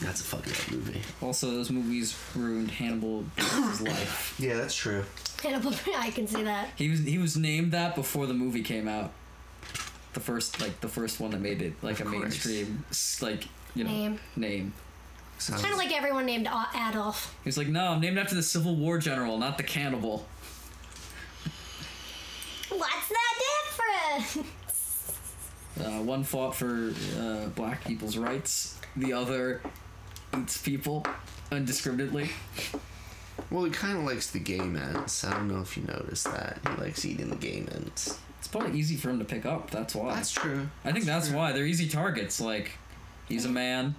That's 0.03 0.21
a 0.21 0.25
fucking 0.25 0.53
up 0.53 0.71
movie. 0.71 1.01
Also, 1.23 1.51
those 1.51 1.71
movies 1.71 2.15
ruined 2.37 2.71
Hannibal 2.71 3.23
Buress's 3.37 3.81
life. 3.81 4.35
Yeah, 4.39 4.57
that's 4.59 4.75
true. 4.75 5.03
Hannibal, 5.43 5.73
I 5.97 6.11
can 6.11 6.27
see 6.29 6.43
that. 6.43 6.69
He 6.77 6.91
was 6.91 7.01
he 7.01 7.17
was 7.19 7.37
named 7.39 7.73
that 7.73 7.95
before 7.95 8.27
the 8.27 8.35
movie 8.35 8.63
came 8.63 8.87
out. 8.87 9.13
The 10.13 10.21
first 10.21 10.61
like 10.61 10.81
the 10.83 10.89
first 10.89 11.19
one 11.21 11.31
that 11.31 11.41
made 11.41 11.63
it 11.63 11.73
like 11.83 12.01
Of 12.01 12.09
a 12.09 12.11
course. 12.11 12.23
mainstream 12.23 12.85
like 13.23 13.49
you 13.75 13.83
know 13.85 13.91
Name. 13.91 14.21
name. 14.37 14.73
Sounds 15.39 15.63
Kind 15.63 15.73
of 15.73 15.79
like 15.79 15.91
everyone 15.97 16.27
named 16.27 16.47
Adolf. 16.77 17.35
He 17.43 17.49
was 17.49 17.57
like, 17.57 17.69
no, 17.69 17.87
I'm 17.89 18.01
named 18.01 18.19
after 18.19 18.35
the 18.35 18.43
Civil 18.43 18.77
War 18.77 18.99
general, 18.99 19.39
not 19.39 19.57
the 19.57 19.63
cannibal. 19.65 20.27
What's 22.69 23.09
the 23.09 23.15
difference? 23.39 24.08
Uh, 25.79 26.03
one 26.03 26.25
fought 26.25 26.57
for 26.57 26.93
uh, 27.21 27.47
black 27.55 27.85
people's 27.85 28.17
rights. 28.17 28.81
The 28.97 29.13
other 29.13 29.61
eats 30.37 30.61
people 30.61 31.07
indiscriminately. 31.53 32.31
Well, 33.51 33.65
he 33.65 33.71
kind 33.71 33.97
of 33.97 34.05
likes 34.05 34.31
the 34.31 34.41
gay 34.41 34.59
mens. 34.59 35.25
I 35.25 35.31
don't 35.31 35.47
know 35.47 35.61
if 35.61 35.77
you 35.77 35.85
noticed 35.85 36.25
that. 36.25 36.59
He 36.69 36.83
likes 36.83 37.05
eating 37.05 37.31
the 37.31 37.37
gay 37.37 37.61
mens. 37.61 38.19
It's 38.39 38.49
probably 38.49 38.79
easy 38.79 38.97
for 38.97 39.11
him 39.11 39.21
to 39.21 39.25
pick 39.25 39.47
up. 39.47 39.71
That's 39.71 39.95
why. 39.95 40.15
That's 40.15 40.33
true. 40.33 40.69
I 40.85 40.91
think 40.91 41.05
that's 41.05 41.31
why 41.31 41.53
they're 41.53 41.67
easy 41.67 41.89
targets. 41.89 42.41
Like, 42.41 42.73
he's 43.29 43.45
a 43.45 43.49
man. 43.49 43.95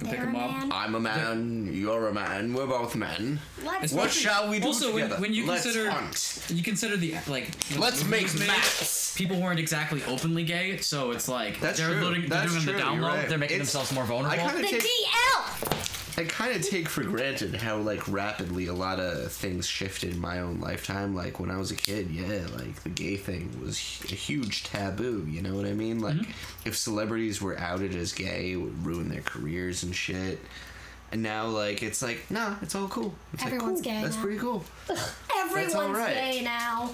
can 0.00 0.08
pick 0.08 0.18
They're 0.18 0.28
him 0.28 0.36
up. 0.36 0.50
man. 0.50 0.72
I'm 0.72 0.94
a 0.96 1.00
man. 1.00 1.70
You're 1.72 2.08
a 2.08 2.12
man. 2.14 2.52
We're 2.52 2.66
both 2.66 2.96
men. 2.96 3.38
Let's 3.64 3.84
Especially- 3.92 3.96
What 3.98 4.10
shall 4.10 4.48
we 4.50 4.58
do 4.58 4.66
also, 4.66 4.92
when- 4.92 5.04
together? 5.04 5.20
when 5.22 5.32
you 5.34 5.46
Let's 5.46 5.62
consider- 5.62 5.90
hunt. 5.90 6.38
You 6.48 6.62
consider 6.64 6.96
the 6.96 7.14
like. 7.28 7.48
when 7.70 7.80
Let's 7.80 8.00
the 8.02 8.08
make 8.08 8.22
movie 8.22 8.32
was 8.32 8.40
made, 8.40 8.46
maps. 8.48 9.14
People 9.16 9.40
weren't 9.40 9.60
exactly 9.60 10.02
openly 10.08 10.42
gay, 10.42 10.78
so 10.78 11.12
it's 11.12 11.28
like 11.28 11.60
That's 11.60 11.78
they're 11.78 11.92
true. 11.92 12.02
Loading, 12.02 12.20
they're 12.22 12.30
That's 12.30 12.50
doing 12.52 12.64
true. 12.64 12.72
the 12.72 12.78
down 12.80 12.94
You're 12.94 13.02
low. 13.04 13.08
right. 13.14 13.28
They're 13.28 13.38
making 13.38 13.56
It's- 13.60 13.72
themselves 13.72 13.92
more 13.92 14.02
I 14.02 14.06
vulnerable. 14.06 14.48
kind 14.48 14.58
the 14.58 14.64
of 14.64 14.70
take. 14.70 14.82
DL. 14.82 15.93
I 16.16 16.24
kind 16.24 16.54
of 16.54 16.62
take 16.62 16.88
for 16.88 17.02
granted 17.02 17.54
how 17.56 17.78
like 17.78 18.06
rapidly 18.08 18.66
a 18.66 18.72
lot 18.72 19.00
of 19.00 19.32
things 19.32 19.66
shifted 19.66 20.12
in 20.14 20.20
my 20.20 20.38
own 20.40 20.60
lifetime. 20.60 21.14
Like 21.14 21.40
when 21.40 21.50
I 21.50 21.56
was 21.56 21.70
a 21.72 21.74
kid, 21.76 22.10
yeah, 22.10 22.46
like 22.56 22.82
the 22.84 22.88
gay 22.90 23.16
thing 23.16 23.58
was 23.60 23.74
a 24.10 24.14
huge 24.14 24.62
taboo. 24.64 25.26
You 25.28 25.42
know 25.42 25.54
what 25.54 25.66
I 25.66 25.72
mean? 25.72 26.00
Like 26.00 26.14
Mm-hmm. 26.14 26.68
if 26.68 26.76
celebrities 26.76 27.42
were 27.42 27.58
outed 27.58 27.94
as 27.96 28.12
gay, 28.12 28.52
it 28.52 28.56
would 28.56 28.86
ruin 28.86 29.08
their 29.08 29.22
careers 29.22 29.82
and 29.82 29.94
shit. 29.94 30.38
And 31.12 31.22
now, 31.22 31.46
like, 31.46 31.82
it's 31.82 32.02
like, 32.02 32.28
nah, 32.30 32.56
it's 32.62 32.74
all 32.74 32.88
cool. 32.88 33.14
It's 33.32 33.44
Everyone's 33.44 33.78
like, 33.78 33.84
cool. 33.84 33.92
gay 33.92 34.02
That's 34.02 34.16
now. 34.16 34.22
pretty 34.22 34.38
cool. 34.38 34.64
Everyone's 35.36 35.74
alright. 35.74 36.14
gay 36.14 36.40
now. 36.42 36.90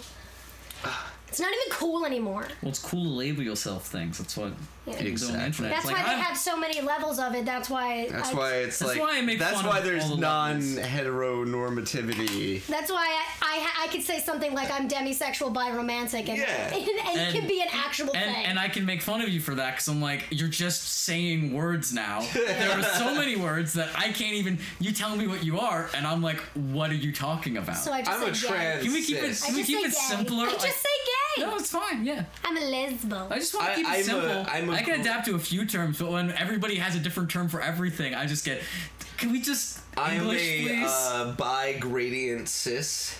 It's 1.30 1.40
not 1.40 1.50
even 1.52 1.70
cool 1.72 2.04
anymore. 2.04 2.46
well, 2.60 2.70
it's 2.70 2.78
cool 2.80 3.04
to 3.04 3.08
label 3.10 3.42
yourself 3.42 3.86
things. 3.86 4.18
That's 4.18 4.36
what 4.36 4.52
Yeah. 4.86 4.94
people 4.94 5.04
the 5.04 5.10
Exactly. 5.10 5.44
internet. 5.46 5.72
That's 5.72 5.84
like, 5.86 5.96
why 5.96 6.02
they 6.02 6.08
I'm- 6.10 6.20
had 6.20 6.34
so 6.34 6.56
many 6.56 6.80
levels 6.80 7.18
of 7.20 7.34
it. 7.34 7.44
That's 7.44 7.68
why. 7.70 8.08
That's 8.10 8.30
I, 8.30 8.34
why 8.34 8.52
it's 8.54 8.78
That's 8.80 8.92
like. 8.96 9.00
why 9.00 9.18
I 9.18 9.22
make 9.22 9.38
That's 9.38 9.54
fun 9.60 9.66
why 9.66 9.78
of 9.78 9.84
there's 9.84 10.08
the 10.08 10.16
non-heteronormativity. 10.16 12.66
That's 12.66 12.90
why 12.90 13.06
I, 13.42 13.42
I 13.42 13.84
I 13.84 13.88
could 13.88 14.02
say 14.02 14.18
something 14.20 14.52
like 14.54 14.70
I'm 14.72 14.88
demisexual 14.88 15.52
bi 15.52 15.70
romantic 15.70 16.28
and, 16.28 16.38
Yeah. 16.38 16.74
and, 16.74 16.74
and, 17.08 17.20
it 17.20 17.32
can 17.38 17.46
be 17.46 17.60
an 17.62 17.68
actual 17.72 18.10
and, 18.14 18.34
thing. 18.34 18.44
and 18.46 18.58
I 18.58 18.68
can 18.68 18.84
make 18.84 19.00
fun 19.02 19.20
of 19.20 19.28
you 19.28 19.40
for 19.40 19.54
that 19.54 19.72
because 19.74 19.86
I'm 19.88 20.00
like, 20.02 20.26
you're 20.30 20.48
just 20.48 20.82
saying 21.04 21.52
words 21.54 21.92
now. 21.92 22.20
there 22.34 22.76
are 22.78 22.82
so 22.82 23.14
many 23.14 23.36
words 23.36 23.72
that 23.74 23.90
I 23.94 24.10
can't 24.12 24.34
even. 24.34 24.58
You 24.80 24.90
tell 24.92 25.14
me 25.16 25.26
what 25.28 25.44
you 25.44 25.60
are, 25.60 25.88
and 25.94 26.06
I'm 26.06 26.22
like, 26.22 26.38
what 26.72 26.90
are 26.90 26.94
you 26.94 27.12
talking 27.12 27.56
about? 27.56 27.76
so 27.76 27.92
I 27.92 28.02
just 28.02 28.10
I'm 28.20 28.28
a 28.28 28.34
say 28.34 28.48
gay. 28.48 28.54
trans- 28.54 28.82
can 28.84 28.92
we 28.92 29.02
keep 29.04 29.16
it? 29.18 29.40
Can 29.44 29.54
we 29.54 29.62
keep 29.64 29.78
it 29.78 29.84
gay. 29.84 29.90
simpler? 29.90 30.46
I 30.46 30.50
just 30.52 30.64
Like- 30.64 30.72
say 30.72 30.88
gay. 31.06 31.12
No, 31.38 31.56
it's 31.56 31.70
fine. 31.70 32.04
Yeah. 32.04 32.24
I'm 32.44 32.56
a 32.56 32.60
lesbo. 32.60 33.30
I 33.30 33.38
just 33.38 33.54
want 33.54 33.66
to 33.68 33.74
keep 33.76 33.86
it 33.86 33.90
I'm 33.90 34.02
simple. 34.02 34.46
I'm 34.48 34.68
a 34.70 34.72
I 34.72 34.82
can 34.82 34.94
gr- 34.96 35.00
adapt 35.00 35.26
to 35.26 35.34
a 35.36 35.38
few 35.38 35.64
terms, 35.66 35.98
but 35.98 36.10
when 36.10 36.30
everybody 36.32 36.76
has 36.76 36.94
a 36.96 37.00
different 37.00 37.30
term 37.30 37.48
for 37.48 37.60
everything, 37.60 38.14
I 38.14 38.26
just 38.26 38.44
get. 38.44 38.62
Can 39.16 39.32
we 39.32 39.40
just 39.40 39.80
I'm 39.96 40.20
English, 40.20 40.40
a 40.42 40.62
please? 40.66 40.88
uh, 40.90 41.34
bi 41.38 41.76
gradient 41.78 42.48
cis. 42.48 43.18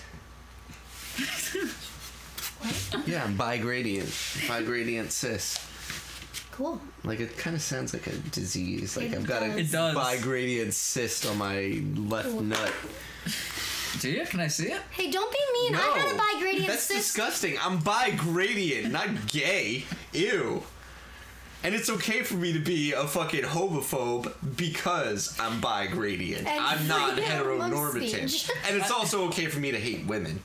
Yeah, 3.07 3.23
I'm 3.23 3.35
bi-gradient. 3.37 4.13
Bi-gradient 4.47 5.11
cis. 5.11 5.57
cool. 6.51 6.79
Like 7.03 7.19
it 7.19 7.35
kind 7.35 7.55
of 7.55 7.61
sounds 7.63 7.91
like 7.91 8.05
a 8.05 8.15
disease. 8.29 8.95
Like 8.95 9.11
It 9.11 9.15
I've 9.15 9.25
got 9.25 9.41
a 9.41 9.47
does. 9.47 9.57
It 9.57 9.71
does. 9.71 9.95
bi-gradient 9.95 10.73
cyst 10.75 11.25
on 11.25 11.39
my 11.39 11.81
left 11.95 12.29
nut. 12.39 12.71
Do 13.99 14.09
you? 14.09 14.25
Can 14.25 14.39
I 14.39 14.47
see 14.47 14.67
it? 14.67 14.81
Hey, 14.91 15.11
don't 15.11 15.31
be 15.31 15.37
mean. 15.53 15.75
I 15.75 15.81
had 15.81 16.15
a 16.15 16.17
bi 16.17 16.39
gradient 16.39 16.67
That's 16.67 16.83
sister. 16.83 16.95
disgusting. 17.01 17.57
I'm 17.61 17.79
bi 17.79 18.11
gradient, 18.11 18.91
not 18.91 19.27
gay. 19.27 19.85
Ew. 20.13 20.63
And 21.63 21.75
it's 21.75 21.89
okay 21.91 22.23
for 22.23 22.35
me 22.35 22.53
to 22.53 22.59
be 22.59 22.93
a 22.93 23.05
fucking 23.05 23.43
homophobe 23.43 24.33
because 24.57 25.37
I'm 25.39 25.59
bi 25.61 25.87
gradient. 25.87 26.47
And 26.47 26.59
I'm 26.59 26.87
not 26.87 27.17
heteronormative. 27.17 28.49
And 28.67 28.77
it's 28.77 28.89
also 28.91 29.25
okay 29.27 29.45
for 29.45 29.59
me 29.59 29.71
to 29.71 29.79
hate 29.79 30.05
women. 30.07 30.41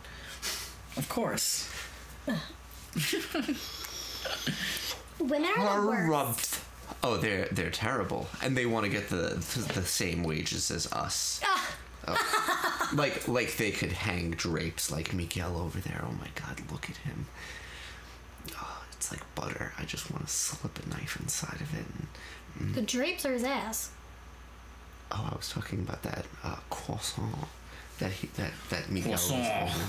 Of 0.97 1.09
course. 1.09 1.71
Women 5.19 5.51
are 5.59 5.81
the 5.81 5.87
worst. 5.87 6.61
Oh, 7.03 7.17
they're 7.17 7.47
they're 7.53 7.71
terrible, 7.71 8.29
and 8.43 8.57
they 8.57 8.67
want 8.67 8.85
to 8.85 8.91
get 8.91 9.09
the 9.09 9.35
the 9.75 9.83
same 9.85 10.23
wages 10.23 10.71
as 10.71 10.91
us. 10.93 11.41
Ah, 11.45 11.69
Like 12.95 13.27
like 13.27 13.57
they 13.57 13.73
could 13.73 13.93
hang 13.93 14.31
drapes 14.31 14.91
like 14.93 15.13
Miguel 15.13 15.57
over 15.57 15.81
there. 15.81 16.05
Oh 16.07 16.13
my 16.21 16.29
God, 16.37 16.61
look 16.71 16.89
at 16.89 16.97
him. 16.99 17.27
Oh, 18.57 18.85
it's 18.93 19.11
like 19.11 19.23
butter. 19.35 19.73
I 19.79 19.85
just 19.85 20.11
want 20.11 20.27
to 20.27 20.33
slip 20.33 20.79
a 20.85 20.89
knife 20.89 21.19
inside 21.21 21.61
of 21.61 21.75
it. 21.75 21.85
And, 22.61 22.75
the 22.75 22.83
drapes 22.83 23.27
are 23.27 23.33
his 23.33 23.43
ass. 23.45 23.91
oh, 25.13 25.29
I 25.33 25.37
was 25.37 25.49
talking 25.49 25.81
about 25.81 26.03
that 26.05 26.27
uh, 26.45 26.57
croissant 26.71 27.35
that 27.99 28.13
he 28.13 28.29
that 28.37 28.53
that 28.71 28.89
Miguel 28.91 29.13
was 29.13 29.27
Croissant. 29.29 29.69
holding. 29.69 29.89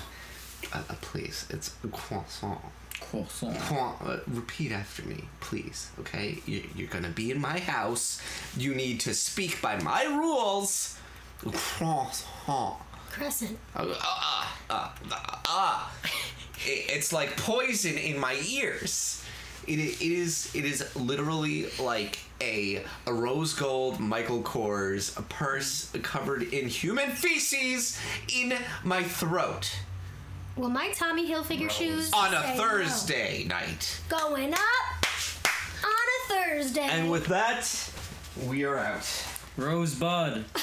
Uh, 0.73 0.83
uh, 0.89 0.95
please, 1.01 1.45
it's 1.51 1.75
a 1.83 1.87
croissant. 1.89 2.59
Croissant. 2.99 3.55
Croissant. 3.59 3.95
Uh, 4.03 4.17
repeat 4.27 4.71
after 4.71 5.03
me, 5.03 5.25
please. 5.39 5.91
Okay, 5.99 6.39
you, 6.47 6.63
you're 6.75 6.87
gonna 6.89 7.09
be 7.09 7.29
in 7.29 7.39
my 7.39 7.59
house. 7.59 8.19
You 8.57 8.73
need 8.73 8.99
to 9.01 9.13
speak 9.13 9.61
by 9.61 9.79
my 9.83 10.03
rules. 10.05 10.97
Croissant. 11.39 12.77
Crescent. 13.11 13.57
Uh, 13.75 13.85
ah, 14.01 14.57
ah, 14.69 14.93
ah, 15.11 15.41
ah. 15.45 15.91
It- 16.65 16.85
it's 16.89 17.13
like 17.13 17.37
poison 17.37 17.97
in 17.97 18.19
my 18.19 18.33
ears. 18.47 19.23
It, 19.67 19.79
it 19.79 20.01
is 20.01 20.49
it 20.55 20.63
is 20.65 20.95
literally 20.95 21.67
like 21.79 22.19
a 22.41 22.83
a 23.05 23.13
rose 23.13 23.53
gold 23.53 23.99
Michael 23.99 24.41
Kors 24.41 25.17
a 25.17 25.21
purse 25.23 25.91
covered 26.03 26.43
in 26.53 26.67
human 26.69 27.09
feces 27.11 27.99
in 28.33 28.53
my 28.85 29.03
throat 29.03 29.69
Well, 30.55 30.69
my 30.69 30.91
Tommy 30.91 31.29
Hilfiger 31.29 31.69
shoes 31.69 32.11
on 32.13 32.33
a 32.33 32.41
say 32.43 32.55
no. 32.55 32.63
Thursday 32.63 33.43
night. 33.43 33.99
Going 34.07 34.53
up 34.53 35.05
on 35.83 35.89
a 35.91 36.33
Thursday. 36.33 36.87
And 36.89 37.11
with 37.11 37.25
that, 37.27 37.67
we 38.47 38.63
are 38.63 38.77
out. 38.77 39.05
Rosebud. 39.57 40.45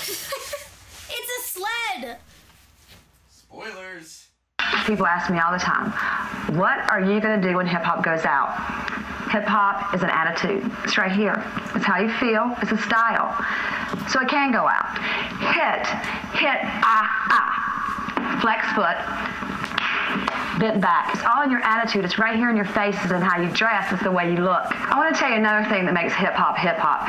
it's 1.55 1.65
a 1.65 2.01
sled. 2.01 2.19
Spoilers. 3.29 4.29
People 4.87 5.07
ask 5.07 5.31
me 5.31 5.39
all 5.39 5.53
the 5.53 5.59
time, 5.59 5.91
what 6.59 6.79
are 6.91 7.01
you 7.01 7.21
going 7.21 7.41
to 7.41 7.49
do 7.49 7.57
when 7.57 7.67
hip 7.67 7.83
hop 7.83 8.05
goes 8.05 8.25
out? 8.25 8.53
Hip 9.31 9.45
hop 9.45 9.95
is 9.95 10.03
an 10.03 10.11
attitude. 10.11 10.71
It's 10.85 10.99
right 10.99 11.13
here. 11.13 11.43
It's 11.75 11.85
how 11.85 11.99
you 12.01 12.13
feel. 12.19 12.55
It's 12.63 12.73
a 12.73 12.79
style. 12.79 13.35
So 14.09 14.21
it 14.21 14.29
can 14.29 14.53
go 14.53 14.69
out. 14.69 14.99
Hit, 15.55 15.87
hit, 16.39 16.59
ah, 16.85 17.09
ah. 17.31 18.39
Flex 18.41 18.67
foot, 18.75 18.99
bent 20.61 20.81
back. 20.81 21.15
It's 21.15 21.25
all 21.25 21.43
in 21.43 21.51
your 21.51 21.63
attitude. 21.63 22.05
It's 22.05 22.19
right 22.19 22.37
here 22.37 22.51
in 22.51 22.57
your 22.57 22.67
faces 22.67 23.11
and 23.11 23.25
how 23.25 23.41
you 23.41 23.49
dress. 23.51 23.93
It's 23.93 24.03
the 24.03 24.13
way 24.13 24.31
you 24.31 24.39
look. 24.39 24.65
I 24.71 24.97
want 24.97 25.15
to 25.15 25.19
tell 25.19 25.31
you 25.31 25.37
another 25.37 25.69
thing 25.69 25.85
that 25.87 25.95
makes 25.95 26.15
hip 26.15 26.35
hop 26.35 26.57
hip 26.59 26.77
hop. 26.79 27.09